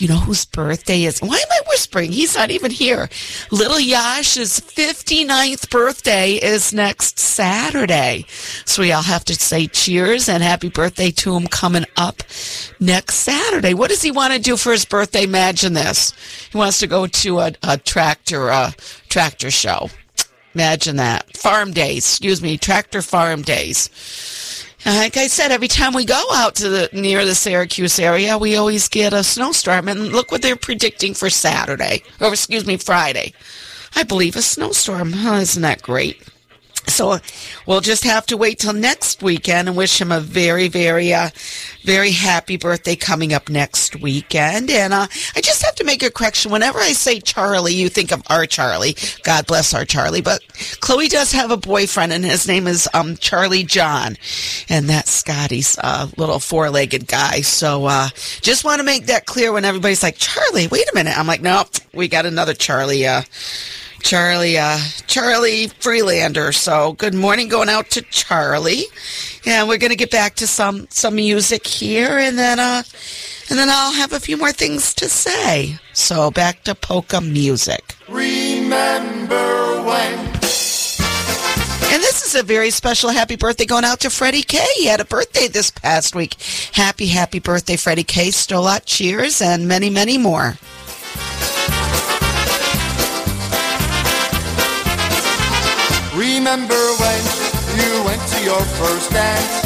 You 0.01 0.09
know 0.09 0.17
whose 0.17 0.47
birthday 0.47 1.03
is? 1.03 1.21
Why 1.21 1.37
am 1.37 1.49
I 1.51 1.61
whispering? 1.69 2.11
He's 2.11 2.35
not 2.35 2.51
even 2.51 2.71
here. 2.71 3.11
Little 3.51 3.79
Yash's 3.79 4.59
59th 4.59 5.69
birthday 5.69 6.37
is 6.37 6.73
next 6.73 7.19
Saturday. 7.19 8.25
So 8.65 8.81
we 8.81 8.93
all 8.93 9.03
have 9.03 9.27
to 9.27 9.35
say 9.35 9.67
cheers 9.67 10.27
and 10.27 10.43
happy 10.43 10.71
birthday 10.71 11.11
to 11.11 11.37
him 11.37 11.47
coming 11.47 11.85
up 11.99 12.23
next 12.81 13.17
Saturday. 13.17 13.75
What 13.75 13.91
does 13.91 14.01
he 14.01 14.11
want 14.11 14.33
to 14.33 14.41
do 14.41 14.57
for 14.57 14.73
his 14.73 14.87
birthday? 14.87 15.25
Imagine 15.25 15.75
this. 15.75 16.15
He 16.51 16.57
wants 16.57 16.79
to 16.79 16.87
go 16.87 17.07
to 17.07 17.41
a, 17.41 17.53
a 17.63 17.77
tractor, 17.77 18.51
uh, 18.51 18.71
tractor 19.11 19.51
show. 19.51 19.91
Imagine 20.55 20.97
that. 20.97 21.37
Farm 21.37 21.73
days, 21.73 22.07
excuse 22.07 22.41
me, 22.41 22.57
tractor 22.57 23.03
farm 23.03 23.43
days. 23.43 23.91
Uh, 24.87 24.95
like 24.95 25.17
I 25.17 25.27
said, 25.27 25.53
every 25.53 25.69
time 25.69 25.93
we 25.93 26.05
go 26.05 26.23
out 26.33 26.55
to 26.57 26.69
the 26.69 26.89
near 26.93 27.25
the 27.25 27.35
Syracuse 27.35 27.99
area, 27.99 28.39
we 28.39 28.57
always 28.57 28.89
get 28.89 29.13
a 29.13 29.23
snowstorm. 29.23 29.89
And 29.89 30.09
look 30.09 30.33
what 30.33 30.43
they're 30.43 30.57
predicting 30.57 31.13
for 31.15 31.29
Saturday, 31.29 32.03
or 32.21 32.29
excuse 32.29 32.67
me, 32.67 32.77
Friday. 32.79 33.35
I 33.95 34.05
believe 34.05 34.37
a 34.37 34.43
snowstorm. 34.43 35.13
Oh, 35.15 35.37
isn't 35.39 35.63
that 35.63 35.83
great? 35.83 36.23
So 36.91 37.19
we'll 37.67 37.81
just 37.81 38.05
have 38.05 38.27
to 38.27 38.37
wait 38.37 38.59
till 38.59 38.73
next 38.73 39.23
weekend 39.23 39.69
and 39.69 39.77
wish 39.77 40.01
him 40.01 40.13
a 40.13 40.21
very, 40.21 40.69
very, 40.69 41.13
uh, 41.13 41.31
very 41.85 42.11
happy 42.11 42.57
birthday 42.57 42.97
coming 42.97 43.33
up 43.33 43.49
next 43.49 44.01
weekend. 44.01 44.71
And 44.71 44.93
uh, 44.93 45.07
I 45.35 45.41
just 45.41 45.65
have 45.65 45.75
to 45.77 45.85
make 45.85 46.03
a 46.03 46.11
correction. 46.11 46.51
Whenever 46.51 46.79
I 46.79 46.93
say 46.93 47.21
Charlie, 47.21 47.75
you 47.75 47.89
think 47.89 48.13
of 48.13 48.23
our 48.29 48.47
Charlie. 48.47 48.97
God 49.23 49.47
bless 49.47 49.73
our 49.75 49.85
Charlie. 49.85 50.21
But 50.21 50.43
Chloe 50.81 51.09
does 51.09 51.33
have 51.33 51.51
a 51.51 51.57
boyfriend, 51.57 52.13
and 52.13 52.25
his 52.25 52.47
name 52.47 52.67
is 52.67 52.89
um, 52.93 53.17
Charlie 53.17 53.65
John, 53.65 54.17
and 54.69 54.89
that's 54.89 55.11
Scotty's 55.11 55.79
uh, 55.79 56.09
little 56.17 56.39
four-legged 56.39 57.07
guy. 57.07 57.41
So 57.41 57.87
uh, 57.87 58.09
just 58.41 58.65
want 58.65 58.81
to 58.81 58.85
make 58.85 59.07
that 59.07 59.27
clear 59.27 59.53
when 59.53 59.65
everybody's 59.65 60.03
like 60.03 60.17
Charlie. 60.19 60.69
Wait 60.69 60.89
a 60.91 60.95
minute. 60.95 61.17
I'm 61.17 61.27
like, 61.27 61.43
no, 61.43 61.65
we 61.95 62.09
got 62.09 62.27
another 62.27 62.55
Charlie. 62.55 63.07
Charlie, 64.03 64.59
uh, 64.59 64.79
Charlie 65.07 65.69
Freelander. 65.69 66.53
So 66.53 66.95
good 66.95 67.15
morning 67.15 67.49
going 67.49 67.69
out 67.69 67.91
to 67.91 68.03
Charlie. 68.03 68.85
And 69.47 69.69
we're 69.69 69.79
going 69.79 69.91
to 69.91 69.97
get 69.97 70.11
back 70.11 70.35
to 70.37 70.47
some, 70.47 70.87
some 70.91 71.15
music 71.15 71.67
here 71.67 72.19
and 72.19 72.39
then, 72.39 72.59
uh, 72.59 72.83
and 73.49 73.59
then 73.59 73.69
I'll 73.71 73.93
have 73.93 74.13
a 74.13 74.21
few 74.21 74.37
more 74.37 74.53
things 74.53 74.95
to 74.95 75.09
say. 75.09 75.79
So 75.93 76.31
back 76.31 76.65
to 76.65 76.75
polka 76.75 77.21
music. 77.21 77.97
Remember 78.09 79.83
when? 79.83 80.19
And 81.93 82.01
this 82.01 82.25
is 82.25 82.35
a 82.37 82.45
very 82.45 82.71
special 82.71 83.11
happy 83.11 83.35
birthday 83.37 83.67
going 83.67 83.85
out 83.85 84.01
to 84.01 84.11
Freddie 84.11 84.43
K. 84.43 84.65
He 84.77 84.87
had 84.87 85.01
a 85.01 85.05
birthday 85.05 85.49
this 85.49 85.71
past 85.71 86.15
week. 86.15 86.37
Happy, 86.73 87.07
happy 87.07 87.41
birthday, 87.41 87.77
Freddie 87.77 88.05
K. 88.05 88.29
Stolat, 88.29 88.83
cheers, 88.85 89.43
and 89.43 89.67
many, 89.67 89.91
many 89.91 90.17
more. 90.17 90.57
Remember 96.41 96.85
when 96.97 97.23
you 97.77 98.03
went 98.03 98.25
to 98.33 98.39
your 98.43 98.65
first 98.81 99.13
dance? 99.13 99.61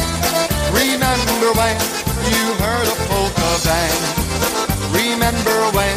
Remember 0.75 1.55
when 1.55 1.79
you 2.27 2.43
heard 2.59 2.89
a 2.91 2.97
polka 3.07 3.53
band? 3.63 4.03
Remember 4.91 5.71
when 5.71 5.97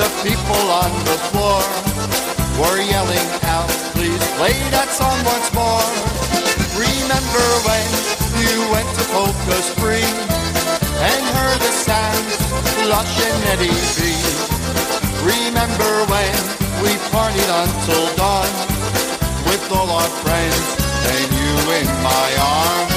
the 0.00 0.08
people 0.24 0.64
on 0.72 0.88
the 1.04 1.20
floor 1.28 1.60
were 2.56 2.80
yelling 2.80 3.28
out, 3.52 3.68
please 3.92 4.16
play 4.40 4.56
that 4.72 4.88
song 4.96 5.20
once 5.28 5.52
more? 5.52 5.84
Remember 6.72 7.46
when 7.68 7.84
you 8.40 8.64
went 8.72 8.88
to 8.96 9.04
Polka 9.12 9.60
Spring 9.60 10.08
and 11.04 11.22
heard 11.36 11.60
the 11.60 11.74
sounds, 11.84 12.32
Lush 12.88 13.20
and 13.28 13.44
Eddie 13.52 13.76
B? 14.00 14.16
Remember 15.20 15.92
when 16.08 16.32
we 16.80 16.96
partied 17.12 17.50
until 17.60 18.16
dawn? 18.16 18.73
With 19.54 19.70
all 19.70 19.88
our 19.88 20.08
friends 20.24 20.66
and 21.14 21.30
you 21.32 21.54
in 21.78 21.86
my 22.02 22.28
arms. 22.42 22.94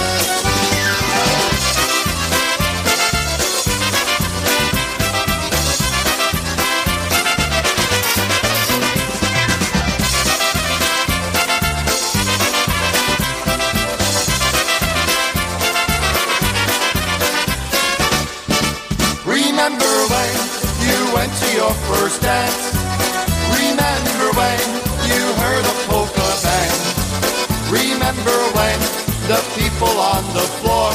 Remember 19.25 19.93
when 20.13 20.33
you 20.87 21.13
went 21.13 21.33
to 21.33 21.53
your 21.53 21.73
first 21.85 22.21
dance? 22.23 22.73
Remember 23.59 24.31
when 24.39 24.76
Remember 28.07 28.39
when 28.55 28.79
the 29.27 29.43
people 29.59 29.99
on 29.99 30.23
the 30.33 30.47
floor 30.61 30.93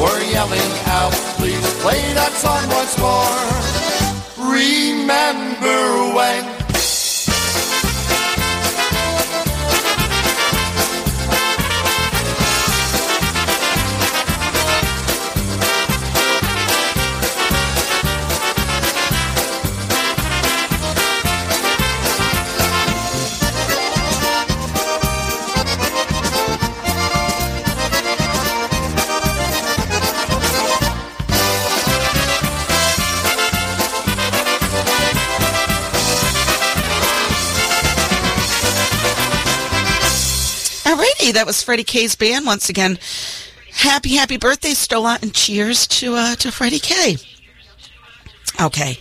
were 0.00 0.18
yelling 0.32 0.72
out, 0.86 1.12
please 1.36 1.60
play 1.82 2.00
that 2.14 2.32
song 2.32 2.66
once 2.72 2.96
more? 2.96 4.50
Remember 4.50 6.14
when? 6.16 6.65
Alrighty, 41.26 41.34
that 41.34 41.46
was 41.46 41.60
Freddie 41.60 41.82
K's 41.82 42.14
band 42.14 42.46
once 42.46 42.68
again. 42.68 43.00
Happy, 43.72 44.14
happy 44.14 44.36
birthday, 44.36 44.74
Stola, 44.74 45.18
and 45.20 45.34
cheers 45.34 45.88
to 45.88 46.14
uh, 46.14 46.36
to 46.36 46.52
Freddie 46.52 46.78
K. 46.78 47.16
Okay, 48.60 48.92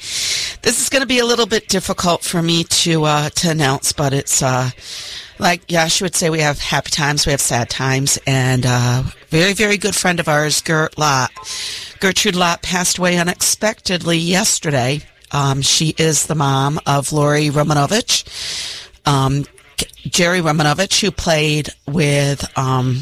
this 0.64 0.81
is 0.81 0.89
going 0.89 1.02
to 1.02 1.07
be 1.07 1.19
a 1.19 1.26
little 1.26 1.45
bit 1.45 1.68
difficult 1.68 2.23
for 2.23 2.41
me 2.41 2.64
to 2.64 3.03
uh, 3.03 3.30
to 3.30 3.52
announce, 3.52 3.93
but 3.93 4.11
it's 4.11 4.41
uh, 4.41 4.72
like 5.38 5.72
Yash 5.72 6.02
would 6.02 6.15
say, 6.15 6.31
we 6.31 6.39
have 6.39 6.57
happy 6.57 6.89
times, 6.89 7.27
we 7.27 7.31
have 7.31 7.41
sad 7.41 7.69
times, 7.69 8.18
and 8.26 8.65
uh, 8.65 9.03
very, 9.30 9.53
very 9.53 9.77
good 9.77 9.95
friend 9.95 10.19
of 10.19 10.27
ours, 10.27 10.61
Gert 10.61 10.97
Lott, 10.97 11.31
Gertrude 11.99 12.35
Lott, 12.35 12.64
passed 12.64 12.97
away 12.97 13.18
unexpectedly 13.18 14.18
yesterday. 14.18 15.02
Um, 15.31 15.61
she 15.61 15.93
is 15.99 16.26
the 16.26 16.35
mom 16.35 16.80
of 16.88 17.14
Lori 17.14 17.49
Romanovich. 17.49 18.23
Um, 19.06 19.45
Jerry 20.10 20.40
Romanovich, 20.40 21.02
who 21.02 21.11
played 21.11 21.69
with 21.88 22.45
um, 22.57 23.02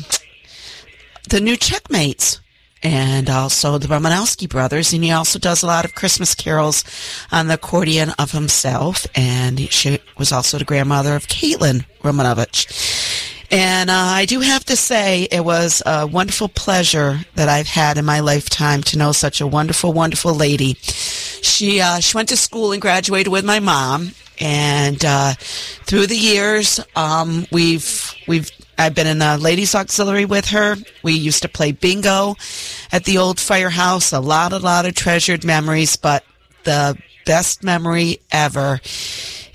the 1.29 1.41
new 1.41 1.55
Checkmates 1.57 2.39
and 2.81 3.29
also 3.29 3.77
the 3.77 3.87
Romanowski 3.87 4.47
brothers. 4.49 4.93
And 4.93 5.03
he 5.03 5.11
also 5.11 5.39
does 5.39 5.63
a 5.63 5.67
lot 5.67 5.85
of 5.85 5.95
Christmas 5.95 6.35
carols 6.35 6.83
on 7.31 7.47
the 7.47 7.55
accordion 7.55 8.11
of 8.19 8.31
himself. 8.31 9.07
And 9.15 9.59
she 9.71 9.99
was 10.17 10.31
also 10.31 10.57
the 10.57 10.65
grandmother 10.65 11.15
of 11.15 11.27
Caitlin 11.27 11.85
Romanovich. 12.03 13.21
And 13.51 13.91
uh, 13.91 13.93
I 13.93 14.25
do 14.25 14.39
have 14.39 14.65
to 14.65 14.75
say, 14.75 15.27
it 15.31 15.45
was 15.45 15.83
a 15.85 16.07
wonderful 16.07 16.49
pleasure 16.49 17.19
that 17.35 17.49
I've 17.49 17.67
had 17.67 17.99
in 17.99 18.05
my 18.05 18.19
lifetime 18.19 18.81
to 18.83 18.97
know 18.97 19.11
such 19.11 19.41
a 19.41 19.47
wonderful, 19.47 19.93
wonderful 19.93 20.33
lady. 20.33 20.73
She 20.73 21.79
uh, 21.79 21.99
she 21.99 22.17
went 22.17 22.29
to 22.29 22.37
school 22.37 22.71
and 22.71 22.81
graduated 22.81 23.31
with 23.31 23.45
my 23.45 23.59
mom, 23.59 24.13
and 24.43 25.03
uh, 25.05 25.33
through 25.85 26.07
the 26.07 26.17
years, 26.17 26.81
um, 26.97 27.47
we've 27.49 28.13
we've 28.27 28.51
I've 28.77 28.93
been 28.93 29.07
in 29.07 29.21
a 29.21 29.37
ladies 29.37 29.73
auxiliary 29.73 30.25
with 30.25 30.47
her. 30.47 30.75
We 31.01 31.13
used 31.13 31.43
to 31.43 31.49
play 31.49 31.71
bingo 31.71 32.35
at 32.91 33.05
the 33.05 33.19
old 33.19 33.39
firehouse. 33.39 34.11
A 34.11 34.19
lot, 34.19 34.51
a 34.51 34.59
lot 34.59 34.85
of 34.85 34.95
treasured 34.95 35.45
memories, 35.45 35.95
but 35.95 36.25
the 36.65 36.97
best 37.25 37.63
memory 37.63 38.19
ever 38.33 38.81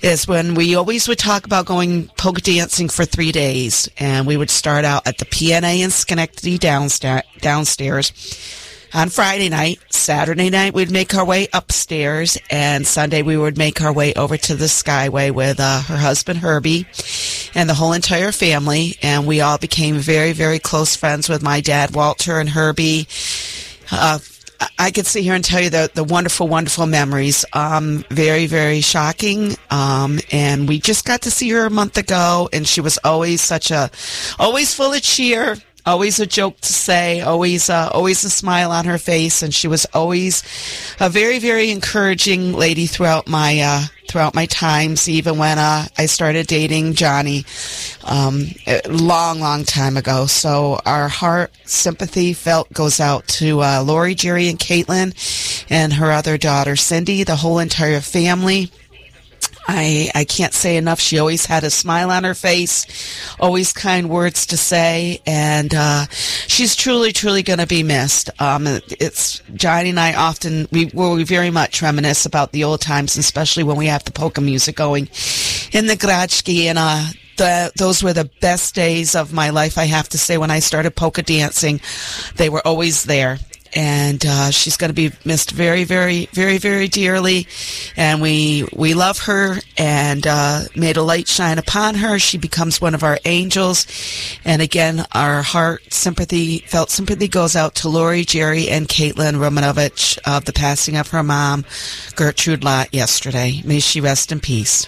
is 0.01 0.27
when 0.27 0.55
we 0.55 0.73
always 0.73 1.07
would 1.07 1.19
talk 1.19 1.45
about 1.45 1.67
going 1.67 2.07
polka 2.17 2.41
dancing 2.41 2.89
for 2.89 3.05
three 3.05 3.31
days, 3.31 3.87
and 3.99 4.25
we 4.25 4.37
would 4.37 4.49
start 4.49 4.85
out 4.85 5.05
at 5.05 5.19
the 5.19 5.25
PNA 5.25 5.81
in 5.81 5.91
Schenectady 5.91 6.57
downstairs 6.57 7.23
on 8.93 9.09
Friday 9.09 9.49
night. 9.49 9.79
Saturday 9.89 10.49
night, 10.49 10.73
we'd 10.73 10.91
make 10.91 11.13
our 11.13 11.25
way 11.25 11.47
upstairs, 11.53 12.37
and 12.49 12.85
Sunday 12.85 13.21
we 13.21 13.37
would 13.37 13.57
make 13.57 13.81
our 13.81 13.93
way 13.93 14.13
over 14.13 14.37
to 14.37 14.55
the 14.55 14.65
Skyway 14.65 15.31
with 15.31 15.59
uh, 15.59 15.81
her 15.81 15.97
husband 15.97 16.39
Herbie 16.39 16.87
and 17.53 17.69
the 17.69 17.73
whole 17.73 17.93
entire 17.93 18.31
family. 18.31 18.97
And 19.01 19.27
we 19.27 19.41
all 19.41 19.57
became 19.57 19.95
very, 19.95 20.33
very 20.33 20.59
close 20.59 20.95
friends 20.95 21.29
with 21.29 21.43
my 21.43 21.61
dad 21.61 21.93
Walter 21.93 22.39
and 22.39 22.49
Herbie. 22.49 23.07
Uh, 23.91 24.19
I 24.77 24.91
could 24.91 25.05
sit 25.05 25.23
here 25.23 25.35
and 25.35 25.43
tell 25.43 25.61
you 25.61 25.69
the, 25.69 25.89
the 25.93 26.03
wonderful, 26.03 26.47
wonderful 26.47 26.85
memories. 26.85 27.45
Um, 27.53 28.03
very, 28.09 28.45
very 28.45 28.81
shocking. 28.81 29.55
Um, 29.69 30.19
and 30.31 30.67
we 30.67 30.79
just 30.79 31.05
got 31.05 31.21
to 31.23 31.31
see 31.31 31.49
her 31.51 31.65
a 31.65 31.69
month 31.69 31.97
ago, 31.97 32.49
and 32.51 32.67
she 32.67 32.81
was 32.81 32.99
always 33.03 33.41
such 33.41 33.71
a, 33.71 33.89
always 34.37 34.73
full 34.73 34.93
of 34.93 35.01
cheer, 35.01 35.55
always 35.89 36.19
a 36.19 36.25
joke 36.27 36.59
to 36.61 36.71
say, 36.71 37.21
always, 37.21 37.69
uh, 37.69 37.89
always 37.91 38.23
a 38.23 38.29
smile 38.29 38.71
on 38.71 38.85
her 38.85 38.97
face, 38.97 39.41
and 39.41 39.53
she 39.53 39.67
was 39.67 39.85
always 39.93 40.43
a 40.99 41.09
very, 41.09 41.39
very 41.39 41.71
encouraging 41.71 42.53
lady 42.53 42.85
throughout 42.85 43.27
my, 43.27 43.59
uh, 43.59 43.81
throughout 44.07 44.35
my 44.35 44.45
times, 44.45 45.09
even 45.09 45.37
when 45.37 45.57
uh, 45.57 45.87
I 45.97 46.05
started 46.05 46.47
dating 46.47 46.93
Johnny 46.93 47.43
um, 48.03 48.45
long, 48.87 49.39
long 49.39 49.63
time 49.63 49.97
ago. 49.97 50.27
So 50.27 50.79
our 50.85 51.07
heart 51.07 51.51
sympathy 51.65 52.33
felt 52.33 52.71
goes 52.71 52.99
out 52.99 53.27
to 53.39 53.61
uh, 53.61 53.83
Lori, 53.83 54.13
Jerry, 54.15 54.47
and 54.47 54.59
Caitlin, 54.59 55.13
and 55.69 55.93
her 55.93 56.11
other 56.11 56.37
daughter 56.37 56.75
Cindy, 56.75 57.23
the 57.23 57.35
whole 57.35 57.59
entire 57.59 58.01
family. 58.01 58.71
I, 59.71 60.09
I 60.15 60.23
can't 60.25 60.53
say 60.53 60.77
enough. 60.77 60.99
She 60.99 61.19
always 61.19 61.45
had 61.45 61.63
a 61.63 61.69
smile 61.69 62.09
on 62.09 62.23
her 62.23 62.33
face, 62.33 62.87
always 63.39 63.71
kind 63.71 64.09
words 64.09 64.47
to 64.47 64.57
say, 64.57 65.21
and 65.27 65.75
uh, 65.75 66.07
she's 66.09 66.75
truly, 66.75 67.11
truly 67.11 67.43
going 67.43 67.59
to 67.59 67.67
be 67.67 67.83
missed. 67.83 68.31
Um, 68.41 68.65
it's 68.65 69.43
Johnny 69.53 69.91
and 69.91 69.99
I 69.99 70.15
often 70.15 70.67
we 70.71 70.85
we 70.85 71.23
very 71.23 71.51
much 71.51 71.83
reminisce 71.83 72.25
about 72.25 72.51
the 72.51 72.63
old 72.63 72.81
times, 72.81 73.15
especially 73.15 73.63
when 73.63 73.77
we 73.77 73.85
have 73.85 74.03
the 74.03 74.11
polka 74.11 74.41
music 74.41 74.75
going 74.75 75.07
in 75.71 75.85
the 75.85 75.95
Grachki, 75.95 76.63
and 76.63 76.79
uh, 76.79 77.05
the, 77.37 77.71
those 77.75 78.01
were 78.01 78.13
the 78.13 78.29
best 78.41 78.73
days 78.73 79.13
of 79.13 79.33
my 79.33 79.51
life. 79.51 79.77
I 79.77 79.85
have 79.85 80.09
to 80.09 80.17
say, 80.17 80.39
when 80.39 80.49
I 80.49 80.59
started 80.59 80.95
polka 80.95 81.21
dancing, 81.21 81.79
they 82.37 82.49
were 82.49 82.65
always 82.65 83.03
there 83.03 83.37
and 83.73 84.25
uh, 84.25 84.51
she's 84.51 84.77
going 84.77 84.89
to 84.89 84.93
be 84.93 85.11
missed 85.25 85.51
very, 85.51 85.83
very, 85.83 86.27
very, 86.27 86.57
very 86.57 86.87
dearly. 86.87 87.47
And 87.95 88.21
we 88.21 88.67
we 88.73 88.93
love 88.93 89.19
her, 89.19 89.57
and 89.77 90.25
uh, 90.25 90.63
may 90.75 90.93
the 90.93 91.01
light 91.01 91.27
shine 91.27 91.57
upon 91.57 91.95
her. 91.95 92.19
She 92.19 92.37
becomes 92.37 92.81
one 92.81 92.95
of 92.95 93.03
our 93.03 93.19
angels. 93.25 93.85
And 94.45 94.61
again, 94.61 95.05
our 95.13 95.41
heart 95.41 95.81
sympathy, 95.91 96.59
felt 96.59 96.89
sympathy, 96.89 97.27
goes 97.27 97.55
out 97.55 97.75
to 97.75 97.89
Lori, 97.89 98.25
Jerry, 98.25 98.69
and 98.69 98.87
Caitlin 98.87 99.35
Romanovich 99.35 100.17
of 100.25 100.45
the 100.45 100.53
passing 100.53 100.97
of 100.97 101.09
her 101.09 101.23
mom, 101.23 101.65
Gertrude 102.15 102.63
Lott, 102.63 102.93
yesterday. 102.93 103.61
May 103.65 103.79
she 103.79 104.01
rest 104.01 104.31
in 104.31 104.39
peace. 104.39 104.87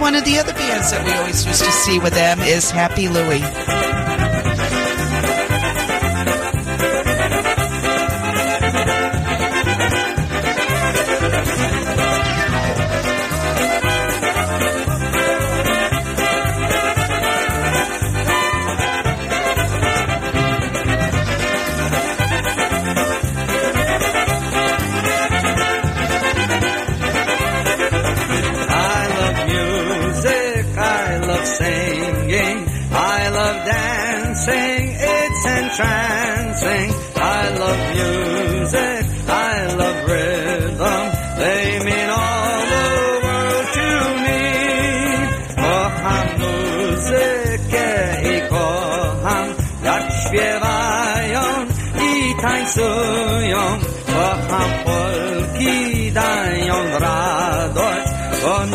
One 0.00 0.14
of 0.14 0.24
the 0.24 0.38
other 0.38 0.54
bands 0.54 0.90
that 0.90 1.04
we 1.04 1.12
always 1.12 1.44
used 1.44 1.62
to 1.62 1.70
see 1.70 1.98
with 1.98 2.14
them 2.14 2.40
is 2.40 2.70
Happy 2.70 3.08
Louie. 3.08 3.89
Tańcują. 52.74 53.78
Kocham 54.06 54.70
Polki, 54.84 56.12
dają 56.12 56.74
radość, 56.98 58.08
bo 58.42 58.66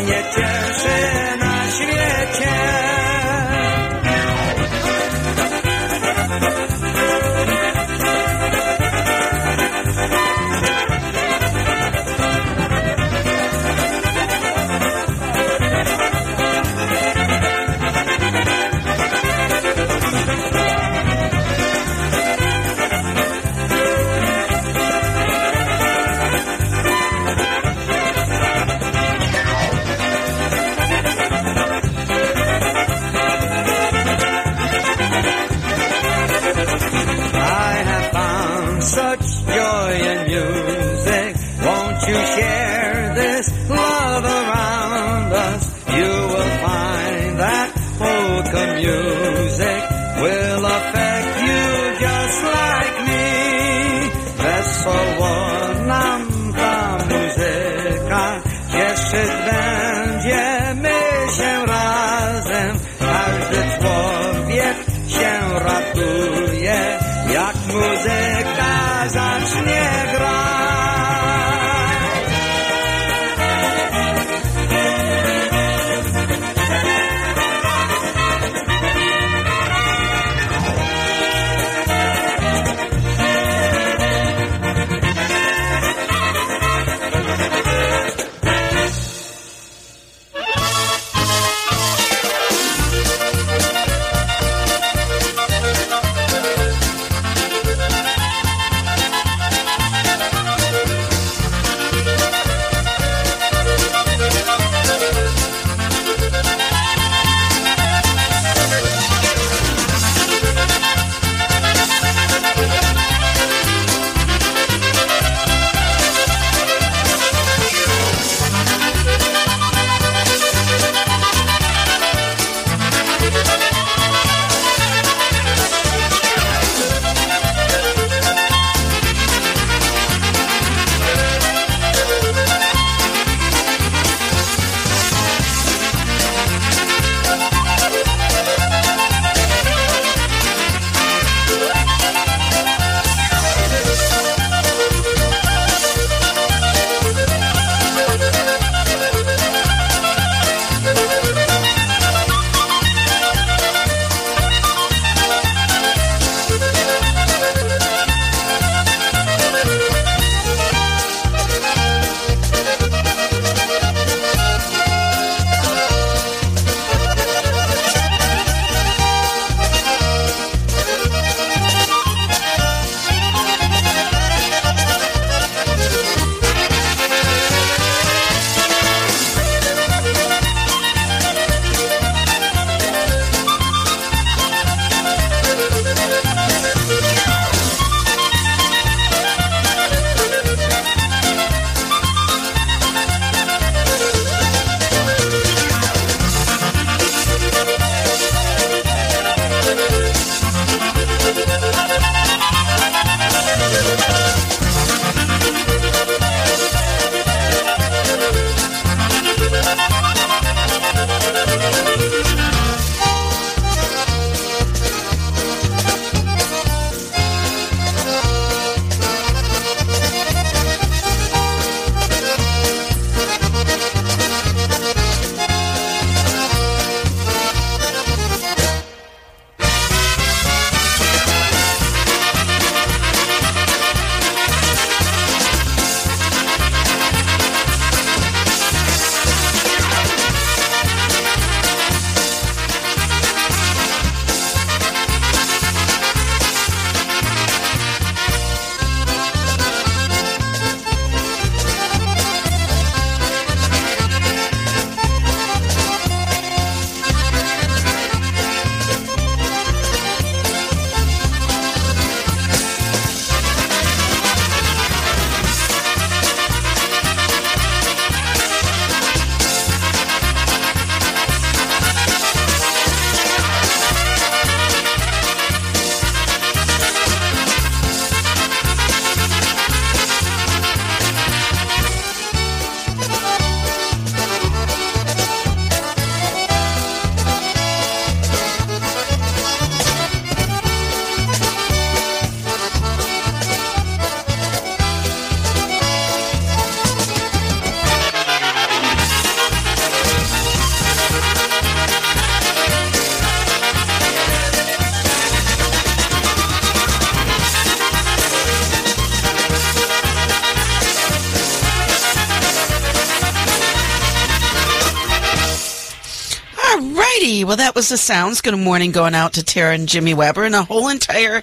was 317.76 317.90
the 317.90 317.98
sounds. 317.98 318.40
Good 318.40 318.58
morning 318.58 318.90
going 318.90 319.14
out 319.14 319.34
to 319.34 319.44
Tara 319.44 319.74
and 319.74 319.86
Jimmy 319.86 320.14
Weber 320.14 320.44
and 320.44 320.54
a 320.54 320.62
whole 320.62 320.88
entire 320.88 321.42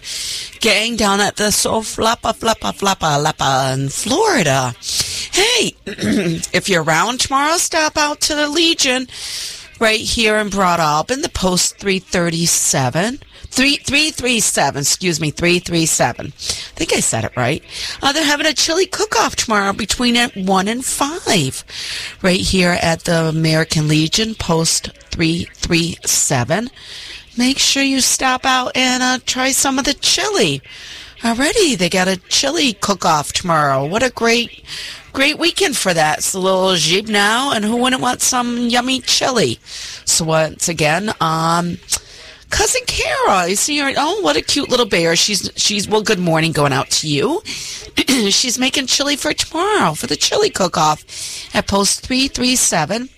gang 0.61 0.95
down 0.95 1.21
at 1.21 1.35
the 1.35 1.51
Soflapa 1.51 2.33
Flapa 2.33 2.73
Flapa 2.73 3.21
Lapa 3.21 3.71
in 3.71 3.89
Florida. 3.89 4.73
Hey, 5.31 5.75
if 5.85 6.69
you're 6.69 6.81
around 6.81 7.19
tomorrow, 7.19 7.57
stop 7.57 7.97
out 7.97 8.19
to 8.21 8.35
the 8.35 8.47
Legion 8.47 9.07
right 9.79 9.99
here 9.99 10.37
in 10.37 10.49
Broadalbin, 10.49 11.21
the 11.21 11.29
post 11.29 11.77
337. 11.77 13.19
337, 13.53 14.79
excuse 14.79 15.21
me, 15.21 15.29
337. 15.29 16.25
I 16.25 16.29
think 16.29 16.93
I 16.93 16.99
said 16.99 17.25
it 17.25 17.37
right. 17.37 17.63
Uh, 18.01 18.11
they're 18.11 18.25
having 18.25 18.47
a 18.47 18.53
chili 18.53 18.87
cook-off 18.87 19.35
tomorrow 19.35 19.73
between 19.73 20.15
1 20.15 20.67
and 20.67 20.83
5 20.83 22.17
right 22.23 22.39
here 22.39 22.75
at 22.81 23.03
the 23.03 23.25
American 23.25 23.87
Legion, 23.87 24.33
post 24.33 24.89
337. 25.73 26.69
Make 27.35 27.57
sure 27.57 27.81
you 27.81 27.99
stop 27.99 28.45
out 28.45 28.73
and 28.75 29.01
uh, 29.01 29.17
try 29.25 29.49
some 29.49 29.79
of 29.79 29.85
the 29.85 29.95
chili. 29.95 30.61
Already, 31.25 31.73
they 31.73 31.89
got 31.89 32.07
a 32.07 32.17
chili 32.29 32.73
cook-off 32.73 33.33
tomorrow. 33.33 33.83
What 33.83 34.03
a 34.03 34.11
great, 34.11 34.63
great 35.13 35.39
weekend 35.39 35.75
for 35.75 35.91
that. 35.91 36.19
It's 36.19 36.35
a 36.35 36.39
little 36.39 36.75
jib 36.75 37.07
now, 37.07 37.53
and 37.53 37.65
who 37.65 37.77
wouldn't 37.77 38.03
want 38.03 38.21
some 38.21 38.67
yummy 38.67 38.99
chili? 38.99 39.57
So 40.05 40.25
once 40.25 40.69
again, 40.69 41.09
um, 41.19 41.79
cousin 42.51 42.81
Kara, 42.85 43.47
you 43.47 43.55
see 43.55 43.79
her. 43.79 43.91
Oh, 43.97 44.21
what 44.21 44.37
a 44.37 44.43
cute 44.43 44.69
little 44.69 44.85
bear. 44.85 45.15
She's 45.15 45.49
she's 45.55 45.89
well. 45.89 46.03
Good 46.03 46.19
morning, 46.19 46.51
going 46.51 46.73
out 46.73 46.91
to 46.91 47.07
you. 47.07 47.41
she's 48.29 48.59
making 48.59 48.85
chili 48.85 49.15
for 49.15 49.33
tomorrow 49.33 49.95
for 49.95 50.05
the 50.05 50.17
chili 50.17 50.51
cook-off 50.51 51.03
at 51.55 51.65
post 51.65 52.05
three 52.05 52.27
three 52.27 52.55
seven. 52.55 53.09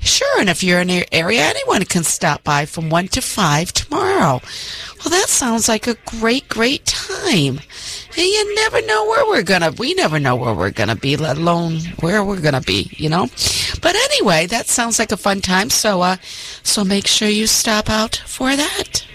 Sure, 0.00 0.40
and 0.40 0.48
if 0.48 0.62
you're 0.62 0.80
in 0.80 0.88
the 0.88 1.14
area, 1.14 1.42
anyone 1.42 1.84
can 1.84 2.04
stop 2.04 2.42
by 2.42 2.64
from 2.64 2.88
1 2.88 3.08
to 3.08 3.20
5 3.20 3.72
tomorrow. 3.72 4.40
Well, 4.98 5.10
that 5.10 5.28
sounds 5.28 5.68
like 5.68 5.86
a 5.86 5.96
great, 6.06 6.48
great 6.48 6.86
time. 6.86 7.60
And 8.16 8.26
you 8.26 8.54
never 8.54 8.80
know 8.82 9.06
where 9.06 9.26
we're 9.26 9.42
going 9.42 9.60
to, 9.60 9.70
we 9.72 9.94
never 9.94 10.18
know 10.18 10.36
where 10.36 10.54
we're 10.54 10.70
going 10.70 10.88
to 10.88 10.96
be, 10.96 11.16
let 11.16 11.36
alone 11.36 11.80
where 12.00 12.24
we're 12.24 12.40
going 12.40 12.54
to 12.54 12.62
be, 12.62 12.90
you 12.96 13.08
know? 13.08 13.28
But 13.82 13.94
anyway, 13.94 14.46
that 14.46 14.66
sounds 14.66 14.98
like 14.98 15.12
a 15.12 15.16
fun 15.16 15.42
time. 15.42 15.68
So, 15.70 16.00
uh, 16.00 16.16
so 16.62 16.82
make 16.82 17.06
sure 17.06 17.28
you 17.28 17.46
stop 17.46 17.90
out 17.90 18.16
for 18.26 18.56
that. 18.56 19.06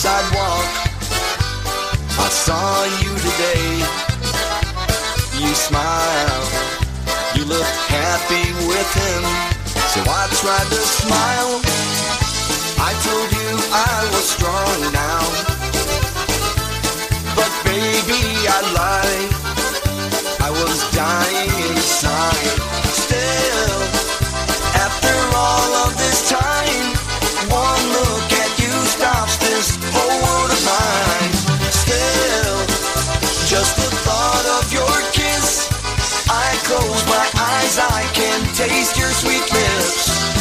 Sidewalk, 0.00 0.64
I 2.16 2.28
saw 2.32 2.84
you 3.04 3.12
today. 3.20 3.84
You 5.36 5.52
smile, 5.52 6.42
you 7.36 7.44
look 7.44 7.68
happy 7.92 8.48
with 8.64 8.90
him, 8.96 9.22
so 9.92 10.00
I 10.08 10.24
tried 10.40 10.68
to 10.72 10.80
smile. 11.00 11.52
I 12.80 12.96
told 13.04 13.28
you 13.28 13.50
I 13.76 13.96
was 14.16 14.24
strong 14.24 14.78
now, 14.96 15.20
but 17.36 17.52
baby, 17.68 18.24
I 18.48 18.60
lied. 18.80 19.32
I 20.40 20.50
was 20.50 20.78
dying 20.96 21.52
inside. 21.76 22.56
Still, 23.04 23.76
after 24.80 25.14
all 25.36 25.70
of 25.84 25.92
this 25.98 26.30
time, 26.30 26.59
taste 38.90 38.98
your 38.98 39.12
sweet 39.12 39.52
lips. 39.52 40.39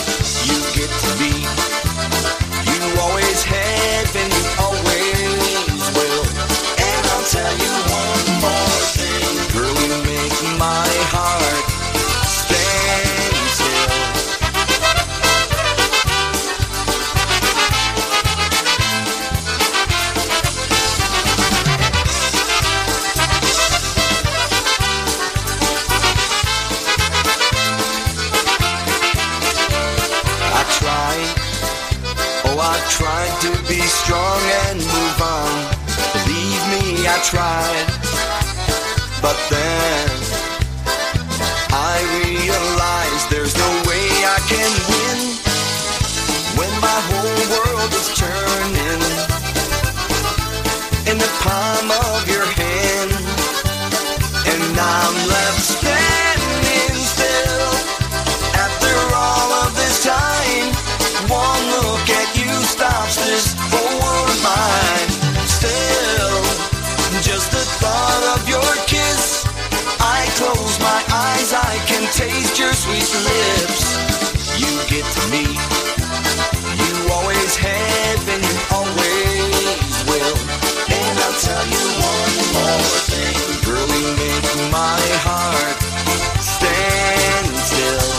Always 78.72 79.94
will. 80.06 80.38
And 80.86 81.16
I'll 81.26 81.40
tell 81.42 81.66
you 81.66 81.86
one 81.98 82.36
more 82.54 82.86
thing, 83.10 83.42
make 84.22 84.50
my 84.70 85.02
heart 85.26 85.80
stand 86.38 87.50
still. 87.70 88.10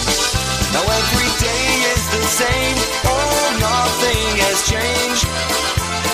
Now 0.75 0.83
every 0.83 1.31
day 1.39 1.67
is 1.95 2.03
the 2.11 2.25
same, 2.27 2.79
oh 3.07 3.43
nothing 3.63 4.27
has 4.43 4.59
changed. 4.67 5.27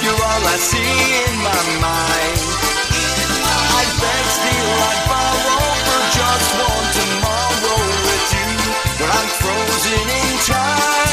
You're 0.05 0.13
all 0.13 0.45
I 0.45 0.57
see 0.61 0.97
in 1.25 1.35
my 1.41 1.63
mind. 1.81 2.45
I 3.77 3.85
steal, 4.37 4.71
I 4.77 4.95
borrow 5.09 5.67
for 5.87 6.03
just 6.21 6.49
one 6.69 6.89
tomorrow 7.01 7.81
with 8.07 8.29
you. 8.37 8.51
I'm 9.09 9.29
frozen 9.41 10.05
in 10.21 10.33
time, 10.45 11.06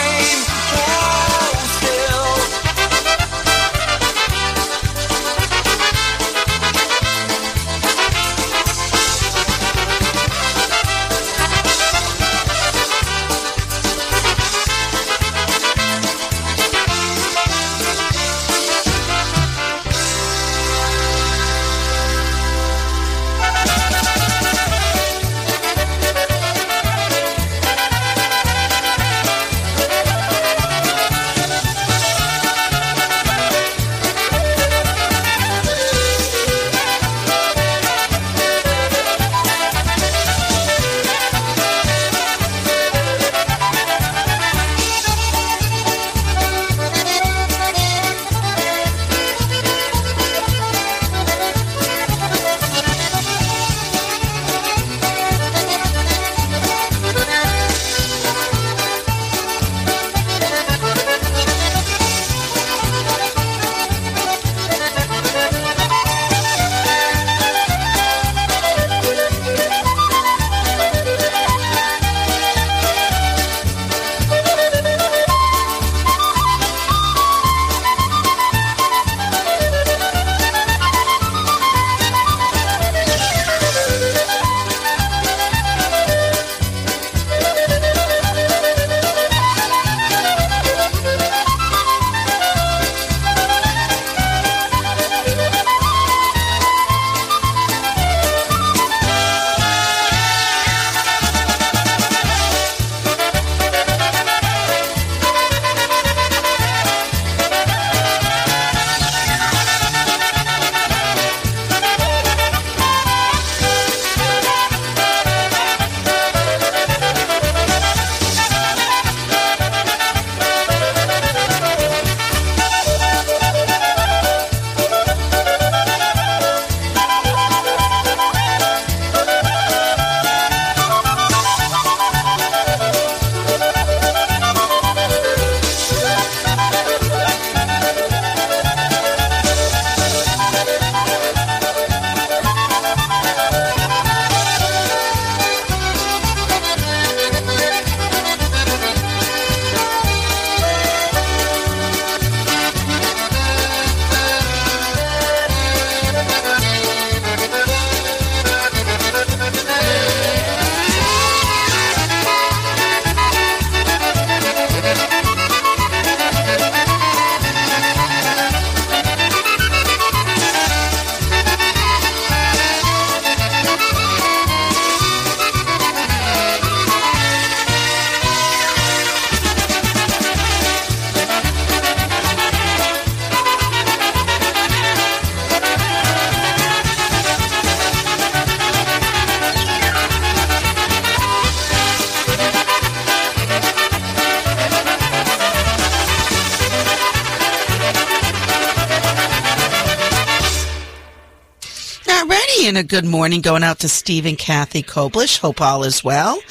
and 202.76 202.80
a 202.80 202.84
good 202.84 203.06
morning 203.06 203.40
going 203.42 203.62
out 203.62 203.78
to 203.78 203.88
Steve 203.88 204.26
and 204.26 204.36
Kathy 204.36 204.82
Koblish. 204.82 205.38
Hope 205.38 205.62
all 205.62 205.84
is 205.84 206.04
well. 206.04 206.42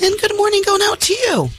And 0.00 0.20
good 0.20 0.36
morning 0.36 0.62
going 0.64 0.82
out 0.82 1.00
to 1.00 1.14
you. 1.14 1.50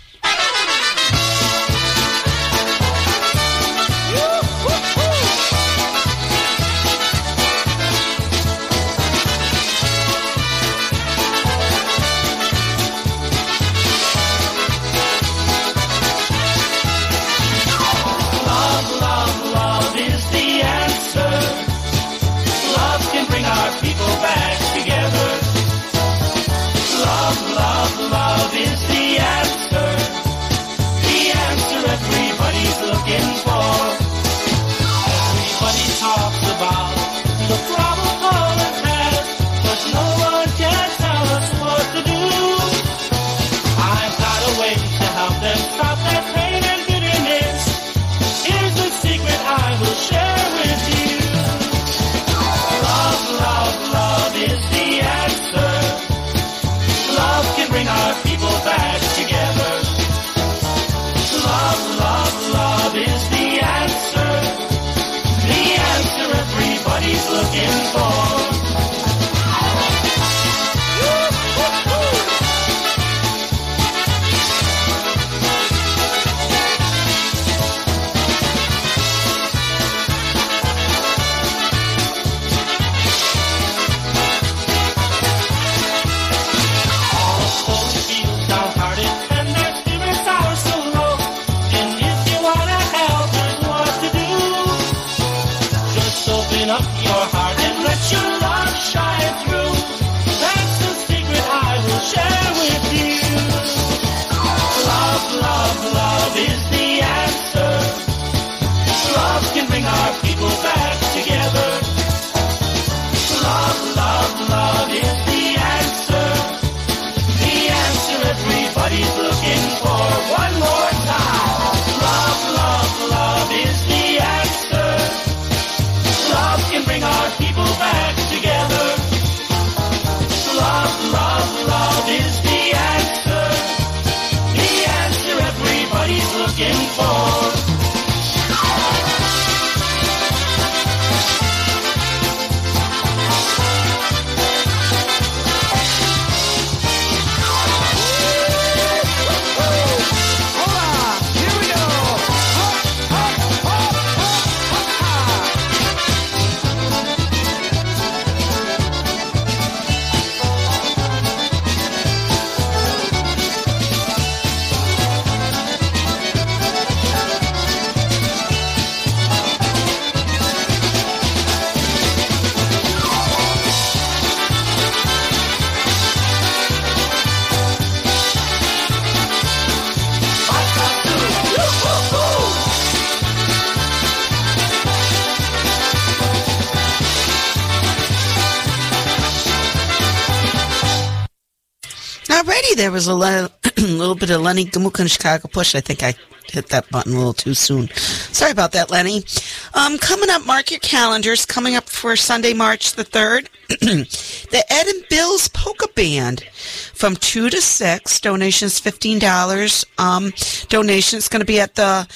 Was 192.96 193.08
a 193.08 193.14
le- 193.14 193.52
little 193.78 194.16
bit 194.16 194.30
of 194.30 194.40
Lenny 194.40 194.64
Gomulka 194.64 195.02
and 195.02 195.12
Chicago 195.12 195.50
Push. 195.50 195.76
I 195.76 195.82
think 195.82 196.02
I 196.02 196.14
hit 196.50 196.70
that 196.70 196.90
button 196.92 197.12
a 197.12 197.18
little 197.18 197.34
too 197.34 197.54
soon. 197.54 197.90
Sorry 197.90 198.52
about 198.52 198.72
that, 198.72 198.90
Lenny. 198.90 199.26
Um, 199.74 199.98
coming 199.98 200.30
up, 200.30 200.46
mark 200.46 200.72
your 200.72 200.80
calendars. 200.80 201.46
Coming 201.46 201.76
up 201.76 201.90
for 201.90 202.16
Sunday, 202.16 202.54
March 202.54 202.94
the 202.94 203.04
3rd, 203.04 203.50
the 203.68 204.64
Ed 204.70 204.88
and 204.88 205.04
Bill's 205.10 205.50
Polka 205.50 205.90
Band 205.94 206.46
from 206.94 207.18
2 207.18 207.50
to 207.50 207.60
6. 207.60 208.20
Donations 208.22 208.80
$15. 208.80 209.86
Um, 209.98 210.32
donations 210.70 211.28
going 211.28 211.42
to 211.42 211.46
be 211.46 211.60
at 211.60 211.76
the 211.76 212.08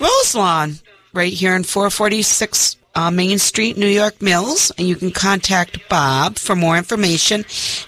Rose 0.00 0.34
Lawn 0.34 0.80
right 1.12 1.32
here 1.32 1.54
in 1.54 1.62
446 1.62 2.76
uh, 2.96 3.12
Main 3.12 3.38
Street, 3.38 3.76
New 3.76 3.86
York 3.86 4.20
Mills. 4.20 4.72
And 4.76 4.88
you 4.88 4.96
can 4.96 5.12
contact 5.12 5.88
Bob 5.88 6.38
for 6.38 6.56
more 6.56 6.76
information 6.76 7.44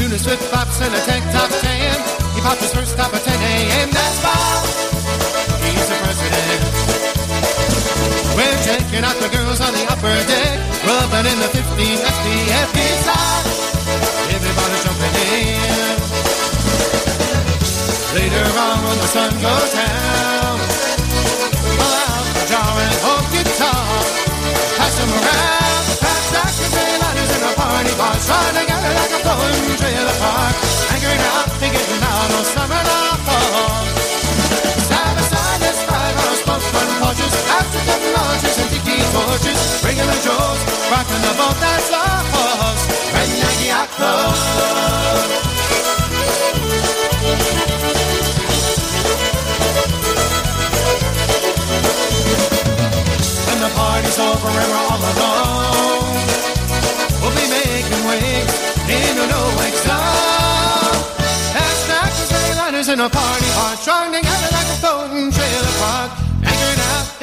Newness 0.00 0.24
with 0.24 0.42
pops 0.50 0.80
and 0.80 0.94
a 0.94 1.00
tank 1.04 1.24
top 1.28 1.50
tan, 1.60 1.98
he 2.34 2.40
popped 2.40 2.62
his 2.64 2.72
first 2.72 2.96
top 2.96 3.12
at 3.12 3.22
10 3.22 3.36
a.m. 3.36 3.88
That's 3.92 4.18
Bob, 4.24 4.64
he's 5.60 5.86
the 5.92 5.96
president. 6.00 6.60
We're 8.32 8.60
taking 8.64 9.04
out 9.04 9.18
the 9.20 9.28
girls 9.28 9.60
on 9.60 9.72
the 9.76 9.84
upper 9.92 10.16
deck, 10.24 10.56
rubbing 10.88 11.26
in 11.28 11.38
the 11.44 11.50
15 11.52 11.98
SPF 12.16 12.70
inside 12.72 13.59
everybody 14.50 14.82
jumping 14.82 15.14
in. 15.38 16.00
Later 18.14 18.58
on 18.58 18.84
when 18.84 18.96
the 18.98 19.06
sun 19.06 19.30
goes 19.40 19.72
down. 19.72 20.09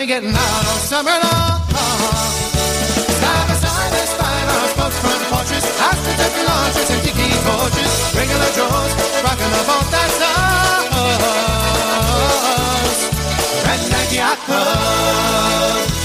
getting 0.08 0.32
out 0.32 0.66
on 0.72 0.80
summer 0.80 1.12
long. 1.12 1.60
Side 3.20 3.48
by 3.50 3.56
side, 3.60 3.92
there's 3.92 4.08
spiners, 4.08 4.72
folks, 4.80 4.98
front 5.04 5.22
porches, 5.28 5.66
hostage 5.84 6.22
at 6.24 6.32
the 6.32 6.44
launches, 6.48 6.90
and 6.96 7.04
tiki 7.04 7.28
torches, 7.44 7.92
regular 8.16 8.52
jaws, 8.56 8.92
rocking 9.22 9.52
up 9.60 9.68
on 9.68 9.84
that 9.92 10.10
sauce. 10.16 10.96
Redneck 13.68 14.16
yacht 14.16 14.40
club. 14.48 15.97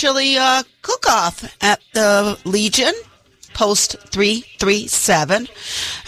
Chili 0.00 0.38
uh, 0.38 0.62
cook-off 0.80 1.44
at 1.62 1.78
the 1.92 2.38
Legion, 2.46 2.94
Post 3.52 3.98
337. 4.08 5.46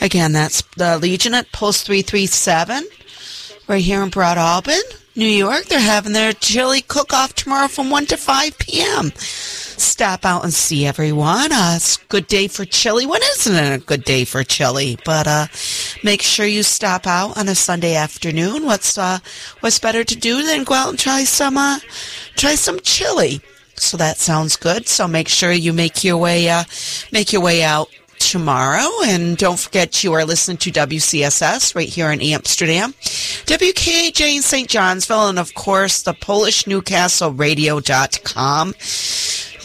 Again, 0.00 0.32
that's 0.32 0.62
the 0.78 0.96
Legion 0.96 1.34
at 1.34 1.52
Post 1.52 1.84
337, 1.84 2.86
right 3.68 3.84
here 3.84 4.02
in 4.02 4.10
Broadalbin, 4.10 4.80
New 5.14 5.26
York. 5.26 5.66
They're 5.66 5.78
having 5.78 6.14
their 6.14 6.32
chili 6.32 6.80
cook-off 6.80 7.34
tomorrow 7.34 7.68
from 7.68 7.90
1 7.90 8.06
to 8.06 8.16
5 8.16 8.56
p.m. 8.56 9.12
Stop 9.14 10.24
out 10.24 10.42
and 10.42 10.54
see 10.54 10.86
everyone. 10.86 11.52
Uh, 11.52 11.74
it's 11.76 11.98
a 11.98 12.06
good 12.06 12.26
day 12.28 12.48
for 12.48 12.64
chili. 12.64 13.04
When 13.04 13.20
isn't 13.22 13.54
it 13.54 13.74
a 13.74 13.84
good 13.84 14.04
day 14.04 14.24
for 14.24 14.42
chili? 14.42 14.98
But 15.04 15.26
uh, 15.26 15.46
make 16.02 16.22
sure 16.22 16.46
you 16.46 16.62
stop 16.62 17.06
out 17.06 17.36
on 17.36 17.46
a 17.46 17.54
Sunday 17.54 17.94
afternoon. 17.94 18.64
What's 18.64 18.96
uh, 18.96 19.18
what's 19.60 19.78
better 19.78 20.02
to 20.02 20.16
do 20.16 20.42
than 20.46 20.64
go 20.64 20.72
out 20.72 20.88
and 20.88 20.98
try 20.98 21.24
some 21.24 21.58
uh, 21.58 21.80
try 22.36 22.54
some 22.54 22.80
chili? 22.80 23.42
So 23.82 23.96
that 23.96 24.16
sounds 24.18 24.56
good. 24.56 24.88
So 24.88 25.08
make 25.08 25.28
sure 25.28 25.52
you 25.52 25.72
make 25.72 26.04
your 26.04 26.16
way 26.16 26.48
uh, 26.48 26.64
make 27.10 27.32
your 27.32 27.42
way 27.42 27.62
out 27.62 27.88
tomorrow. 28.18 28.88
And 29.04 29.36
don't 29.36 29.58
forget 29.58 30.04
you 30.04 30.12
are 30.12 30.24
listening 30.24 30.56
to 30.58 30.70
WCSS 30.70 31.74
right 31.74 31.88
here 31.88 32.10
in 32.12 32.20
Amsterdam, 32.20 32.92
WKAJ 32.92 34.36
in 34.36 34.42
St. 34.42 34.68
Johnsville, 34.68 35.28
and 35.28 35.38
of 35.38 35.54
course 35.54 36.02
the 36.02 36.14
Polish 36.14 36.66
Newcastle 36.66 37.32
Radio.com 37.32 38.74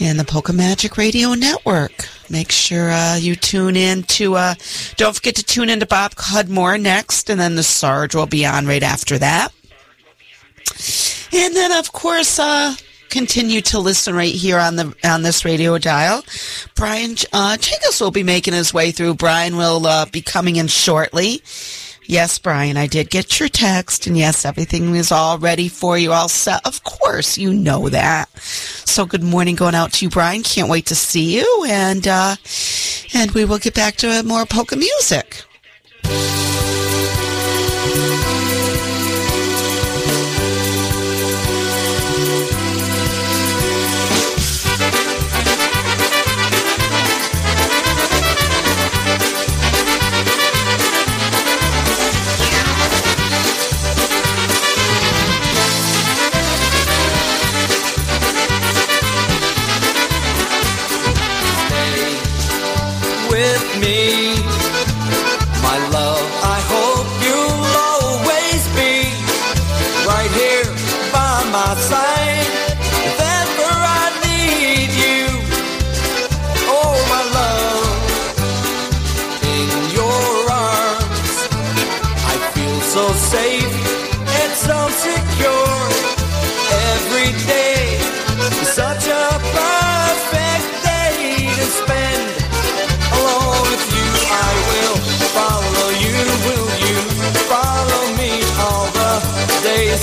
and 0.00 0.18
the 0.18 0.24
Polka 0.24 0.52
Magic 0.52 0.96
Radio 0.96 1.34
Network. 1.34 2.08
Make 2.30 2.52
sure 2.52 2.90
uh, 2.90 3.16
you 3.16 3.36
tune 3.36 3.76
in 3.76 4.02
to, 4.04 4.34
uh, 4.34 4.54
don't 4.96 5.14
forget 5.14 5.36
to 5.36 5.44
tune 5.44 5.70
in 5.70 5.80
to 5.80 5.86
Bob 5.86 6.14
Cudmore 6.14 6.78
next, 6.80 7.30
and 7.30 7.40
then 7.40 7.54
the 7.54 7.62
Sarge 7.62 8.14
will 8.14 8.26
be 8.26 8.44
on 8.44 8.66
right 8.66 8.82
after 8.82 9.18
that. 9.18 9.52
And 11.32 11.56
then, 11.56 11.72
of 11.72 11.92
course, 11.92 12.38
uh, 12.38 12.74
continue 13.08 13.60
to 13.62 13.78
listen 13.78 14.14
right 14.14 14.34
here 14.34 14.58
on 14.58 14.76
the 14.76 14.94
on 15.04 15.22
this 15.22 15.44
radio 15.44 15.78
dial. 15.78 16.22
Brian 16.74 17.16
uh, 17.32 17.56
will 18.00 18.10
be 18.10 18.22
making 18.22 18.54
his 18.54 18.72
way 18.72 18.90
through. 18.90 19.14
Brian 19.14 19.56
will 19.56 19.86
uh, 19.86 20.06
be 20.06 20.22
coming 20.22 20.56
in 20.56 20.66
shortly. 20.66 21.42
Yes, 22.04 22.38
Brian, 22.38 22.78
I 22.78 22.86
did 22.86 23.10
get 23.10 23.38
your 23.38 23.50
text, 23.50 24.06
and 24.06 24.16
yes, 24.16 24.46
everything 24.46 24.94
is 24.94 25.12
all 25.12 25.36
ready 25.38 25.68
for 25.68 25.98
you, 25.98 26.10
all 26.12 26.30
set. 26.30 26.66
Of 26.66 26.82
course, 26.82 27.36
you 27.36 27.52
know 27.52 27.90
that. 27.90 28.30
So, 28.38 29.04
good 29.04 29.22
morning, 29.22 29.56
going 29.56 29.74
out 29.74 29.92
to 29.94 30.06
you, 30.06 30.10
Brian. 30.10 30.42
Can't 30.42 30.70
wait 30.70 30.86
to 30.86 30.94
see 30.94 31.36
you, 31.36 31.66
and 31.68 32.08
uh, 32.08 32.36
and 33.12 33.30
we 33.32 33.44
will 33.44 33.58
get 33.58 33.74
back 33.74 33.96
to 33.96 34.22
more 34.22 34.46
polka 34.46 34.76
music. 34.76 35.44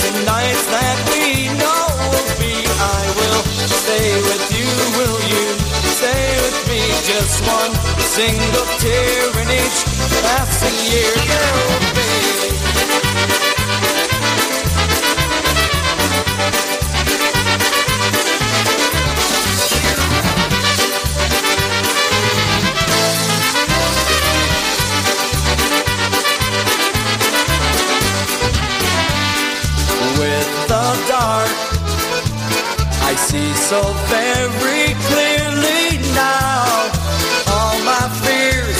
And 0.04 0.26
nights 0.26 0.66
that 0.66 0.98
we 1.10 1.48
know 1.56 1.86
will 2.12 2.32
be? 2.42 2.54
I 2.76 3.02
will 3.18 3.42
stay 3.68 4.10
with 4.28 4.44
you. 4.52 4.68
Will 4.98 5.20
you 5.32 5.46
stay 5.96 6.26
with 6.42 6.58
me? 6.68 6.80
Just 7.06 7.40
one 7.46 7.72
single 7.98 8.66
tear 8.82 9.30
in 9.42 9.48
each 9.62 9.80
passing 10.22 10.76
year. 10.92 11.14
There 11.14 11.85
see 33.16 33.52
so 33.54 33.82
very 34.12 34.92
clearly 35.08 35.98
now. 36.14 36.90
All 37.48 37.78
my 37.84 38.06
fears 38.22 38.78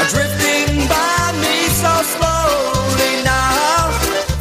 are 0.00 0.08
drifting 0.08 0.88
by 0.88 1.32
me 1.44 1.68
so 1.82 1.92
slowly 2.16 3.22
now, 3.22 3.92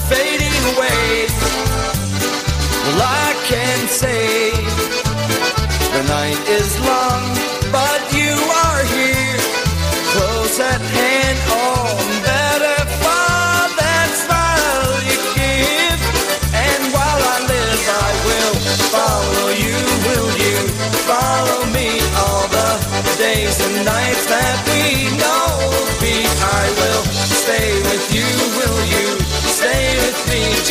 fading 0.08 0.62
away. 0.74 1.28
Well, 2.86 3.02
I 3.02 3.36
can 3.52 3.88
say 3.88 4.52
the 5.94 6.04
night 6.08 6.40
is 6.48 6.80
long, 6.80 7.45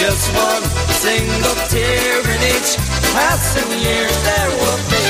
Just 0.04 0.34
one 0.34 0.62
single 0.90 1.54
tear 1.70 2.20
in 2.20 2.42
each 2.52 2.76
passing 3.16 3.70
year 3.80 4.06
there 4.06 4.50
will 4.50 4.80
be. 4.90 5.00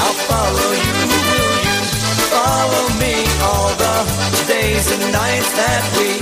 I'll 0.00 0.18
follow 0.26 0.70
you, 0.82 0.98
will 1.30 1.56
you 1.62 1.78
follow 2.26 2.86
me 2.98 3.14
all 3.40 3.70
the 3.76 4.44
days 4.48 4.90
and 4.90 5.12
nights 5.12 5.52
that 5.52 5.96
we 5.96 6.21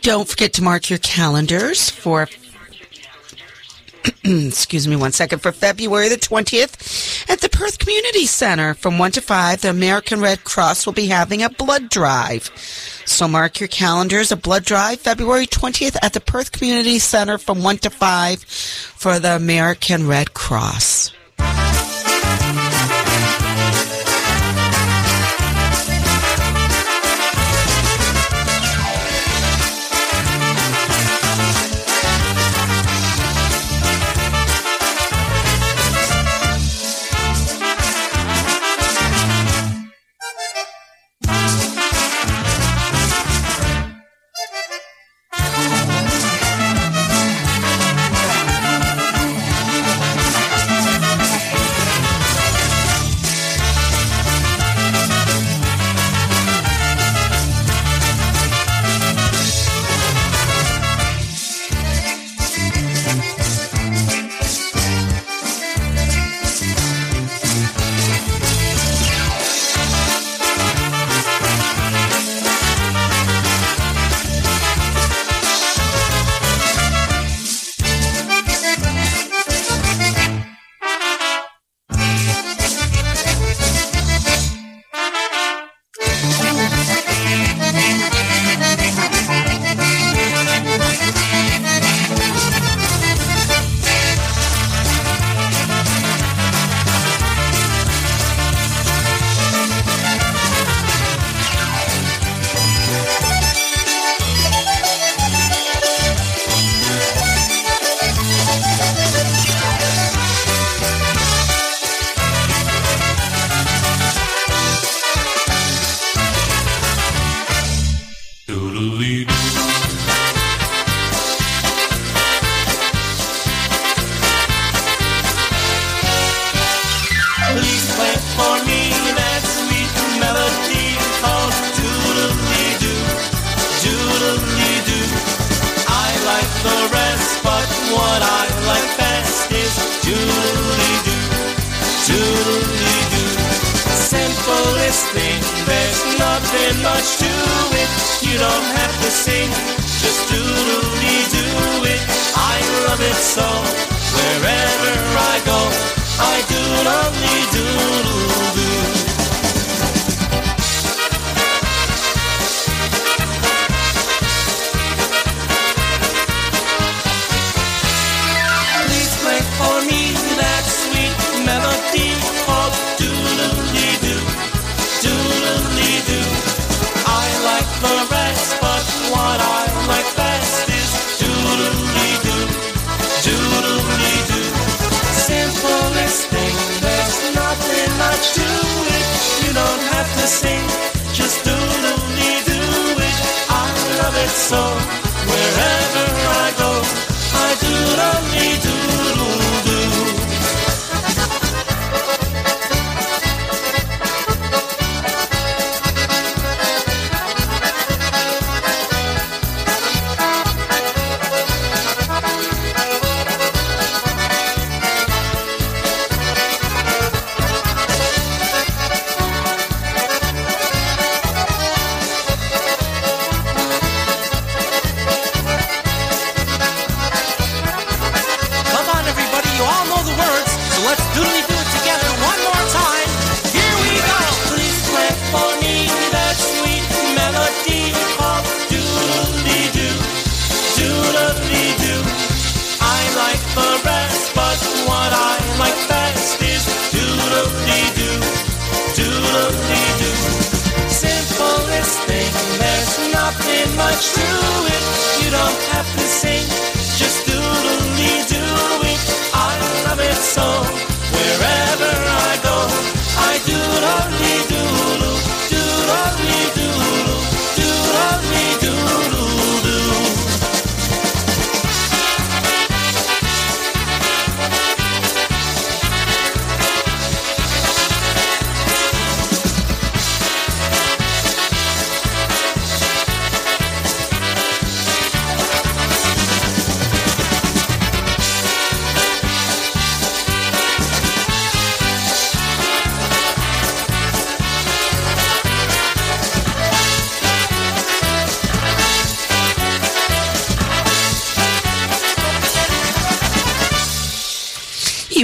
Don't 0.00 0.28
forget 0.28 0.52
to 0.54 0.62
mark 0.62 0.90
your 0.90 0.98
calendars 0.98 1.90
for. 1.90 2.28
excuse 4.24 4.86
me 4.86 4.96
one 4.96 5.12
second, 5.12 5.40
for 5.40 5.52
February 5.52 6.08
the 6.08 6.16
20th 6.16 7.28
at 7.30 7.40
the 7.40 7.48
Perth 7.48 7.78
Community 7.78 8.26
Center 8.26 8.74
from 8.74 8.98
1 8.98 9.12
to 9.12 9.20
5. 9.20 9.60
The 9.62 9.70
American 9.70 10.20
Red 10.20 10.44
Cross 10.44 10.86
will 10.86 10.92
be 10.92 11.06
having 11.06 11.42
a 11.42 11.50
blood 11.50 11.88
drive. 11.88 12.50
So 13.06 13.26
mark 13.26 13.60
your 13.60 13.68
calendars, 13.68 14.30
a 14.30 14.36
blood 14.36 14.64
drive 14.64 15.00
February 15.00 15.46
20th 15.46 15.96
at 16.02 16.12
the 16.12 16.20
Perth 16.20 16.52
Community 16.52 16.98
Center 16.98 17.38
from 17.38 17.62
1 17.62 17.78
to 17.78 17.90
5 17.90 18.42
for 18.44 19.18
the 19.18 19.34
American 19.34 20.06
Red 20.06 20.34
Cross. 20.34 21.12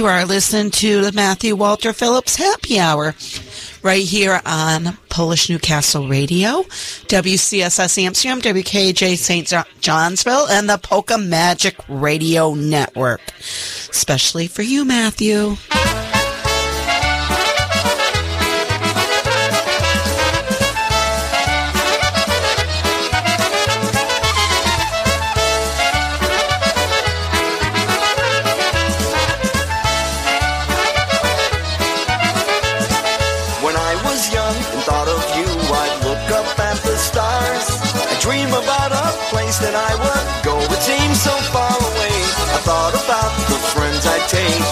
You 0.05 0.11
are 0.11 0.23
listening 0.23 0.69
to 0.69 1.01
the 1.01 1.11
Matthew 1.13 1.55
Walter 1.55 1.91
Phillips 1.91 2.35
Happy 2.35 2.77
Hour 2.77 3.15
right 3.81 4.03
here 4.03 4.39
on 4.45 4.99
Polish 5.09 5.49
Newcastle 5.49 6.07
Radio, 6.07 6.61
WCSS 7.07 8.03
Amsterdam, 8.03 8.39
WKJ 8.39 9.17
St. 9.17 9.51
Johnsville, 9.81 10.45
and 10.47 10.69
the 10.69 10.77
Polka 10.77 11.17
Magic 11.17 11.77
Radio 11.89 12.53
Network. 12.53 13.21
Especially 13.89 14.45
for 14.45 14.61
you, 14.61 14.85
Matthew. 14.85 15.55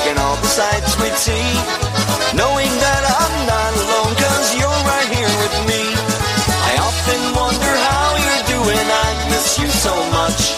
And 0.10 0.18
all 0.20 0.38
the 0.38 0.52
sights 0.52 0.94
we'd 1.02 1.18
see. 1.18 1.48
Knowing 2.38 2.70
that 2.82 3.04
I'm 3.06 3.36
not 3.50 3.72
alone, 3.74 4.14
cause 4.18 4.48
you're 4.58 4.82
right 4.86 5.10
here 5.10 5.34
with 5.42 5.56
me. 5.70 5.84
I 6.70 6.74
often 6.82 7.22
wonder 7.34 7.74
how 7.90 8.08
you're 8.18 8.46
doing, 8.58 8.86
I 8.86 9.10
miss 9.30 9.58
you 9.58 9.70
so 9.70 9.94
much. 10.14 10.54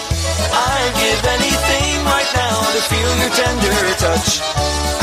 I'd 0.51 0.93
give 0.99 1.21
anything 1.39 2.03
right 2.07 2.31
now 2.35 2.57
to 2.75 2.81
feel 2.91 3.11
your 3.19 3.31
tender 3.31 3.77
touch. 3.99 4.39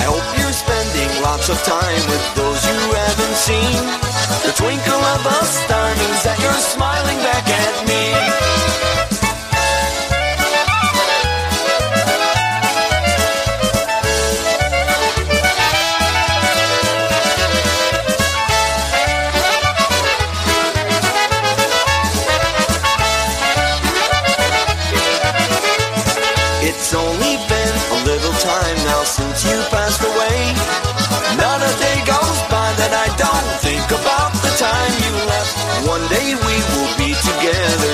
I 0.00 0.04
hope 0.08 0.26
you're 0.36 0.56
spending 0.56 1.10
lots 1.22 1.48
of 1.48 1.58
time 1.64 2.02
with 2.08 2.24
those 2.36 2.60
you 2.68 2.80
haven't 2.92 3.36
seen. 3.36 3.80
The 4.44 4.52
twinkle 4.56 5.02
of 5.14 5.20
a 5.24 5.40
star 5.44 5.88
means 5.96 6.22
that 6.24 6.38
you're 6.40 6.62
smiling 6.74 7.18
back 7.24 7.46
at 7.48 7.74
me. 7.88 8.81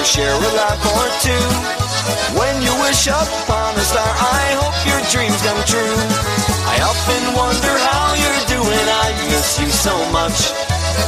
Share 0.09 0.33
a 0.33 0.51
laugh 0.57 0.81
or 0.97 1.05
two. 1.21 1.47
When 2.33 2.57
you 2.65 2.73
wish 2.81 3.13
upon 3.13 3.77
a 3.77 3.85
star, 3.85 4.09
I 4.09 4.57
hope 4.57 4.79
your 4.89 5.03
dreams 5.13 5.37
come 5.45 5.61
true. 5.69 5.97
I 6.65 6.81
often 6.81 7.23
wonder 7.37 7.75
how 7.93 8.17
you're 8.17 8.45
doing, 8.49 8.87
I 9.05 9.13
miss 9.29 9.61
you 9.61 9.69
so 9.69 9.93
much. 10.09 10.49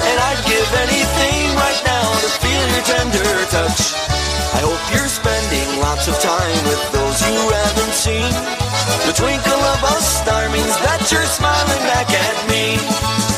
And 0.04 0.16
I'd 0.20 0.44
give 0.44 0.68
anything 0.84 1.48
right 1.56 1.80
now 1.88 2.12
to 2.12 2.28
feel 2.44 2.64
your 2.76 2.84
tender 2.84 3.28
touch. 3.48 3.96
I 4.52 4.60
hope 4.68 4.82
you're 4.92 5.08
spending 5.08 5.80
lots 5.80 6.04
of 6.04 6.20
time 6.20 6.60
with 6.68 6.82
those 6.92 7.24
you 7.24 7.40
haven't 7.40 7.96
seen. 7.96 8.28
The 9.08 9.16
twinkle 9.16 9.64
of 9.64 9.80
a 9.80 9.96
star 10.04 10.44
means 10.52 10.76
that 10.84 11.08
you're 11.08 11.24
smiling 11.24 11.84
back 11.88 12.12
at 12.12 12.36
me. 12.52 13.29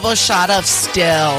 Double 0.00 0.14
shot 0.14 0.48
of 0.48 0.64
still. 0.64 1.34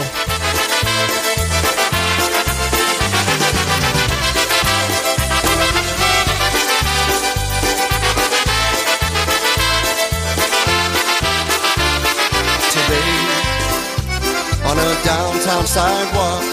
today 12.69 13.13
on 14.67 14.77
a 14.77 14.91
downtown 15.05 15.65
sidewalk. 15.65 16.43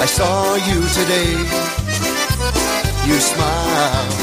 I 0.00 0.06
saw 0.06 0.54
you 0.54 0.80
today. 0.96 1.36
You 3.06 3.20
smiled. 3.20 4.14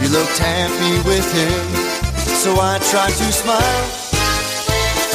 You 0.00 0.08
looked 0.08 0.38
happy 0.38 1.06
with 1.06 1.28
him. 1.30 1.66
So 2.24 2.52
I 2.58 2.78
tried 2.90 3.12
to 3.12 3.32
smile. 3.32 4.05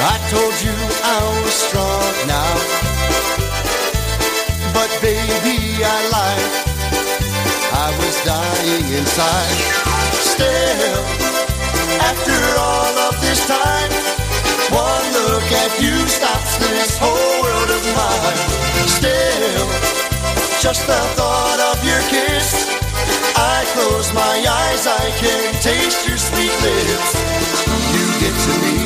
I 0.04 0.18
told 0.34 0.56
you 0.66 0.74
I 1.06 1.22
was 1.46 1.54
strong 1.54 2.14
now. 2.26 2.54
But 4.74 4.90
baby, 4.98 5.78
I 5.86 6.00
lied. 6.10 6.54
I 7.70 7.90
was 8.02 8.16
dying 8.26 8.88
inside. 8.98 9.58
Still, 10.26 11.06
after 12.02 12.40
all 12.58 12.96
of 13.10 13.22
this 13.22 13.46
time, 13.46 13.92
one 14.74 15.06
look 15.22 15.46
at 15.54 15.72
you 15.78 15.94
stops 16.10 16.58
this 16.58 16.98
whole 16.98 17.34
world 17.46 17.70
of 17.70 17.84
mine. 17.94 18.42
Still, 18.90 19.68
just 20.66 20.82
the 20.90 21.02
thought 21.14 21.62
of 21.72 21.78
your 21.86 22.02
kiss. 22.10 22.74
I 23.38 23.66
close 23.78 24.12
my 24.14 24.36
eyes, 24.50 24.88
I 24.88 25.14
can 25.22 25.54
taste 25.62 26.08
your 26.08 26.18
sweet 26.18 26.56
lips. 26.66 27.12
You 27.94 28.06
get 28.18 28.34
to 28.34 28.54
me, 28.66 28.81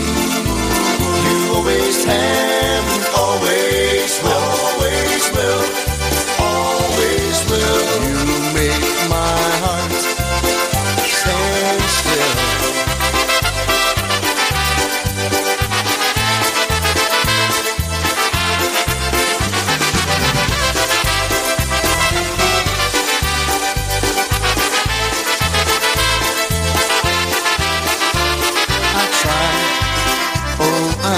always 1.55 2.03
have, 2.03 3.15
always 3.17 4.21
will, 4.23 4.51
always 4.67 5.31
will, 5.31 5.63
always 6.39 7.49
will. 7.49 7.84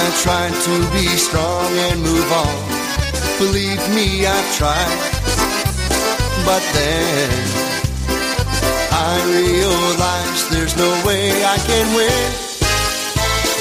I 0.07 0.11
tried 0.23 0.55
to 0.55 0.75
be 0.95 1.05
strong 1.19 1.67
and 1.67 2.01
move 2.01 2.31
on. 2.31 2.55
Believe 3.43 3.83
me, 3.91 4.25
I've 4.25 4.55
tried, 4.55 4.99
but 6.47 6.63
then 6.71 7.27
I 8.87 9.19
realized 9.27 10.49
there's 10.49 10.77
no 10.77 10.87
way 11.03 11.43
I 11.43 11.57
can 11.59 11.87
win 11.91 12.23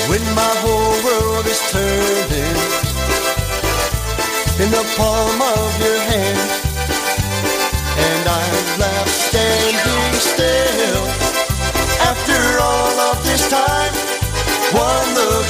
when 0.06 0.22
my 0.38 0.54
whole 0.62 0.96
world 1.02 1.46
is 1.50 1.58
turning 1.74 2.58
in 4.62 4.70
the 4.70 4.86
palm 4.94 5.42
of 5.42 5.70
your 5.82 5.98
hand, 5.98 6.50
and 8.06 8.22
I'm 8.22 8.78
left 8.78 9.10
standing 9.10 10.14
still. 10.22 11.06
After 12.06 12.38
all 12.62 13.00
of 13.10 13.24
this 13.24 13.50
time, 13.50 13.85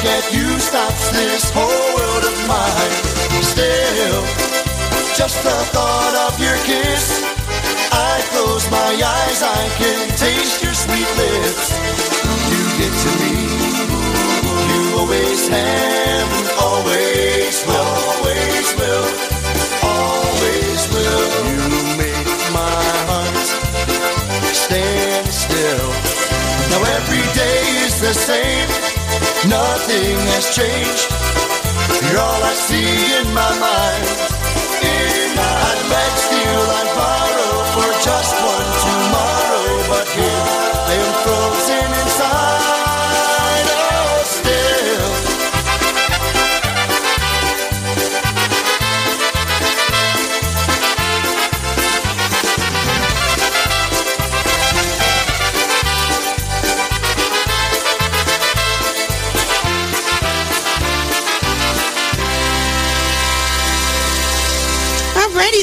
one 0.07 0.15
look 0.15 0.25
at 0.25 0.33
you 0.33 0.59
stops 0.59 1.11
this 1.11 1.51
whole 1.51 1.89
world 1.97 2.25
of 2.25 2.37
mine. 2.49 2.93
Still, 3.43 4.23
just 5.17 5.43
the 5.43 5.57
thought 5.75 6.15
of 6.29 6.41
your 6.41 6.57
kiss. 6.65 7.23
I 7.93 8.23
close 8.31 8.71
my 8.71 8.93
eyes, 8.95 9.43
I 9.43 9.69
can 9.79 10.09
taste 10.17 10.63
your 10.63 10.75
sweet 10.75 11.09
lips. 11.17 11.67
You 12.51 12.63
get 12.79 12.93
to 13.05 13.11
me, 13.23 13.37
you 14.71 14.99
always 14.99 15.49
have 15.49 16.29
always 16.61 17.65
will, 17.67 17.77
always 17.77 18.69
will, 18.79 19.09
always 19.83 20.81
will. 20.93 21.27
You 21.51 21.69
make 21.99 22.31
my 22.53 22.83
heart 23.09 23.47
stand 24.55 25.27
still. 25.29 25.89
Now 26.71 26.83
every 26.97 27.25
day 27.35 27.61
is 27.87 28.01
the 28.01 28.15
same, 28.15 28.69
nothing 29.49 30.17
has 30.35 30.47
changed. 30.55 31.07
You're 32.07 32.21
all 32.21 32.43
I 32.43 32.55
see 32.55 33.19
in 33.19 33.27
my 33.35 33.53
mind. 33.59 34.05
In 34.83 35.35
my 35.37 35.51
I'd 35.69 35.83
beg, 35.91 36.15
steal, 36.27 36.65
I'd 36.81 36.91
borrow 36.99 37.55
for 37.75 37.91
just 38.03 38.35
one 38.43 38.71
tomorrow, 38.87 39.69
but 39.91 40.07
here 40.17 40.43
I 40.89 40.93
am 41.01 41.26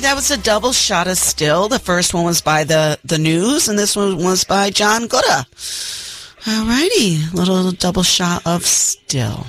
that 0.04 0.16
was 0.16 0.32
a 0.32 0.38
double 0.38 0.74
shot 0.74 1.08
of 1.08 1.18
still. 1.18 1.70
The 1.70 1.80
first 1.80 2.14
one 2.14 2.26
was 2.26 2.42
by 2.42 2.66
the 2.66 3.00
the 3.06 3.18
news, 3.18 3.70
and 3.70 3.80
this 3.80 3.96
one 3.96 4.18
was 4.18 4.44
by 4.44 4.70
John 4.70 5.08
Gooda. 5.08 5.46
Alrighty, 6.44 7.34
little 7.34 7.72
double 7.72 8.04
shot 8.04 8.46
of 8.46 8.66
still. 8.66 9.48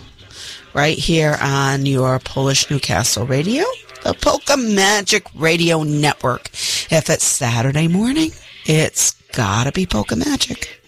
Right 0.72 0.96
here 0.96 1.36
on 1.40 1.86
your 1.86 2.18
Polish 2.20 2.70
Newcastle 2.70 3.26
radio, 3.26 3.64
the 4.04 4.14
Polka 4.14 4.56
Magic 4.56 5.26
Radio 5.34 5.82
Network. 5.82 6.50
If 6.90 7.10
it's 7.10 7.24
Saturday 7.24 7.88
morning, 7.88 8.30
it's 8.64 9.12
gotta 9.32 9.72
be 9.72 9.86
Polka 9.86 10.14
Magic. 10.14 10.80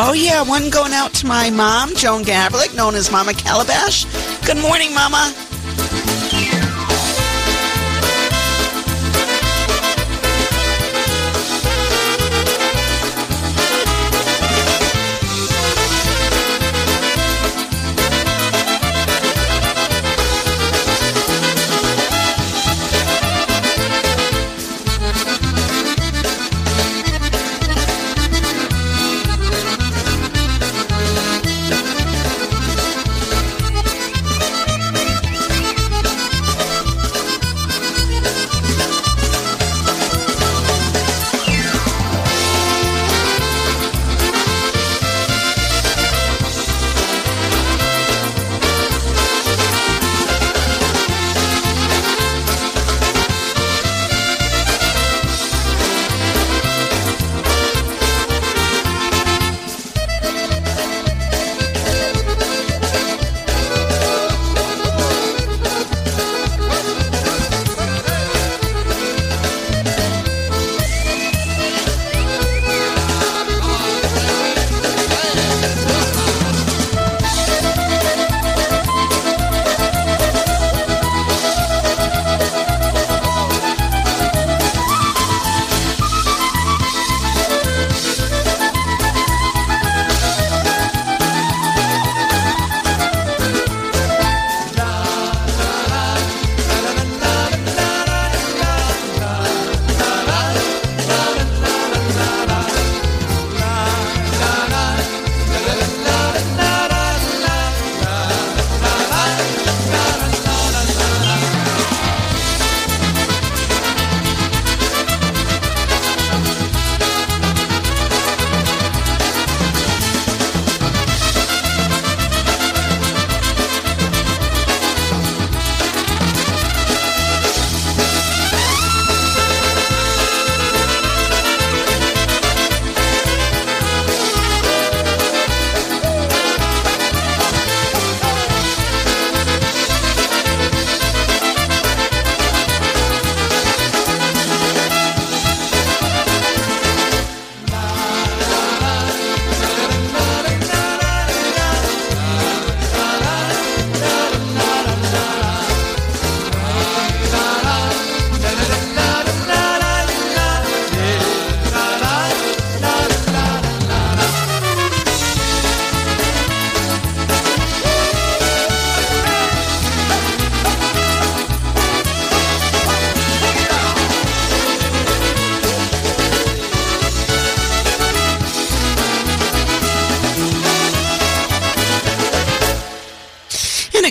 Oh 0.00 0.14
yeah, 0.16 0.42
one 0.42 0.70
going 0.70 0.92
out 0.92 1.14
to 1.14 1.26
my 1.26 1.50
mom, 1.50 1.94
Joan 1.94 2.24
Gavlik, 2.24 2.76
known 2.76 2.96
as 2.96 3.10
Mama 3.12 3.34
Calabash. 3.34 4.04
Good 4.44 4.58
morning, 4.58 4.92
Mama. 4.94 5.32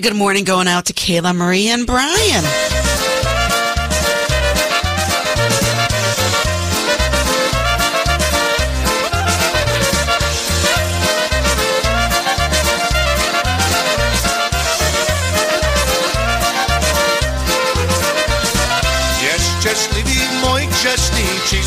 Good 0.07 0.15
morning 0.15 0.45
going 0.45 0.69
out 0.69 0.85
to 0.85 0.93
Kayla, 0.93 1.35
Marie, 1.35 1.67
and 1.67 1.85
Brian. 1.85 2.45
Szli 19.77 20.03
moi 20.41 20.67
grzeszni, 20.67 21.27
ci 21.49 21.63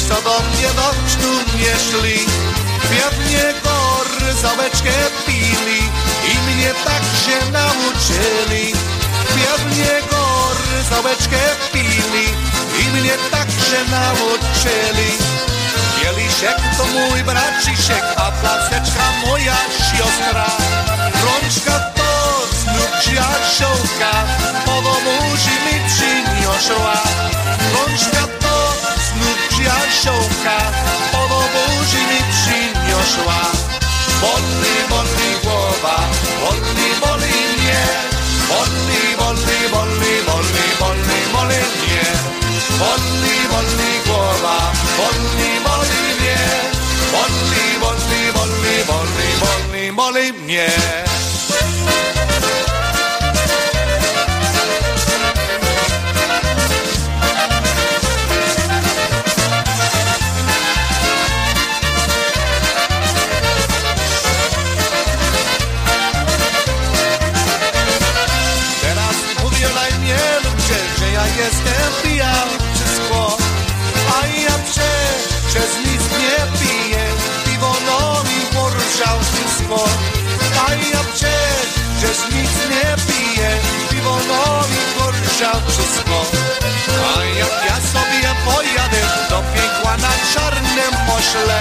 co 4.43 4.49
pili 5.27 5.79
i 6.33 6.39
mnie 6.47 6.75
tak 6.85 7.03
się 7.03 7.53
nauczyli. 8.11 8.73
Pewnie 9.29 9.91
gory 10.11 10.83
zaweczkę 10.91 11.39
pili 11.73 12.25
i 12.81 12.91
mnie 12.91 13.17
tak 13.31 13.51
się 13.51 13.91
nauczyli. 13.91 15.11
Kieliszek 16.01 16.57
to 16.77 16.85
mój 16.87 17.23
braciszek, 17.23 18.05
a 18.17 18.31
placeczka 18.33 19.05
moja 19.27 19.57
siostra. 19.91 20.47
Rączka 21.25 21.81
to 21.81 22.47
znów 22.63 22.91
przyjaciółka, 23.01 24.13
po 24.65 24.73
domu 24.83 25.17
mi 25.65 25.77
przyniosła. 25.89 27.03
Rączka 27.75 28.27
to 28.41 28.73
znów 29.07 29.49
przyjaciółka, 29.49 30.57
po 31.13 31.29
domu 31.29 31.65
mi 32.11 32.21
przyniosła. 32.33 33.41
Boli, 34.21 34.75
boli 34.91 35.31
głowa, 35.43 35.97
boli, 36.41 36.89
boli 37.01 37.20
mollinie, 38.49 39.17
molli, 39.17 39.59
molli, 39.71 40.13
molli, 40.27 40.27
molli, 40.27 40.67
molli, 40.79 41.19
molinie, 41.33 42.05
molli, 42.79 43.37
molli 43.51 43.93
głowa, 44.07 44.71
molli, 44.97 45.51
molli 45.67 46.03
mnie, 46.19 46.41
molli, 47.11 47.67
molli, 47.79 48.23
molli, 48.35 48.75
molli, 48.87 49.29
molli, 49.41 49.91
molli 49.91 50.33
mnie. 50.33 50.69
jestem 71.41 71.93
pijany 72.03 72.57
przez 72.75 72.93
szkło 72.97 73.37
A 74.19 74.27
ja 74.27 74.57
prze, 74.67 74.93
przez 75.49 75.71
nic 75.87 76.03
nie 76.21 76.37
piję. 76.61 77.05
Piwo 77.45 77.73
no 77.87 78.23
mi 78.29 78.41
poruszał 78.55 79.19
wszystko 79.31 79.85
A 80.67 80.75
ja 80.75 81.03
prze, 81.15 81.39
przez 81.99 82.19
nic 82.35 82.53
nie 82.73 82.89
piję. 83.09 83.51
Piwo 83.91 84.17
no 84.29 84.43
mi 84.71 84.83
poruszał 84.99 85.59
wszystko. 85.69 86.17
A 87.17 87.25
jak 87.25 87.57
ja 87.69 87.77
sobie 87.93 88.31
pojadę 88.45 89.01
Do 89.31 89.43
piekła 89.55 89.97
na 89.97 90.13
czarnym 90.35 90.93
pośle. 91.07 91.61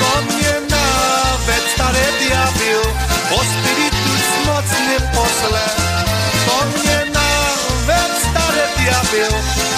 To 0.00 0.22
mnie 0.22 0.54
nawet 0.76 1.64
stary 1.74 2.06
diabeł 2.20 2.82
Bo 3.30 3.36
spirytus 3.36 4.26
mocny 4.46 4.96
posle. 5.14 5.89
zjavil, 8.80 9.34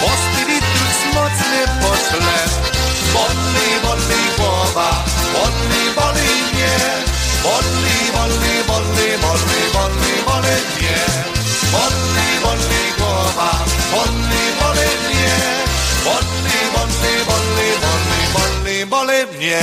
ostrý 0.06 0.58
tus 0.62 0.98
moc 1.14 1.36
nepošle. 1.52 2.38
Bolí, 3.14 3.68
bolí 3.84 4.22
głowa, 4.38 4.90
bolí, 5.34 5.84
bolí 5.98 6.32
mnie, 6.52 6.76
bolí, 7.42 7.98
bolí, 8.14 8.54
bolí, 8.68 9.08
bolí, 9.24 9.60
bolí, 9.74 10.14
bolí 10.26 10.56
mnie. 10.74 11.00
Bolí, 11.74 12.28
bolí 12.44 12.82
głowa, 12.98 13.50
bolí, 13.92 14.44
bolí 14.60 14.90
mnie, 15.06 15.34
bolí, 16.06 16.58
bolí, 16.74 17.14
bolí, 17.28 17.68
bolí, 17.82 18.20
bolí, 18.34 18.76
bolí 18.84 19.20
mnie. 19.36 19.62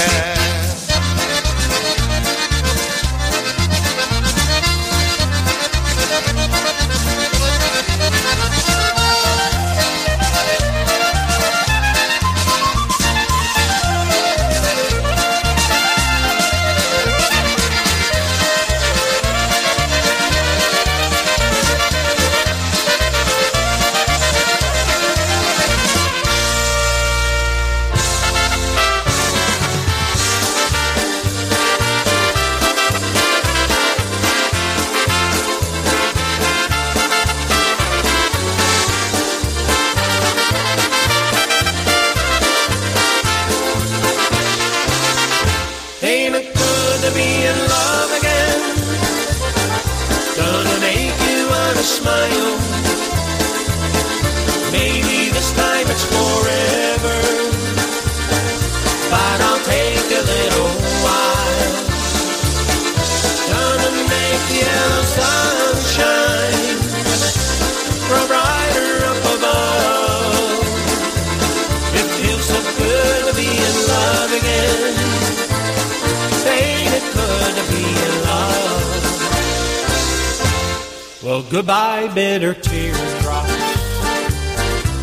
Goodbye, 81.50 82.08
bitter 82.14 82.54
teardrops. 82.54 83.50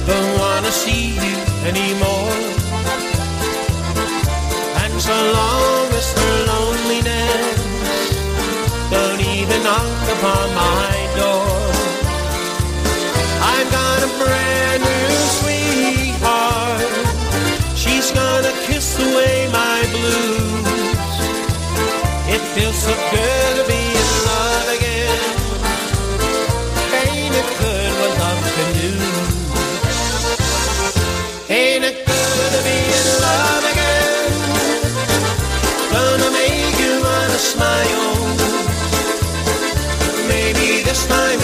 Don't 0.06 0.38
wanna 0.38 0.70
see 0.70 1.14
you 1.14 1.36
anymore. 1.66 2.15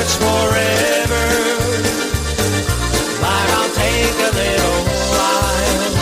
It's 0.03 0.17
forever. 0.17 1.27
But 3.23 3.47
I'll 3.57 3.71
take 3.71 4.19
a 4.29 4.33
little 4.43 4.81
while. 5.15 5.95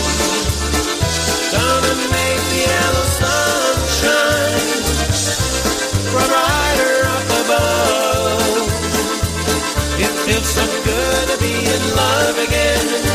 Gonna 1.53 1.95
make 2.17 2.43
the 2.53 2.61
yellow 2.71 3.07
sunshine 3.21 4.69
grow 6.13 6.27
brighter 6.33 6.97
up 7.17 7.29
above. 7.43 8.69
It 10.05 10.13
feels 10.25 10.49
so 10.49 10.65
good 10.89 11.25
to 11.29 11.37
be 11.45 11.53
in 11.75 11.83
love 11.95 12.39
again. 12.39 13.10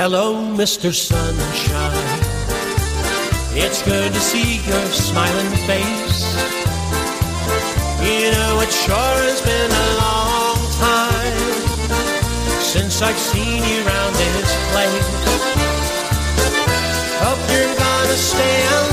Hello, 0.00 0.32
Mr. 0.56 0.94
Sunshine. 0.94 2.20
It's 3.52 3.82
good 3.82 4.10
to 4.14 4.20
see 4.20 4.56
your 4.64 4.86
smiling 4.86 5.52
face. 5.68 6.24
You 8.00 8.32
know, 8.32 8.64
it 8.64 8.72
sure 8.72 9.18
has 9.28 9.42
been 9.44 9.72
a 9.84 9.88
long 10.00 10.56
time 10.80 11.40
since 12.72 13.02
I've 13.02 13.18
seen 13.18 13.60
you 13.68 13.84
around 13.84 14.14
this 14.16 14.50
place. 14.72 15.10
Hope 17.20 17.42
you're 17.52 17.76
gonna 17.76 18.20
stay 18.32 18.56
a 18.78 18.89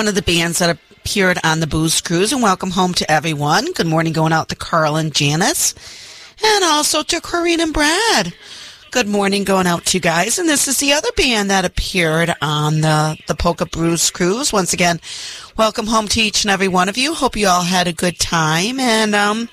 one 0.00 0.08
of 0.08 0.14
the 0.14 0.22
bands 0.22 0.60
that 0.60 0.70
appeared 0.70 1.36
on 1.44 1.60
the 1.60 1.66
Booze 1.66 2.00
Cruise. 2.00 2.32
And 2.32 2.42
welcome 2.42 2.70
home 2.70 2.94
to 2.94 3.10
everyone. 3.12 3.70
Good 3.74 3.86
morning 3.86 4.14
going 4.14 4.32
out 4.32 4.48
to 4.48 4.56
Carl 4.56 4.96
and 4.96 5.14
Janice. 5.14 5.74
And 6.42 6.64
also 6.64 7.02
to 7.02 7.20
Corinne 7.20 7.60
and 7.60 7.74
Brad. 7.74 8.32
Good 8.92 9.06
morning 9.06 9.44
going 9.44 9.66
out 9.66 9.84
to 9.84 9.98
you 9.98 10.00
guys. 10.00 10.38
And 10.38 10.48
this 10.48 10.68
is 10.68 10.78
the 10.78 10.94
other 10.94 11.10
band 11.18 11.50
that 11.50 11.66
appeared 11.66 12.34
on 12.40 12.80
the, 12.80 13.18
the 13.28 13.34
Polka 13.34 13.66
Blues 13.66 14.10
Cruise. 14.10 14.54
Once 14.54 14.72
again, 14.72 15.02
welcome 15.58 15.86
home 15.86 16.08
to 16.08 16.20
each 16.22 16.44
and 16.44 16.50
every 16.50 16.68
one 16.68 16.88
of 16.88 16.96
you. 16.96 17.12
Hope 17.12 17.36
you 17.36 17.48
all 17.48 17.64
had 17.64 17.86
a 17.86 17.92
good 17.92 18.18
time. 18.18 18.80
And, 18.80 19.14
um, 19.14 19.50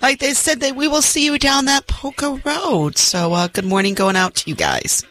like 0.00 0.18
they 0.18 0.34
said, 0.34 0.58
that 0.58 0.74
we 0.74 0.88
will 0.88 1.02
see 1.02 1.24
you 1.24 1.38
down 1.38 1.66
that 1.66 1.86
Polka 1.86 2.42
Road. 2.44 2.98
So, 2.98 3.32
uh, 3.32 3.46
good 3.46 3.64
morning 3.64 3.94
going 3.94 4.16
out 4.16 4.34
to 4.34 4.50
you 4.50 4.56
guys. 4.56 5.04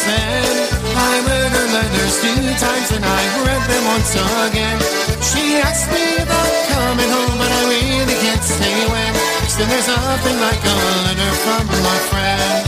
Sand. 0.00 0.56
I 0.96 1.12
read 1.28 1.50
her 1.52 1.68
letters 1.76 2.14
two 2.24 2.40
times 2.56 2.88
and 2.96 3.04
I 3.04 3.22
read 3.44 3.62
them 3.68 3.84
once 3.92 4.12
again. 4.48 4.78
She 5.20 5.60
asked 5.60 5.92
me 5.92 6.24
about 6.24 6.52
coming 6.72 7.10
home, 7.12 7.36
but 7.36 7.50
I 7.52 7.62
really 7.68 8.16
can't 8.24 8.40
say 8.40 8.76
when. 8.88 9.12
Still, 9.52 9.68
there's 9.68 9.88
nothing 9.88 10.38
like 10.40 10.62
a 10.64 10.76
letter 11.04 11.32
from 11.44 11.64
my 11.84 11.98
friend. 12.08 12.64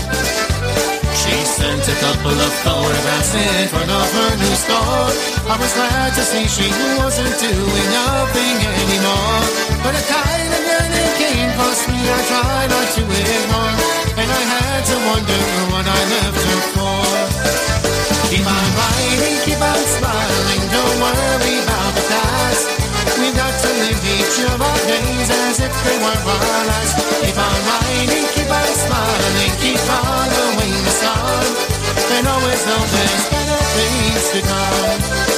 She 1.17 1.35
sent 1.47 1.85
a 1.89 1.97
couple 2.05 2.36
of 2.36 2.52
photographs 2.67 3.33
in 3.33 3.65
front 3.73 3.89
of 3.89 4.09
her 4.19 4.33
new 4.36 4.57
store. 4.65 5.09
I 5.49 5.57
was 5.57 5.73
glad 5.73 6.12
to 6.19 6.23
see 6.28 6.44
she 6.51 6.69
wasn't 7.01 7.33
doing 7.41 7.89
nothing 7.97 8.57
anymore. 8.77 9.41
But 9.81 9.97
a 9.97 10.05
kind 10.05 10.51
of 10.52 10.62
yearning 10.69 11.12
came 11.17 11.51
past 11.57 11.89
me, 11.89 11.97
I 11.97 12.20
tried 12.28 12.69
not 12.69 12.89
to 12.97 13.02
ignore. 13.09 13.82
And 14.73 14.81
I 14.81 14.89
to 14.89 14.99
wonder 15.05 15.42
what 15.68 15.84
I 15.84 16.01
left 16.17 16.42
her 16.49 16.62
for. 16.73 17.05
Keep 18.33 18.47
on 18.49 18.68
writing, 18.73 19.36
keep 19.44 19.60
on 19.60 19.83
smiling, 19.84 20.62
don't 20.73 20.97
worry 20.97 21.57
about 21.60 21.92
the 21.92 22.05
past. 22.09 22.65
We've 23.20 23.36
got 23.36 23.52
to 23.52 23.68
live 23.68 24.01
each 24.01 24.39
of 24.49 24.57
our 24.65 24.81
days 24.89 25.28
as 25.28 25.60
if 25.60 25.75
they 25.84 25.99
were 26.01 26.20
our 26.25 26.65
last. 26.73 26.97
Keep 27.20 27.36
on 27.36 27.59
writing, 27.68 28.25
keep 28.33 28.49
on 28.49 28.73
smiling, 28.73 29.52
keep 29.60 29.81
following 29.84 30.76
the 30.89 30.94
sun. 31.05 31.44
And 32.17 32.25
always 32.33 32.65
know 32.65 32.81
there's 32.81 33.25
better 33.28 33.60
things 33.76 34.25
to 34.33 34.41
come. 34.41 35.32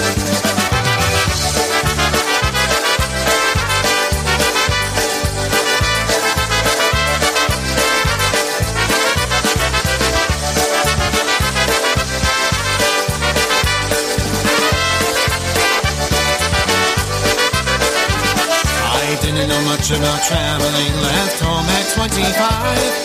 Much 19.75 19.91
about 19.91 20.23
traveling, 20.23 20.95
left 21.03 21.41
home 21.43 21.67
at 21.67 21.87
25. 21.99 22.23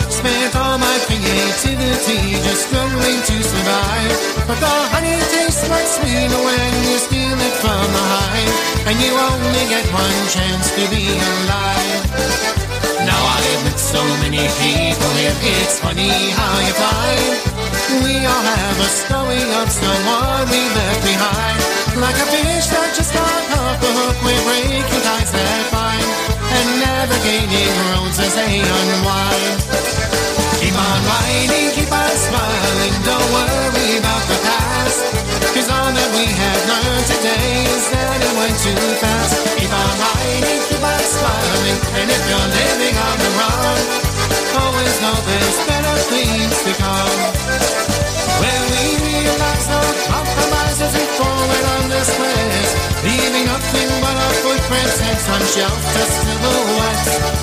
Spent 0.05 0.53
all 0.55 0.77
my 0.77 0.97
creativity 1.09 2.37
just 2.45 2.69
struggling 2.69 3.19
to 3.25 3.35
survive. 3.41 4.13
But 4.45 4.61
the 4.61 4.75
honey 4.93 5.17
tastes 5.33 5.65
like 5.65 5.89
sweet 5.89 6.29
when 6.29 6.71
you 6.85 6.97
steal 7.01 7.37
it 7.41 7.55
from 7.57 7.85
the 7.89 8.05
hive. 8.13 8.53
And 8.85 8.95
you 9.01 9.09
only 9.17 9.65
get 9.65 9.85
one 9.89 10.21
chance 10.29 10.69
to 10.77 10.83
be 10.93 11.09
alive. 11.09 12.05
Now 13.01 13.17
I've 13.17 13.61
met 13.65 13.79
so 13.81 14.01
many 14.21 14.45
people 14.61 15.11
here, 15.17 15.37
it's 15.57 15.81
funny 15.81 16.13
how 16.37 16.53
you 16.69 16.73
find. 16.77 17.33
We 18.05 18.13
all 18.29 18.45
have 18.45 18.77
a 18.77 18.89
story 18.93 19.41
of 19.57 19.67
someone 19.73 20.45
we 20.53 20.61
left 20.77 21.01
behind. 21.01 21.59
Like 21.97 22.19
a 22.21 22.27
fish 22.29 22.67
that 22.69 22.93
just 22.93 23.09
got 23.09 23.25
off 23.57 23.81
the 23.81 23.89
hook, 23.89 24.17
we're 24.21 24.43
breaking 24.45 25.01
ties 25.01 25.31
that 25.33 25.65
bind. 25.73 26.28
And 26.49 26.69
navigating 26.81 27.73
roads 27.93 28.17
as 28.19 28.33
they 28.33 28.59
unwind. 28.59 29.59
Keep 30.59 30.75
on 30.75 30.99
riding, 31.05 31.69
keep 31.77 31.91
on 31.91 32.13
smiling, 32.25 32.93
don't 33.05 33.29
worry 33.31 33.89
about 34.01 34.23
the 34.27 34.39
past. 34.43 34.99
Cause 35.53 35.69
all 35.69 35.91
that 35.93 36.09
we 36.17 36.25
have 36.25 36.61
learned 36.69 37.07
today 37.07 37.69
is 37.69 37.85
that 37.93 38.17
it 38.21 38.33
went 38.37 38.57
too 38.65 38.83
fast. 39.01 39.33
Keep 39.57 39.71
on 39.71 39.93
riding, 40.03 40.61
keep 40.67 40.83
on 40.83 41.03
smiling, 41.05 41.77
and 42.01 42.07
if 42.11 42.23
you're 42.27 42.49
living 42.59 42.95
on 42.97 43.15
the 43.23 43.31
run, 43.39 43.79
always 44.59 44.95
know 45.01 45.15
there's 45.25 45.59
better 45.69 45.95
things 46.11 46.55
to 46.65 46.71
come. 46.81 47.19
When 48.41 48.61
we 48.73 49.08
realize 49.39 49.67
no 49.71 49.81
compromise 50.11 50.79
we 50.91 51.05
forward 51.15 51.65
on 51.79 51.83
this 51.87 52.09
quest, 52.11 52.71
leaving 53.07 53.45
nothing 53.47 53.89
but 54.03 54.15
our 54.15 54.35
footprints 54.43 54.99
and 54.99 55.17
some. 55.23 55.43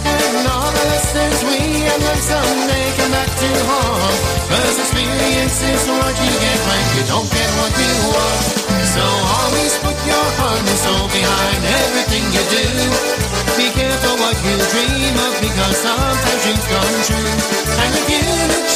And 0.04 0.44
all 0.44 0.68
the 0.76 0.84
lessons 0.92 1.38
we 1.48 1.88
have 1.88 2.00
learned 2.04 2.20
someday 2.20 2.86
come 3.00 3.12
back 3.16 3.30
to 3.32 3.48
experience 4.76 5.56
is 5.64 5.82
what 5.88 6.14
you 6.20 6.32
get 6.36 6.58
when 6.68 6.84
you 6.96 7.02
don't 7.08 7.30
get 7.32 7.50
what 7.64 7.72
you 7.80 7.92
want. 8.12 8.40
So 8.92 9.04
always 9.40 9.72
put 9.80 9.96
your 10.04 10.28
heart 10.36 10.60
and 10.60 10.80
soul 10.84 11.08
behind 11.08 11.60
everything 11.80 12.24
you 12.28 12.44
do. 12.52 12.66
Be 13.56 13.72
careful 13.72 14.16
what 14.20 14.36
you 14.44 14.56
dream 14.68 15.16
of 15.16 15.32
because 15.40 15.76
sometimes 15.80 16.40
dreams 16.44 16.66
come 16.68 16.96
true. 17.08 17.32
And 17.80 17.90
if 17.96 18.06
you 18.12 18.26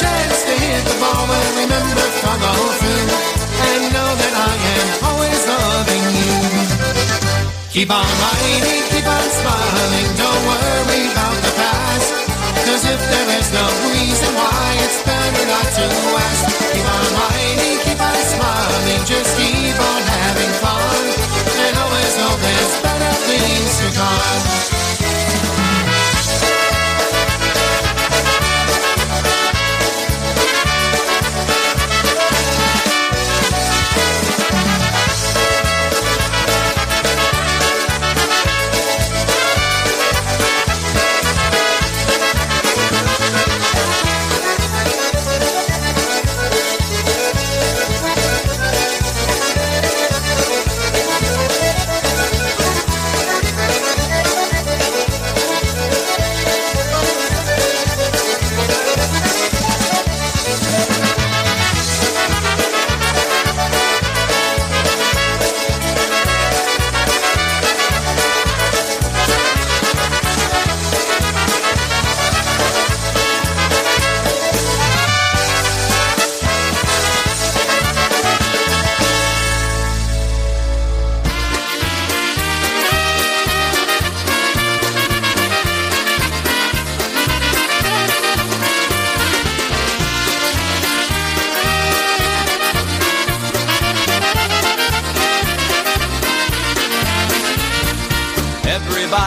chance 0.01 0.41
to 0.49 0.53
hit 0.57 0.81
the 0.89 0.97
ball, 0.97 1.27
well 1.29 1.49
remember 1.61 2.05
follow 2.25 2.57
through. 2.81 3.10
And 3.11 3.81
know 3.93 4.09
that 4.21 4.33
I 4.35 4.53
am 4.75 4.87
always 5.07 5.41
loving 5.47 6.05
you. 6.17 6.33
Keep 7.71 7.89
on 7.91 8.03
riding, 8.03 8.83
keep 8.91 9.07
on 9.07 9.27
smiling, 9.39 10.09
don't 10.19 10.43
worry 10.43 11.03
about 11.07 11.37
the 11.39 11.53
past. 11.55 12.07
Cause 12.67 12.83
if 12.83 12.99
there 12.99 13.29
is 13.39 13.47
no 13.55 13.65
reason 13.95 14.31
why, 14.35 14.63
it's 14.83 14.99
better 15.07 15.45
not 15.47 15.67
to 15.79 15.85
ask. 16.19 16.43
Keep 16.75 16.87
on 16.87 17.07
riding, 17.15 17.77
keep 17.87 17.99
on 17.99 18.19
smiling, 18.35 19.01
just 19.07 19.31
keep 19.39 19.77
on 19.79 20.01
having 20.03 20.53
fun. 20.59 21.03
And 21.63 21.73
always 21.79 22.13
know 22.19 22.33
there's 22.43 22.73
better 22.83 23.13
things 23.27 23.71
to 23.79 23.87
come. 23.95 25.30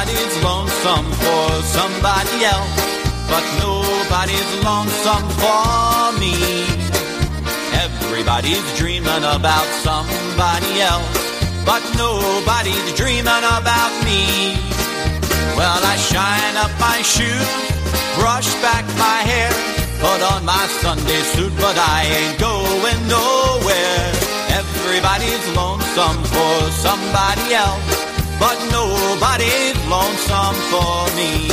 Lonesome 0.04 1.06
for 1.12 1.62
somebody 1.62 2.44
else, 2.44 2.76
but 3.28 3.44
nobody's 3.56 4.50
lonesome 4.60 5.28
for 5.40 6.12
me. 6.20 6.36
Everybody's 7.72 8.64
dreaming 8.76 9.24
about 9.24 9.66
somebody 9.80 10.80
else, 10.80 11.08
but 11.64 11.82
nobody's 11.96 12.94
dreaming 12.94 13.44
about 13.56 13.92
me. 14.04 14.56
Well, 15.56 15.80
I 15.80 15.96
shine 15.96 16.56
up 16.56 16.72
my 16.78 17.00
shoes, 17.02 17.48
brush 18.20 18.52
back 18.60 18.84
my 18.98 19.20
hair, 19.24 19.50
put 20.00 20.20
on 20.32 20.44
my 20.44 20.66
Sunday 20.82 21.22
suit, 21.32 21.52
but 21.56 21.76
I 21.78 22.04
ain't 22.04 22.38
going 22.38 23.00
nowhere. 23.08 24.12
Everybody's 24.52 25.44
lonesome 25.56 26.22
for 26.24 26.70
somebody 26.70 27.54
else, 27.54 28.03
but 28.44 28.58
nobody's 28.70 29.78
lonesome 29.86 30.56
for 30.70 31.16
me. 31.16 31.48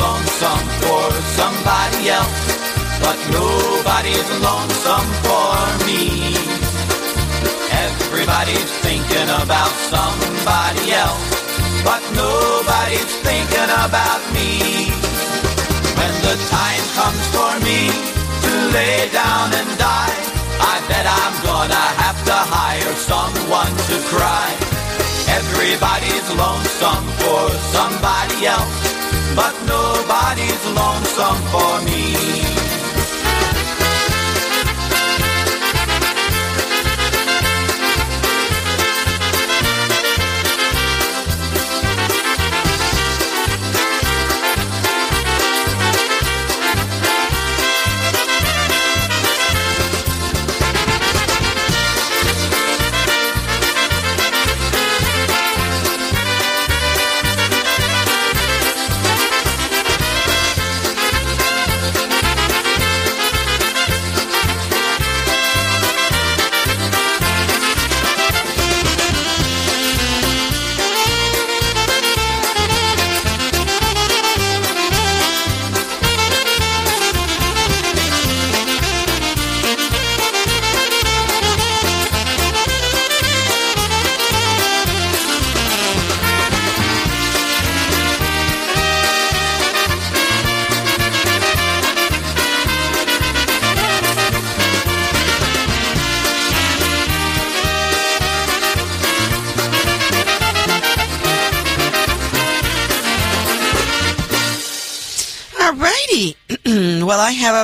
Lonesome 0.00 0.68
for 0.80 1.10
somebody 1.38 2.08
else, 2.08 2.42
but 3.02 3.18
nobody's 3.30 4.30
lonesome 4.40 5.08
for 5.24 5.86
me. 5.86 6.29
Everybody's 8.30 8.70
thinking 8.86 9.28
about 9.42 9.74
somebody 9.90 10.92
else, 10.94 11.82
but 11.82 11.98
nobody's 12.14 13.10
thinking 13.26 13.70
about 13.82 14.22
me. 14.30 14.86
When 15.98 16.14
the 16.22 16.38
time 16.46 16.84
comes 16.94 17.24
for 17.34 17.50
me 17.66 17.90
to 17.90 18.52
lay 18.70 19.10
down 19.10 19.50
and 19.50 19.70
die, 19.74 20.14
I 20.62 20.78
bet 20.86 21.06
I'm 21.10 21.34
gonna 21.42 21.86
have 21.98 22.18
to 22.30 22.36
hire 22.54 22.94
someone 23.02 23.74
to 23.90 23.96
cry. 24.14 24.48
Everybody's 25.26 26.28
lonesome 26.30 27.06
for 27.18 27.50
somebody 27.74 28.46
else, 28.46 28.78
but 29.34 29.54
nobody's 29.66 30.64
lonesome 30.70 31.40
for 31.50 31.72
me. 31.82 32.29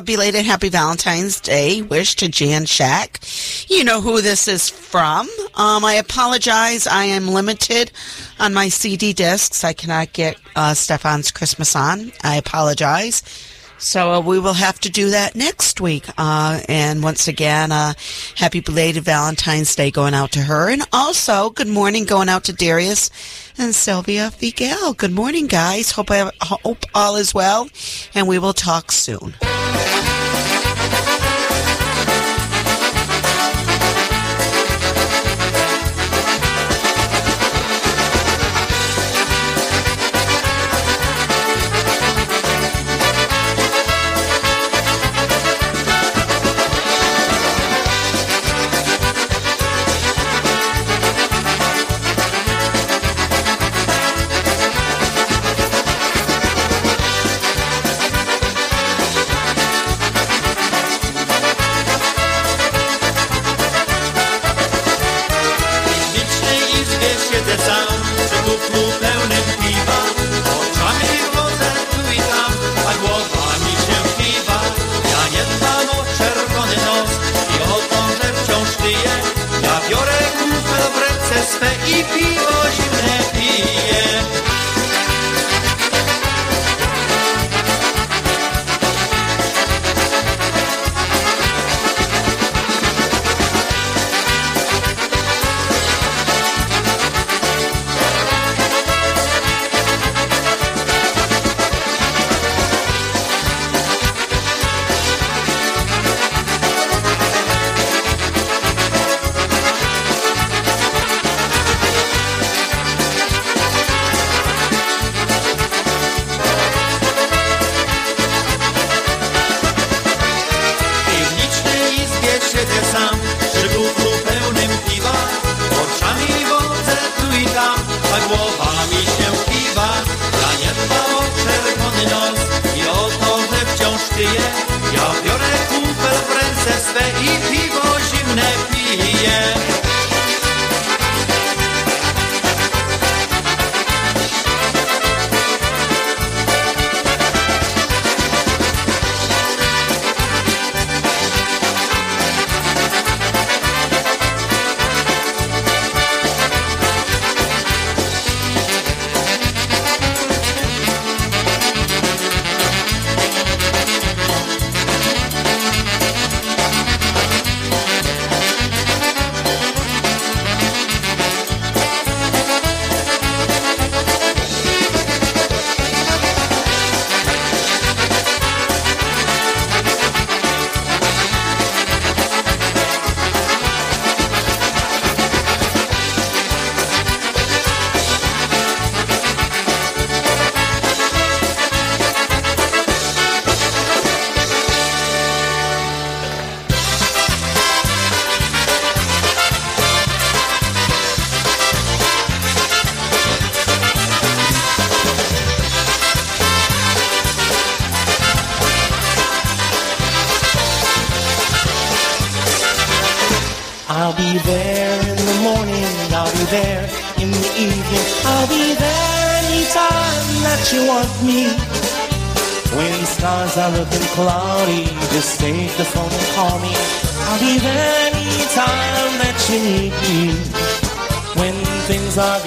Belated 0.07 0.47
happy 0.47 0.69
Valentine's 0.69 1.41
Day 1.41 1.83
wish 1.83 2.15
to 2.17 2.29
Jan 2.29 2.65
Shack. 2.65 3.21
You 3.69 3.83
know 3.83 4.01
who 4.01 4.23
this 4.23 4.47
is 4.47 4.71
from. 4.71 5.29
Um, 5.57 5.85
I 5.85 5.95
apologize. 5.95 6.87
I 6.87 7.05
am 7.05 7.29
limited 7.29 7.91
on 8.39 8.55
my 8.55 8.69
CD 8.69 9.13
discs. 9.13 9.65
I 9.65 9.73
cannot 9.73 10.13
get 10.13 10.39
uh, 10.55 10.75
Stefan's 10.75 11.33
Christmas 11.33 11.75
on. 11.75 12.13
I 12.23 12.37
apologize. 12.37 13.23
So 13.79 14.13
uh, 14.13 14.21
we 14.21 14.39
will 14.39 14.55
have 14.55 14.79
to 14.81 14.91
do 14.91 15.11
that 15.11 15.35
next 15.35 15.81
week. 15.81 16.07
Uh, 16.17 16.61
and 16.69 17.03
once 17.03 17.29
again, 17.29 17.73
uh, 17.73 17.93
happy 18.37 18.61
belated 18.61 19.03
Valentine's 19.03 19.75
Day 19.75 19.91
going 19.91 20.15
out 20.15 20.33
to 20.33 20.41
her. 20.41 20.71
And 20.71 20.83
also, 20.93 21.51
good 21.51 21.69
morning 21.69 22.05
going 22.05 22.29
out 22.29 22.45
to 22.45 22.53
Darius 22.53 23.11
and 23.59 23.75
Sylvia 23.75 24.31
Figel. 24.31 24.95
Good 24.95 25.13
morning, 25.13 25.47
guys. 25.47 25.91
Hope, 25.91 26.11
I, 26.11 26.31
hope 26.41 26.85
all 26.95 27.17
is 27.17 27.35
well. 27.35 27.69
And 28.15 28.29
we 28.29 28.39
will 28.39 28.55
talk 28.55 28.93
soon. 28.93 29.35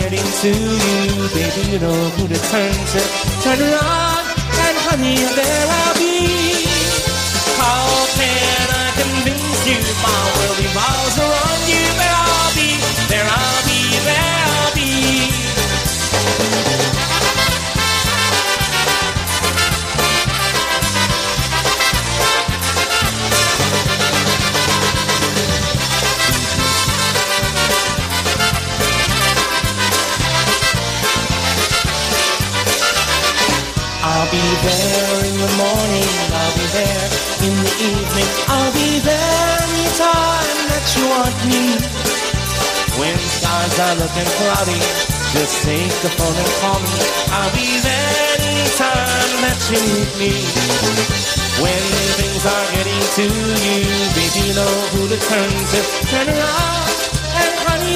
Getting 0.09 0.31
to 0.41 0.49
you, 0.49 1.29
baby, 1.35 1.71
you 1.71 1.79
know 1.79 2.09
who 2.17 2.27
to 2.27 2.39
turn 2.49 2.73
to. 2.73 3.01
Turn 3.43 3.59
around, 3.61 4.25
and 4.65 4.77
honey, 4.89 5.17
there 5.37 5.67
I'll 5.69 5.93
be. 6.01 6.65
How 7.61 7.85
can 8.17 8.65
I 8.73 8.89
convince 8.97 9.67
you 9.69 9.77
my 10.01 10.19
world 10.33 10.57
revolves 10.57 11.17
around 11.19 11.27
you? 11.27 11.28
You 40.99 41.07
want 41.07 41.37
me. 41.47 41.79
When 42.99 43.15
stars 43.15 43.79
are 43.79 43.95
looking 43.95 44.29
cloudy, 44.37 44.79
just 45.31 45.63
take 45.63 45.95
the 46.03 46.11
phone 46.19 46.35
and 46.35 46.51
call 46.59 46.79
me. 46.83 46.95
I'll 47.31 47.53
be 47.55 47.79
there 47.79 48.35
anytime 48.35 49.31
that 49.47 49.59
you 49.71 49.79
need 49.79 50.11
me. 50.19 50.33
When 51.63 51.83
things 52.19 52.43
are 52.43 52.67
getting 52.75 53.03
to 53.15 53.25
you, 53.63 53.87
baby, 54.15 54.41
you 54.47 54.53
know 54.59 54.75
who 54.91 55.07
to 55.07 55.17
turn 55.29 55.51
to. 55.71 55.79
Turn 56.11 56.27
around 56.27 56.87
and 57.39 57.53
honey, 57.63 57.95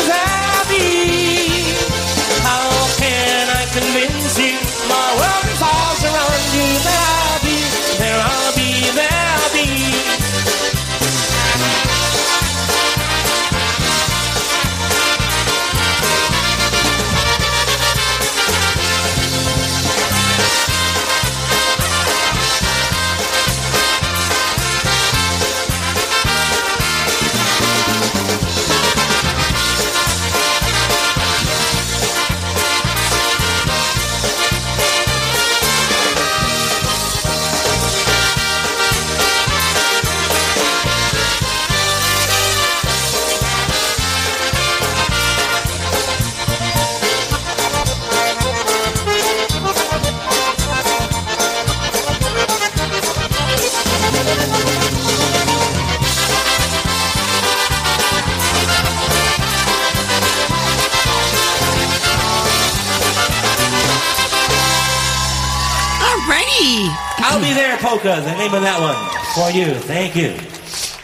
That 68.62 68.80
one. 68.80 69.34
For 69.34 69.58
you. 69.58 69.74
Thank 69.74 70.16
you. 70.16 70.30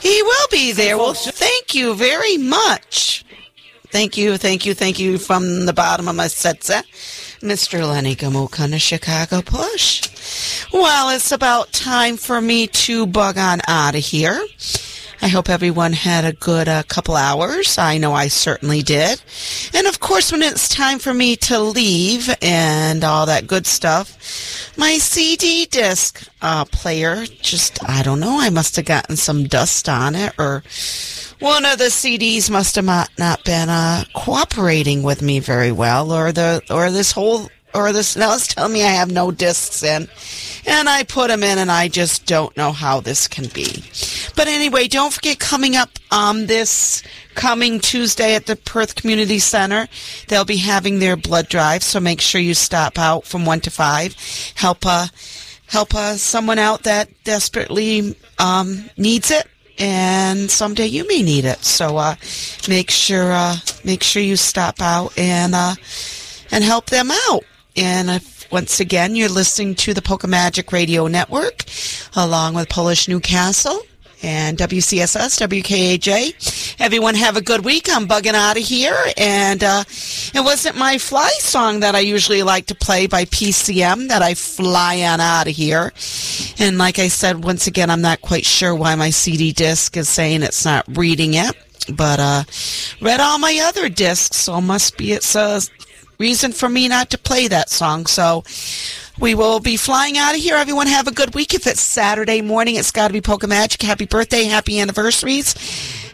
He 0.01 0.21
will 0.21 0.47
be 0.51 0.71
there. 0.71 0.97
Well, 0.97 1.13
thank 1.13 1.73
you 1.73 1.95
very 1.95 2.37
much. 2.37 3.25
Thank 3.91 4.17
you, 4.17 4.37
thank 4.37 4.67
you, 4.67 4.75
thank 4.75 4.99
you 4.99 5.17
from 5.17 5.65
the 5.65 5.73
bottom 5.73 6.07
of 6.07 6.15
my 6.15 6.25
setsa, 6.25 6.83
Mr. 7.39 7.81
Lenny 7.87 8.15
Gomulka 8.15 8.71
and 8.71 8.79
Chicago 8.79 9.41
Push. 9.41 10.67
Well, 10.71 11.09
it's 11.09 11.31
about 11.31 11.73
time 11.73 12.15
for 12.15 12.39
me 12.39 12.67
to 12.67 13.07
bug 13.07 13.39
on 13.39 13.61
out 13.67 13.95
of 13.95 14.01
here. 14.03 14.39
I 15.23 15.27
hope 15.27 15.49
everyone 15.49 15.93
had 15.93 16.23
a 16.23 16.33
good 16.33 16.69
uh, 16.69 16.83
couple 16.83 17.15
hours. 17.15 17.79
I 17.79 17.97
know 17.97 18.13
I 18.13 18.27
certainly 18.27 18.83
did. 18.83 19.21
And 19.73 19.87
of 19.87 19.99
course, 19.99 20.31
when 20.31 20.43
it's 20.43 20.69
time 20.69 20.99
for 20.99 21.13
me 21.13 21.35
to 21.37 21.59
leave 21.59 22.29
and 22.43 23.03
all 23.03 23.25
that 23.25 23.47
good 23.47 23.65
stuff, 23.65 24.18
my 24.79 24.97
CD 24.97 25.65
disc. 25.65 26.25
Uh, 26.41 26.63
player 26.65 27.25
just, 27.25 27.87
I 27.87 28.01
don't 28.01 28.21
know, 28.21 28.39
I 28.39 28.49
must 28.49 28.77
have 28.77 28.85
gotten 28.85 29.17
some 29.17 29.43
dust 29.43 29.89
on 29.89 30.15
it 30.15 30.33
or 30.39 30.63
one 31.39 31.65
of 31.65 31.77
the 31.77 31.85
CDs 31.85 32.49
must 32.49 32.75
have 32.75 32.85
not, 32.85 33.09
not 33.19 33.43
been 33.43 33.69
uh, 33.69 34.05
cooperating 34.15 35.03
with 35.03 35.21
me 35.21 35.39
very 35.39 35.71
well 35.73 36.11
or 36.11 36.31
the, 36.31 36.61
or 36.69 36.91
this 36.91 37.11
whole 37.11 37.49
or 37.73 37.91
this 37.91 38.15
now 38.15 38.35
telling 38.37 38.73
me 38.73 38.83
I 38.83 38.87
have 38.87 39.11
no 39.11 39.31
discs 39.31 39.83
in. 39.83 40.07
And 40.65 40.89
I 40.89 41.03
put 41.03 41.29
them 41.29 41.43
in 41.43 41.57
and 41.57 41.71
I 41.71 41.87
just 41.87 42.25
don't 42.25 42.55
know 42.57 42.71
how 42.71 42.99
this 42.99 43.27
can 43.27 43.47
be. 43.47 43.83
But 44.35 44.47
anyway, 44.47 44.87
don't 44.87 45.13
forget 45.13 45.39
coming 45.39 45.75
up 45.75 45.89
um, 46.11 46.47
this 46.47 47.01
coming 47.35 47.79
Tuesday 47.79 48.35
at 48.35 48.45
the 48.45 48.55
Perth 48.55 48.95
Community 48.95 49.39
Center, 49.39 49.87
they'll 50.27 50.45
be 50.45 50.57
having 50.57 50.99
their 50.99 51.15
blood 51.15 51.47
drive, 51.47 51.83
so 51.83 51.99
make 51.99 52.19
sure 52.19 52.41
you 52.41 52.53
stop 52.53 52.99
out 52.99 53.25
from 53.25 53.45
1 53.45 53.61
to 53.61 53.71
5. 53.71 54.53
Help 54.55 54.85
uh, 54.85 55.07
help 55.67 55.95
uh, 55.95 56.15
someone 56.15 56.59
out 56.59 56.83
that 56.83 57.09
desperately 57.23 58.15
um, 58.39 58.89
needs 58.97 59.31
it 59.31 59.47
and 59.79 60.51
someday 60.51 60.85
you 60.85 61.07
may 61.07 61.23
need 61.23 61.45
it. 61.45 61.63
So 61.63 61.97
uh, 61.97 62.15
make 62.67 62.91
sure 62.91 63.31
uh, 63.31 63.55
make 63.83 64.03
sure 64.03 64.21
you 64.21 64.35
stop 64.35 64.81
out 64.81 65.17
and 65.17 65.55
uh, 65.55 65.75
and 66.51 66.63
help 66.63 66.87
them 66.87 67.09
out. 67.11 67.43
And 67.79 68.21
once 68.51 68.81
again, 68.81 69.15
you're 69.15 69.29
listening 69.29 69.73
to 69.75 69.93
the 69.93 70.01
Polka 70.01 70.27
Magic 70.27 70.73
Radio 70.73 71.07
Network, 71.07 71.63
along 72.13 72.55
with 72.55 72.67
Polish 72.67 73.07
Newcastle 73.07 73.79
and 74.21 74.57
WCSS, 74.57 75.39
WKAJ. 75.47 76.75
Everyone 76.81 77.15
have 77.15 77.37
a 77.37 77.41
good 77.41 77.63
week. 77.63 77.87
I'm 77.89 78.05
bugging 78.05 78.33
out 78.33 78.57
of 78.57 78.63
here. 78.63 78.97
And 79.15 79.63
uh, 79.63 79.85
it 79.87 80.43
wasn't 80.43 80.75
my 80.75 80.97
fly 80.97 81.29
song 81.39 81.79
that 81.79 81.95
I 81.95 81.99
usually 81.99 82.43
like 82.43 82.65
to 82.65 82.75
play 82.75 83.07
by 83.07 83.23
PCM 83.23 84.09
that 84.09 84.21
I 84.21 84.33
fly 84.33 85.01
on 85.03 85.21
out 85.21 85.47
of 85.47 85.55
here. 85.55 85.93
And 86.59 86.77
like 86.77 86.99
I 86.99 87.07
said, 87.07 87.45
once 87.45 87.65
again, 87.65 87.89
I'm 87.89 88.01
not 88.01 88.19
quite 88.19 88.45
sure 88.45 88.75
why 88.75 88.95
my 88.95 89.09
CD 89.09 89.53
disc 89.53 89.95
is 89.95 90.09
saying 90.09 90.43
it's 90.43 90.65
not 90.65 90.85
reading 90.97 91.35
it. 91.35 91.55
But 91.95 92.19
uh, 92.19 92.43
read 93.01 93.21
all 93.21 93.39
my 93.39 93.57
other 93.63 93.87
discs, 93.87 94.35
so 94.35 94.59
must 94.59 94.97
be 94.97 95.13
it's 95.13 95.33
a 95.33 95.61
reason 96.19 96.51
for 96.51 96.67
me 96.67 96.89
not 96.89 97.09
to 97.11 97.17
play 97.17 97.47
that 97.47 97.69
song. 97.69 98.05
So 98.05 98.43
we 99.21 99.35
will 99.35 99.61
be 99.61 99.77
flying 99.77 100.17
out 100.17 100.35
of 100.35 100.41
here. 100.41 100.55
Everyone 100.55 100.87
have 100.87 101.07
a 101.07 101.13
good 101.13 101.33
week. 101.33 101.53
If 101.53 101.65
it's 101.65 101.79
Saturday 101.79 102.41
morning, 102.41 102.75
it's 102.75 102.91
got 102.91 103.07
to 103.07 103.13
be 103.13 103.21
Polka 103.21 103.47
Magic. 103.47 103.81
Happy 103.81 104.05
birthday, 104.05 104.43
happy 104.43 104.81
anniversaries. 104.81 105.55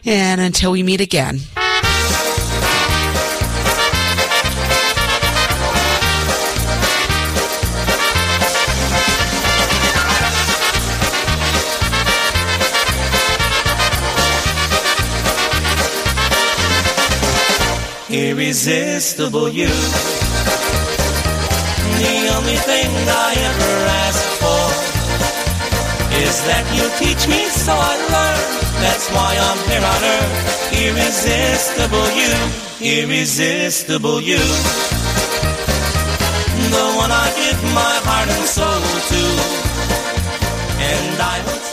And 0.04 0.40
until 0.40 0.70
we 0.70 0.84
meet 0.84 1.00
again. 1.00 1.40
Irresistible 18.08 19.48
you. 19.48 19.66
The 21.98 22.30
only 22.38 22.54
thing 22.54 22.86
I 22.86 23.34
ever 23.34 23.74
ask 24.06 24.22
for 24.38 24.70
is 26.14 26.38
that 26.46 26.62
you 26.70 26.86
teach 27.02 27.26
me 27.26 27.50
so 27.50 27.74
I 27.74 27.98
learn. 28.06 28.42
That's 28.78 29.10
why 29.10 29.34
I'm 29.34 29.58
here 29.66 29.82
on 29.82 30.02
earth. 30.06 30.70
Irresistible 30.86 32.06
you, 32.14 32.30
irresistible 32.78 34.20
you. 34.20 34.38
The 36.70 36.86
one 36.94 37.10
I 37.10 37.26
give 37.34 37.58
my 37.74 37.94
heart 38.06 38.30
and 38.30 38.46
soul 38.46 38.86
to. 39.10 39.22
And 40.78 41.18
I 41.18 41.42
will 41.42 41.65